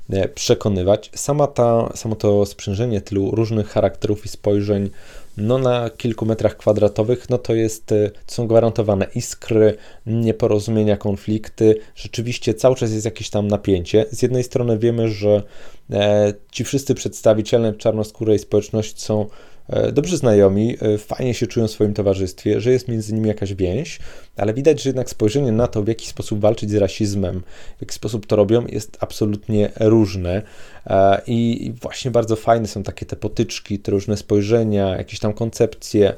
e, 0.10 0.28
przekonywać. 0.30 1.12
Sama 1.16 1.48
ta, 1.48 1.90
samo 1.96 2.16
to 2.16 2.46
sprzężenie 2.46 3.02
tylu 3.02 3.32
różnych 3.32 3.70
charakterów 3.70 4.26
i 4.26 4.30
spojrzeń 4.30 4.90
no 5.40 5.58
na 5.58 5.90
kilku 5.90 6.26
metrach 6.26 6.58
kwadratowych, 6.58 7.30
no 7.30 7.38
to 7.38 7.56
jest, 7.56 7.86
to 8.26 8.34
są 8.34 8.48
gwarantowane 8.48 9.08
iskry, 9.16 9.78
nieporozumienia, 10.06 10.98
konflikty. 10.98 11.76
Rzeczywiście 11.96 12.54
cały 12.54 12.76
czas 12.76 12.92
jest 12.92 13.06
jakieś 13.06 13.30
tam 13.30 13.48
napięcie. 13.48 14.06
Z 14.12 14.22
jednej 14.22 14.44
strony 14.44 14.78
wiemy, 14.78 15.10
że 15.10 15.44
e, 15.92 16.34
ci 16.52 16.64
wszyscy 16.64 16.96
przedstawiciele 16.96 17.74
czarnoskórej 17.74 18.40
społeczności 18.40 19.02
są 19.02 19.28
dobrzy 19.92 20.18
znajomi, 20.18 20.78
e, 20.82 20.98
fajnie 20.98 21.34
się 21.34 21.48
czują 21.48 21.68
w 21.68 21.72
swoim 21.72 21.94
towarzystwie, 21.94 22.62
że 22.62 22.72
jest 22.72 22.88
między 22.88 23.14
nimi 23.14 23.28
jakaś 23.28 23.54
więź, 23.54 24.00
ale 24.38 24.54
widać, 24.54 24.82
że 24.82 24.90
jednak 24.90 25.10
spojrzenie 25.10 25.52
na 25.52 25.68
to, 25.68 25.84
w 25.84 25.88
jaki 25.88 26.08
sposób 26.08 26.40
walczyć 26.40 26.72
z 26.72 26.76
rasizmem, 26.76 27.42
w 27.78 27.82
jaki 27.82 27.96
sposób 27.96 28.26
to 28.26 28.36
robią, 28.36 28.66
jest 28.68 28.98
absolutnie 29.00 29.70
różne. 29.80 30.42
E, 30.88 31.22
I 31.28 31.72
właśnie 31.82 32.12
bardzo 32.12 32.36
fajne 32.36 32.68
są 32.68 32.84
takie 32.84 33.06
te 33.06 33.16
potyczki, 33.16 33.80
te 33.80 33.92
różne 33.92 34.18
spojrzenia, 34.18 34.98
jakieś 34.98 35.20
tam 35.20 35.34
koncepcje 35.34 36.14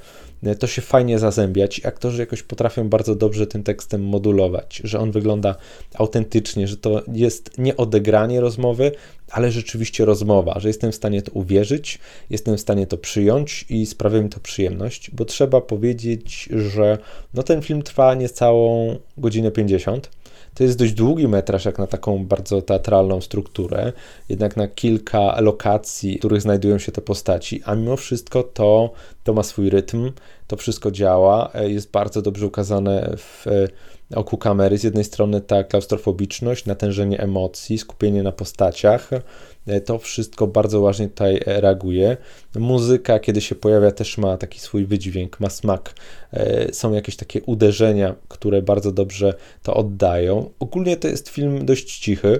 to 0.60 0.68
się 0.68 0.82
fajnie 0.82 1.20
zazębiać. 1.20 1.86
Aktorzy 1.86 2.20
jakoś 2.22 2.44
potrafią 2.44 2.89
bardzo 2.89 3.16
dobrze 3.16 3.48
tym 3.48 3.64
tekstem 3.64 4.04
modulować, 4.04 4.82
że 4.84 5.00
on 5.00 5.12
wygląda 5.12 5.56
autentycznie, 5.96 6.68
że 6.68 6.78
to 6.78 7.02
jest 7.14 7.58
nie 7.58 7.78
odegranie 7.78 8.42
rozmowy, 8.42 8.92
ale 9.30 9.52
rzeczywiście 9.52 10.06
rozmowa, 10.06 10.60
że 10.60 10.68
jestem 10.68 10.92
w 10.92 10.96
stanie 10.96 11.22
to 11.22 11.32
uwierzyć, 11.32 12.00
jestem 12.30 12.58
w 12.58 12.62
stanie 12.62 12.88
to 12.88 12.98
przyjąć 12.98 13.66
i 13.70 13.86
sprawia 13.86 14.22
mi 14.22 14.30
to 14.30 14.39
przyjemność, 14.39 15.12
bo 15.12 15.26
trzeba 15.26 15.62
powiedzieć, 15.62 16.50
że 16.52 16.98
no 17.34 17.44
ten 17.44 17.62
film 17.62 17.82
trwa 17.82 18.16
niecałą 18.16 18.96
godzinę 19.18 19.52
50 19.52 20.10
to 20.54 20.64
jest 20.64 20.78
dość 20.78 20.93
długi 20.93 21.28
metraż, 21.28 21.66
jak 21.66 21.80
na 21.80 21.88
taką 21.88 22.26
bardzo 22.26 22.62
teatralną 22.62 23.22
strukturę, 23.22 23.93
jednak 24.30 24.58
na 24.58 24.68
kilka 24.68 25.41
lokacji, 25.41 26.16
w 26.16 26.20
których 26.20 26.41
znajdują 26.41 26.78
się 26.78 26.91
te 26.91 27.02
postaci, 27.02 27.62
a 27.66 27.76
mimo 27.76 27.97
wszystko 27.97 28.43
to, 28.43 28.93
to 29.24 29.34
ma 29.34 29.43
swój 29.43 29.70
rytm, 29.70 30.12
to 30.52 30.58
wszystko 30.58 30.91
działa, 30.91 31.52
e, 31.54 31.70
jest 31.70 31.91
bardzo 31.91 32.22
dobrze 32.22 32.47
ukazane 32.47 33.14
w 33.18 33.47
e, 33.47 33.68
oku 34.16 34.38
kamery. 34.38 34.78
Z 34.78 34.84
jednej 34.84 35.04
strony 35.04 35.41
ta 35.41 35.64
klaustrofobiczność, 35.64 36.66
natężenie 36.66 37.20
emocji, 37.20 37.78
skupienie 37.78 38.24
na 38.24 38.32
postaciach, 38.32 39.10
e, 39.68 39.82
to 39.82 39.99
wszystko 39.99 40.47
bardzo 40.47 40.82
ważnie 40.82 41.08
tutaj 41.08 41.39
reaguje. 41.45 42.18
Muzyka, 42.56 43.20
kiedy 43.20 43.41
się 43.41 43.56
pojawia, 43.56 43.91
też 43.91 44.18
ma 44.18 44.38
taki 44.38 44.60
swój 44.60 44.86
wydźwięk, 44.86 45.39
ma 45.39 45.49
smak. 45.49 45.93
Są 46.72 46.93
jakieś 46.93 47.16
takie 47.16 47.41
uderzenia, 47.41 48.16
które 48.28 48.62
bardzo 48.62 48.91
dobrze 48.91 49.34
to 49.64 49.74
oddają. 49.74 50.49
Ogólnie 50.60 50.97
to 50.97 51.08
jest 51.08 51.30
film 51.30 51.66
dość 51.66 51.99
cichy. 51.99 52.39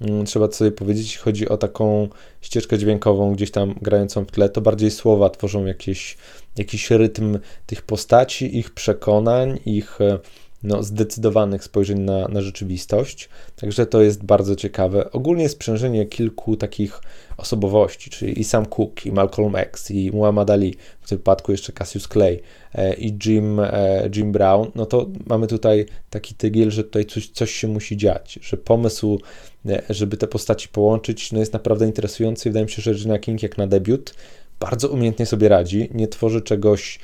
Mm, 0.00 0.24
trzeba 0.24 0.52
sobie 0.52 0.70
powiedzieć, 0.70 1.18
chodzi 1.18 1.48
o 1.48 1.56
taką 1.56 2.08
ścieżkę 2.40 2.78
dźwiękową 2.78 3.34
gdzieś 3.34 3.50
tam 3.50 3.74
grającą 3.82 4.24
w 4.24 4.30
tle, 4.30 4.48
to 4.48 4.60
bardziej 4.60 4.90
słowa 4.90 5.30
tworzą 5.30 5.66
jakieś, 5.66 6.16
jakiś 6.56 6.90
rytm 6.90 7.38
tych 7.66 7.82
postaci, 7.82 8.58
ich 8.58 8.70
przekonań, 8.70 9.58
ich 9.66 10.00
e, 10.00 10.18
no, 10.62 10.82
zdecydowanych 10.82 11.64
spojrzeń 11.64 11.98
na, 11.98 12.28
na 12.28 12.42
rzeczywistość. 12.42 13.28
Także 13.56 13.86
to 13.86 14.02
jest 14.02 14.24
bardzo 14.24 14.56
ciekawe. 14.56 15.12
Ogólnie 15.12 15.48
sprzężenie 15.48 16.06
kilku 16.06 16.56
takich 16.56 17.00
osobowości, 17.36 18.10
czyli 18.10 18.40
i 18.40 18.44
Sam 18.44 18.66
Cooke, 18.66 19.08
i 19.08 19.12
Malcolm 19.12 19.56
X, 19.56 19.90
i 19.90 20.10
Muhammad 20.10 20.50
Ali, 20.50 20.74
w 21.00 21.08
tym 21.08 21.18
wypadku 21.18 21.52
jeszcze 21.52 21.72
Cassius 21.72 22.08
Clay, 22.08 22.40
e, 22.74 22.94
i 22.94 23.18
Jim, 23.26 23.60
e, 23.60 24.08
Jim 24.16 24.32
Brown, 24.32 24.70
no 24.74 24.86
to 24.86 25.06
mamy 25.26 25.46
tutaj 25.46 25.86
taki 26.10 26.34
tygiel, 26.34 26.70
że 26.70 26.84
tutaj 26.84 27.04
coś, 27.04 27.28
coś 27.28 27.50
się 27.50 27.68
musi 27.68 27.96
dziać, 27.96 28.38
że 28.42 28.56
pomysł, 28.56 29.20
e, 29.68 29.82
żeby 29.90 30.16
te 30.16 30.26
postaci 30.26 30.68
połączyć, 30.68 31.32
no 31.32 31.38
jest 31.38 31.52
naprawdę 31.52 31.86
interesujący 31.86 32.48
i 32.48 32.50
wydaje 32.50 32.64
mi 32.64 32.70
się, 32.70 32.82
że 32.82 32.92
Regina 32.92 33.18
King 33.18 33.42
jak 33.42 33.58
na 33.58 33.66
debiut 33.66 34.14
bardzo 34.60 34.88
umiejętnie 34.88 35.26
sobie 35.26 35.48
radzi, 35.48 35.88
nie 35.94 36.08
tworzy 36.08 36.40
czegoś 36.40 36.98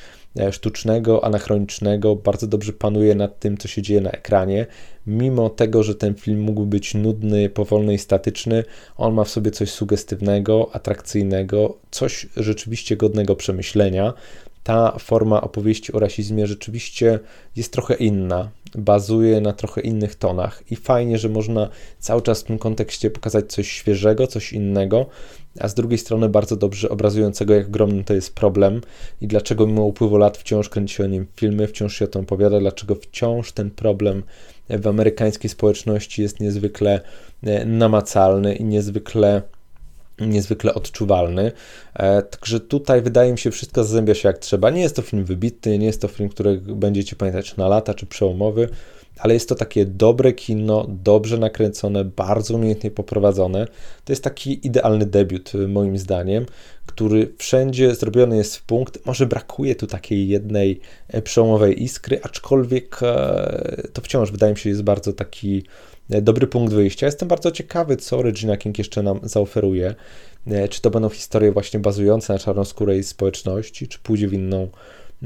sztucznego, 0.53 1.25
anachronicznego, 1.25 2.17
bardzo 2.17 2.47
dobrze 2.47 2.73
panuje 2.73 3.15
nad 3.15 3.39
tym, 3.39 3.59
co 3.59 3.69
się 3.69 3.83
dzieje 3.83 4.01
na 4.01 4.11
ekranie. 4.11 4.67
Mimo 5.07 5.51
tego, 5.51 5.83
że 5.83 5.95
ten 5.95 6.15
film 6.15 6.41
mógł 6.41 6.67
być 6.67 6.95
nudny, 6.95 7.49
powolny 7.49 7.95
i 7.95 7.99
statyczny, 7.99 8.65
on 8.97 9.15
ma 9.15 9.25
w 9.25 9.29
sobie 9.29 9.51
coś 9.51 9.71
sugestywnego, 9.71 10.71
atrakcyjnego, 10.73 11.79
coś 11.91 12.27
rzeczywiście 12.37 12.97
godnego 12.97 13.37
przemyślenia. 13.37 14.13
Ta 14.65 14.99
forma 14.99 15.41
opowieści 15.41 15.93
o 15.93 15.99
rasizmie 15.99 16.47
rzeczywiście 16.47 17.19
jest 17.57 17.73
trochę 17.73 17.95
inna, 17.95 18.51
bazuje 18.75 19.41
na 19.41 19.53
trochę 19.53 19.81
innych 19.81 20.15
tonach 20.15 20.63
i 20.71 20.77
fajnie, 20.77 21.19
że 21.19 21.29
można 21.29 21.69
cały 21.99 22.23
czas 22.23 22.41
w 22.41 22.45
tym 22.45 22.59
kontekście 22.59 23.11
pokazać 23.11 23.53
coś 23.53 23.71
świeżego, 23.71 24.27
coś 24.27 24.53
innego, 24.53 25.07
a 25.61 25.69
z 25.69 25.75
drugiej 25.75 25.99
strony 25.99 26.29
bardzo 26.29 26.57
dobrze 26.57 26.89
obrazującego, 26.89 27.55
jak 27.55 27.67
ogromny 27.67 28.05
to 28.05 28.15
jest 28.15 28.35
problem 28.35 28.81
i 29.21 29.27
dlaczego 29.27 29.67
mimo 29.67 29.85
upływu 29.85 30.17
lat 30.17 30.39
wciąż 30.39 30.69
kręci 30.69 31.03
o 31.03 31.07
nim 31.07 31.27
filmy, 31.37 31.67
wciąż 31.67 31.97
się 31.97 32.05
o 32.05 32.09
tym 32.09 32.23
opowiada, 32.23 32.61
dlaczego 32.61 32.95
wciąż 32.95 33.53
ten 33.53 33.71
problem 33.71 34.23
w 34.71 34.87
amerykańskiej 34.87 35.51
społeczności 35.51 36.23
jest 36.23 36.41
niezwykle 36.41 37.01
e, 37.43 37.65
namacalny 37.65 38.55
i 38.55 38.65
niezwykle 38.65 39.43
niezwykle 40.21 40.75
odczuwalny. 40.75 41.53
E, 41.95 42.23
także 42.23 42.61
tutaj 42.61 43.03
wydaje 43.03 43.33
mi 43.33 43.39
się, 43.39 43.51
wszystko 43.51 43.85
zazębia 43.85 44.15
się 44.15 44.29
jak 44.29 44.39
trzeba. 44.39 44.71
Nie 44.71 44.83
jest 44.83 44.97
to 44.97 45.03
film 45.03 45.25
wybitny, 45.25 45.79
nie 45.79 45.87
jest 45.87 46.01
to 46.01 46.09
film, 46.09 46.29
który 46.29 46.61
będziecie 46.61 47.17
pamiętać 47.17 47.57
na 47.57 47.69
lata 47.69 47.95
czy 47.95 48.07
przełomowy, 48.07 48.69
ale 49.19 49.35
jest 49.35 49.49
to 49.49 49.55
takie 49.55 49.87
dobre 49.87 50.33
kino, 50.33 50.87
dobrze 50.89 51.39
nakręcone, 51.39 52.05
bardzo 52.05 52.55
umiejętnie 52.55 52.91
poprowadzone. 52.91 53.67
To 54.05 54.13
jest 54.13 54.25
taki 54.25 54.67
idealny 54.67 55.07
debiut, 55.07 55.55
y, 55.55 55.69
moim 55.69 55.99
zdaniem, 55.99 56.47
który 56.87 57.33
wszędzie 57.39 57.95
zrobiony 57.95 58.37
jest 58.37 58.57
w 58.57 58.63
punkt. 58.63 59.07
Może 59.07 59.27
brakuje 59.27 59.75
tu 59.75 59.87
takiej 59.87 60.29
jednej 60.29 60.81
e, 61.09 61.23
przełomowej 61.23 61.83
iskry, 61.83 62.21
aczkolwiek 62.23 62.99
e, 63.03 63.83
to 63.93 64.03
wciąż 64.03 64.31
wydaje 64.31 64.53
mi 64.53 64.59
się 64.59 64.71
jest 64.71 64.83
bardzo 64.83 65.13
taki 65.13 65.59
e, 65.59 65.94
dobry 66.11 66.47
punkt 66.47 66.73
wyjścia. 66.73 67.07
Jestem 67.07 67.29
bardzo 67.29 67.51
ciekawy, 67.51 67.97
co 67.97 68.23
Regina 68.23 68.57
King 68.57 68.79
jeszcze 68.79 69.03
nam 69.03 69.21
zaoferuje. 69.23 69.95
Czy 70.71 70.81
to 70.81 70.91
będą 70.91 71.09
historie 71.09 71.53
właśnie 71.53 71.81
bazujące 71.81 72.33
na 72.33 72.39
czarnoskórej 72.39 73.05
społeczności, 73.05 73.89
czy 73.89 73.99
pójdzie 73.99 74.29
w 74.29 74.33
inną 74.33 74.69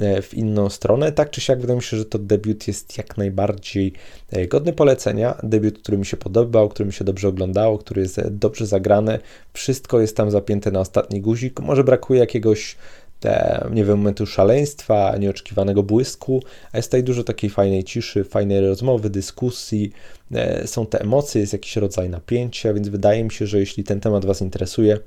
E, 0.01 0.23
w 0.23 0.35
inną 0.35 0.71
stronę. 0.71 1.13
Tak 1.13 1.31
czy 1.31 1.41
siak 1.41 1.61
wydaje 1.61 1.77
mi 1.77 1.83
się, 1.83 1.97
że 1.97 2.05
to 2.05 2.19
debiut 2.19 2.69
jest 2.69 2.99
jak 2.99 3.17
najbardziej 3.17 3.93
e, 4.31 4.47
godny 4.47 4.73
polecenia. 4.73 5.39
Debiut, 5.43 5.79
który 5.79 5.99
mi 5.99 6.07
się 6.07 6.17
podobał, 6.17 6.69
który 6.69 6.87
mi 6.87 6.93
się 6.93 7.05
dobrze 7.05 7.29
oglądało, 7.29 7.79
który 7.79 8.03
jest 8.03 8.19
e, 8.19 8.31
dobrze 8.31 8.67
zagrany. 8.67 9.19
Wszystko 9.53 10.01
jest 10.01 10.17
tam 10.17 10.31
zapięte 10.31 10.71
na 10.71 10.81
ostatni 10.81 11.21
guzik. 11.21 11.61
Może 11.61 11.85
brakuje 11.85 12.21
jakiegoś 12.21 12.77
te, 13.21 13.67
nie 13.71 13.85
wiem, 13.85 13.99
momentu 13.99 14.27
szaleństwa, 14.27 15.17
nieoczekiwanego 15.17 15.83
błysku, 15.83 16.43
a 16.73 16.77
jest 16.77 16.89
tutaj 16.89 17.05
dużo 17.05 17.25
takiej 17.25 17.51
fajnej 17.51 17.85
ciszy, 17.85 18.25
fajnej 18.25 18.61
rozmowy, 18.61 19.11
dyskusji, 19.11 19.93
e, 20.28 20.28
są 20.67 20.87
te 20.87 21.01
emocje, 21.01 21.41
jest 21.41 21.53
jakiś 21.53 21.77
rodzaj 21.77 22.11
napięcia, 22.11 22.73
więc 22.73 22.89
wydaje 22.89 23.25
mi 23.25 23.31
się, 23.31 23.47
że 23.47 23.59
jeśli 23.59 23.85
ten 23.85 24.01
temat 24.01 24.25
Was 24.25 24.41
interesuje, 24.41 24.99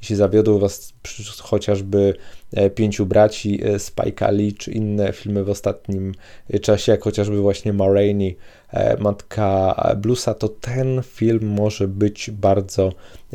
jeśli 0.00 0.16
zawiodły 0.16 0.60
Was 0.60 0.92
chociażby 1.40 2.14
e, 2.52 2.70
Pięciu 2.70 3.06
Braci, 3.06 3.60
e, 3.64 3.78
Spike 3.78 4.32
Lee, 4.32 4.54
czy 4.54 4.70
inne 4.70 5.12
filmy 5.12 5.44
w 5.44 5.50
ostatnim 5.50 6.14
czasie, 6.62 6.92
jak 6.92 7.02
chociażby 7.02 7.40
właśnie 7.40 7.72
Ma 7.72 7.88
Rainey, 7.88 8.36
Matka 8.98 9.74
Bluesa, 9.96 10.34
to 10.34 10.48
ten 10.48 11.02
film 11.02 11.46
może 11.46 11.88
być 11.88 12.30
bardzo 12.30 12.92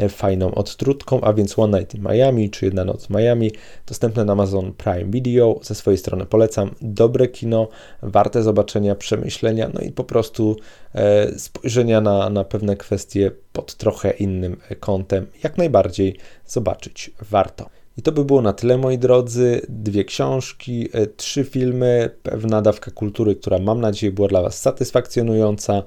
fajną 0.09 0.55
odtrutką, 0.55 1.21
a 1.21 1.33
więc 1.33 1.59
One 1.59 1.79
Night 1.79 1.95
in 1.95 2.01
Miami, 2.01 2.49
czy 2.49 2.65
Jedna 2.65 2.85
Noc 2.85 3.05
w 3.05 3.09
Miami, 3.09 3.51
dostępne 3.87 4.25
na 4.25 4.33
Amazon 4.33 4.73
Prime 4.73 5.11
Video, 5.11 5.59
ze 5.63 5.75
swojej 5.75 5.97
strony 5.97 6.25
polecam, 6.25 6.75
dobre 6.81 7.27
kino, 7.27 7.67
warte 8.01 8.43
zobaczenia, 8.43 8.95
przemyślenia, 8.95 9.69
no 9.73 9.81
i 9.81 9.91
po 9.91 10.03
prostu 10.03 10.55
e, 10.90 10.90
spojrzenia 11.37 12.01
na, 12.01 12.29
na 12.29 12.43
pewne 12.43 12.77
kwestie 12.77 13.31
pod 13.53 13.75
trochę 13.75 14.11
innym 14.11 14.57
kątem, 14.79 15.27
jak 15.43 15.57
najbardziej 15.57 16.15
zobaczyć 16.47 17.11
warto. 17.29 17.69
I 17.97 18.01
to 18.01 18.11
by 18.11 18.25
było 18.25 18.41
na 18.41 18.53
tyle, 18.53 18.77
moi 18.77 18.97
drodzy. 18.97 19.61
Dwie 19.69 20.05
książki, 20.05 20.89
e, 20.93 21.07
trzy 21.07 21.43
filmy, 21.43 22.09
pewna 22.23 22.61
dawka 22.61 22.91
kultury, 22.91 23.35
która 23.35 23.59
mam 23.59 23.81
nadzieję 23.81 24.11
była 24.11 24.27
dla 24.27 24.41
Was 24.41 24.61
satysfakcjonująca. 24.61 25.83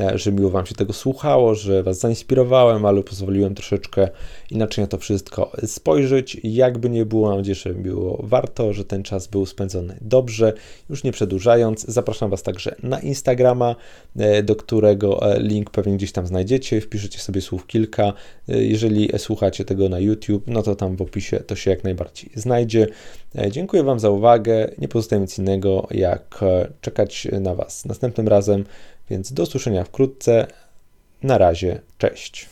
E, 0.00 0.18
że 0.18 0.32
miło 0.32 0.50
Wam 0.50 0.66
się 0.66 0.74
tego 0.74 0.92
słuchało, 0.92 1.54
że 1.54 1.82
Was 1.82 1.98
zainspirowałem, 1.98 2.86
ale 2.86 3.02
pozwoliłem 3.02 3.54
troszeczkę 3.54 4.08
inaczej 4.50 4.82
na 4.82 4.88
to 4.88 4.98
wszystko 4.98 5.52
spojrzeć. 5.66 6.40
Jakby 6.44 6.90
nie 6.90 7.06
było, 7.06 7.28
mam 7.28 7.38
nadzieję, 7.38 7.54
że 7.54 7.74
było 7.74 8.20
warto, 8.22 8.72
że 8.72 8.84
ten 8.84 9.02
czas 9.02 9.26
był 9.26 9.46
spędzony 9.46 9.96
dobrze. 10.00 10.52
Już 10.90 11.04
nie 11.04 11.12
przedłużając, 11.12 11.84
zapraszam 11.88 12.30
Was 12.30 12.42
także 12.42 12.74
na 12.82 13.00
Instagrama, 13.00 13.76
e, 14.16 14.42
do 14.42 14.56
którego 14.56 15.32
e, 15.32 15.40
link 15.40 15.70
pewnie 15.70 15.96
gdzieś 15.96 16.12
tam 16.12 16.26
znajdziecie. 16.26 16.80
Wpiszecie 16.80 17.18
sobie 17.18 17.40
słów 17.40 17.66
kilka. 17.66 18.12
Jeżeli 18.48 19.10
słuchacie 19.18 19.64
tego 19.64 19.88
na 19.88 19.98
YouTube, 19.98 20.44
no 20.46 20.62
to 20.62 20.76
tam 20.76 20.96
w 20.96 21.02
opisie 21.02 21.40
to 21.40 21.56
się 21.56 21.70
jak 21.70 21.84
najbardziej 21.84 22.30
znajdzie. 22.34 22.86
Dziękuję 23.50 23.82
Wam 23.82 24.00
za 24.00 24.10
uwagę. 24.10 24.70
Nie 24.78 24.88
pozostaje 24.88 25.22
nic 25.22 25.38
innego, 25.38 25.86
jak 25.90 26.40
czekać 26.80 27.28
na 27.40 27.54
Was 27.54 27.84
następnym 27.84 28.28
razem. 28.28 28.64
Więc 29.10 29.32
do 29.32 29.42
usłyszenia 29.42 29.84
wkrótce. 29.84 30.46
Na 31.22 31.38
razie, 31.38 31.80
cześć. 31.98 32.48